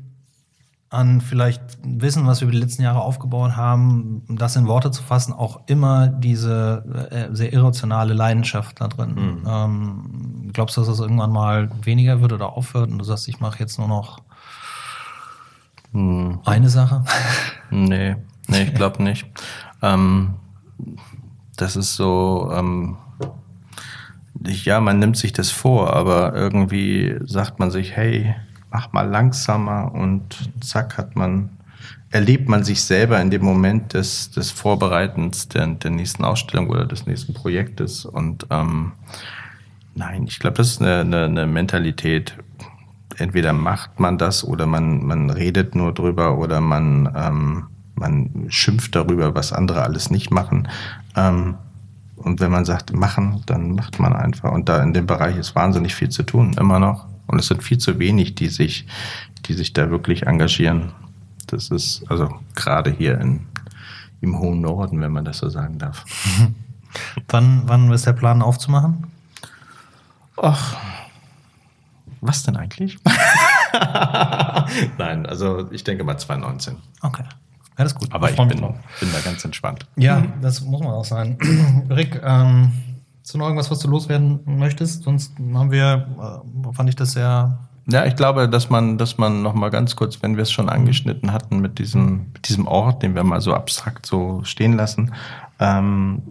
[0.91, 4.91] an vielleicht Wissen, was wir über die letzten Jahre aufgebaut haben, um das in Worte
[4.91, 9.43] zu fassen, auch immer diese äh, sehr irrationale Leidenschaft da drin.
[9.47, 13.41] Ähm, glaubst du, dass das irgendwann mal weniger wird oder aufhört und du sagst, ich
[13.41, 14.21] mache jetzt nur noch
[16.45, 17.05] eine Sache?
[17.71, 18.17] Nee,
[18.47, 19.27] nee, ich glaube nicht.
[19.83, 20.35] Ähm,
[21.57, 22.97] das ist so, ähm,
[24.47, 28.35] ich, ja, man nimmt sich das vor, aber irgendwie sagt man sich, hey,
[28.71, 31.51] mach mal langsamer und zack hat man,
[32.11, 36.87] erlebt man sich selber in dem Moment des, des Vorbereitens der, der nächsten Ausstellung oder
[36.87, 38.93] des nächsten Projektes und ähm,
[39.95, 42.37] nein, ich glaube, das ist eine, eine, eine Mentalität,
[43.17, 48.95] entweder macht man das oder man, man redet nur drüber oder man, ähm, man schimpft
[48.95, 50.69] darüber, was andere alles nicht machen.
[51.17, 51.57] Ähm,
[52.17, 54.51] und wenn man sagt, machen, dann macht man einfach.
[54.53, 57.07] Und da in dem Bereich ist wahnsinnig viel zu tun, immer noch.
[57.29, 58.87] Und es sind viel zu wenig, die sich,
[59.47, 60.93] die sich da wirklich engagieren.
[61.47, 63.47] Das ist also gerade hier in,
[64.21, 66.05] im hohen Norden, wenn man das so sagen darf.
[67.29, 69.07] wann, wann ist der Plan aufzumachen?
[70.37, 70.77] Ach,
[72.21, 72.99] was denn eigentlich?
[74.99, 76.77] Nein, also ich denke mal 2019.
[77.03, 77.25] Okay.
[77.79, 78.13] Ja, das ist gut.
[78.13, 79.87] Aber ich bin, bin, da ganz entspannt.
[79.97, 81.39] Ja, das muss man auch sein.
[81.91, 82.73] Rick, ähm,
[83.29, 85.03] ist noch irgendwas, was du loswerden möchtest?
[85.03, 87.59] Sonst haben wir, äh, fand ich das sehr.
[87.87, 90.69] Ja, ich glaube, dass man, dass man noch mal ganz kurz, wenn wir es schon
[90.69, 95.15] angeschnitten hatten mit diesem, mit diesem Ort, den wir mal so abstrakt so stehen lassen,
[95.59, 96.23] ähm,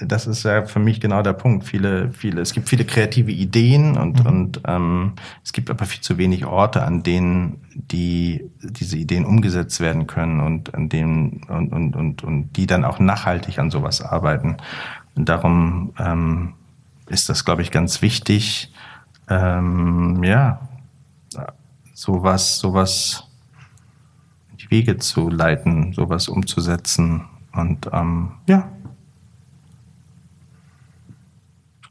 [0.00, 1.64] das ist ja für mich genau der Punkt.
[1.64, 4.26] Viele, viele, es gibt viele kreative Ideen und, mhm.
[4.26, 5.12] und ähm,
[5.44, 10.40] es gibt aber viel zu wenig Orte, an denen die diese Ideen umgesetzt werden können
[10.40, 14.56] und an denen und, und, und, und die dann auch nachhaltig an sowas arbeiten.
[15.14, 16.54] Und darum ähm,
[17.06, 18.72] ist das, glaube ich, ganz wichtig,
[19.28, 20.60] ähm, ja,
[21.94, 23.28] sowas, sowas
[24.50, 28.70] in die Wege zu leiten, sowas umzusetzen und ähm, ja,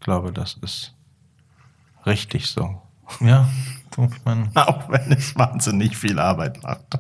[0.01, 0.93] glaube, das ist
[2.05, 2.81] richtig so.
[3.19, 3.47] Ja,
[3.97, 4.49] ich meine.
[4.55, 6.99] Auch wenn es wahnsinnig viel Arbeit macht.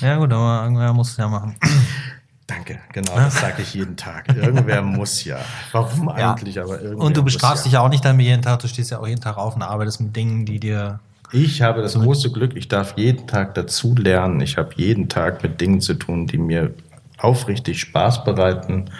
[0.00, 1.56] Ja, gut, aber irgendwer muss es ja machen.
[2.54, 4.34] Danke, genau, das sage ich jeden Tag.
[4.34, 5.38] Irgendwer muss ja.
[5.72, 6.64] Warum eigentlich, ja.
[6.64, 8.98] aber irgendwer Und du bestrafst dich ja auch nicht damit jeden Tag, du stehst ja
[9.00, 11.00] auch jeden Tag auf und arbeitest mit Dingen, die dir.
[11.32, 14.40] Ich habe das große Glück, ich darf jeden Tag dazu lernen.
[14.40, 16.72] Ich habe jeden Tag mit Dingen zu tun, die mir
[17.18, 18.90] aufrichtig Spaß bereiten.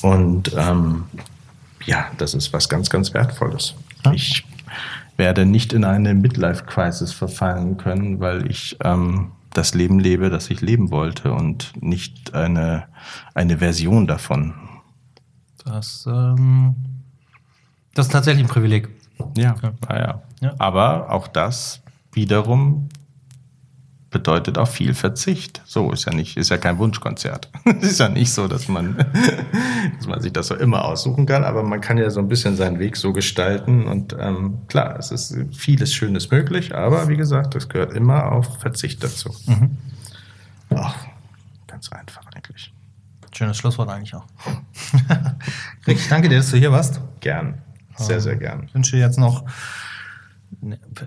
[0.00, 1.04] Und ähm,
[1.84, 3.74] ja, das ist was ganz, ganz Wertvolles.
[4.12, 4.46] Ich
[5.16, 10.60] werde nicht in eine Midlife-Crisis verfallen können, weil ich ähm, das Leben lebe, das ich
[10.60, 12.84] leben wollte und nicht eine,
[13.34, 14.54] eine Version davon.
[15.64, 16.74] Das, ähm,
[17.94, 18.90] das ist tatsächlich ein Privileg.
[19.36, 19.72] Ja, ja.
[19.86, 20.22] Ah, ja.
[20.40, 20.54] ja.
[20.58, 21.82] Aber auch das
[22.12, 22.88] wiederum
[24.14, 25.60] bedeutet auch viel Verzicht.
[25.66, 27.50] So ist ja nicht, ist ja kein Wunschkonzert.
[27.82, 28.96] es ist ja nicht so, dass man,
[29.98, 32.56] dass man sich das so immer aussuchen kann, aber man kann ja so ein bisschen
[32.56, 37.56] seinen Weg so gestalten und ähm, klar, es ist vieles Schönes möglich, aber wie gesagt,
[37.56, 39.34] es gehört immer auch Verzicht dazu.
[39.46, 39.78] Mhm.
[40.70, 40.94] Ach,
[41.66, 42.72] ganz einfach eigentlich.
[43.36, 44.26] Schönes Schlusswort eigentlich auch.
[45.88, 47.00] Rick, ich danke dir, dass du hier warst.
[47.18, 47.60] Gern.
[47.96, 48.62] Sehr, sehr gern.
[48.68, 49.44] Ich wünsche jetzt noch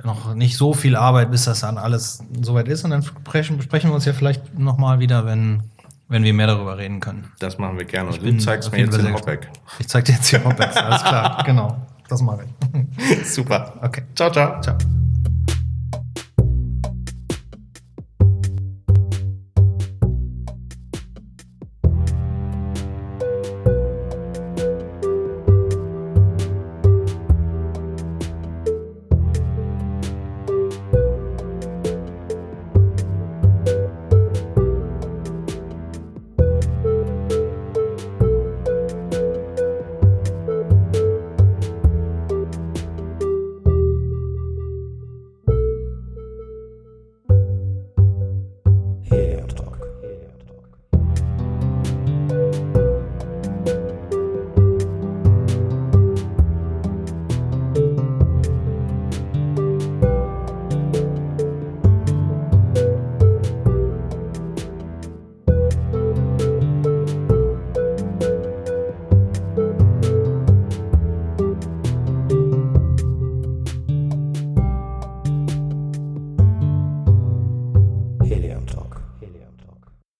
[0.03, 2.83] noch nicht so viel Arbeit, bis das dann alles soweit ist.
[2.83, 5.63] Und dann sprechen, besprechen wir uns ja vielleicht nochmal wieder, wenn,
[6.07, 7.31] wenn wir mehr darüber reden können.
[7.39, 8.09] Das machen wir gerne.
[8.09, 9.49] Und du zeigst mir jetzt den Hopback.
[9.79, 11.43] Ich zeig dir jetzt den Hopback, alles klar.
[11.45, 11.77] Genau,
[12.07, 13.27] das mache ich.
[13.27, 13.73] Super.
[13.81, 14.03] Okay.
[14.15, 14.61] Ciao, ciao.
[14.61, 14.77] Ciao.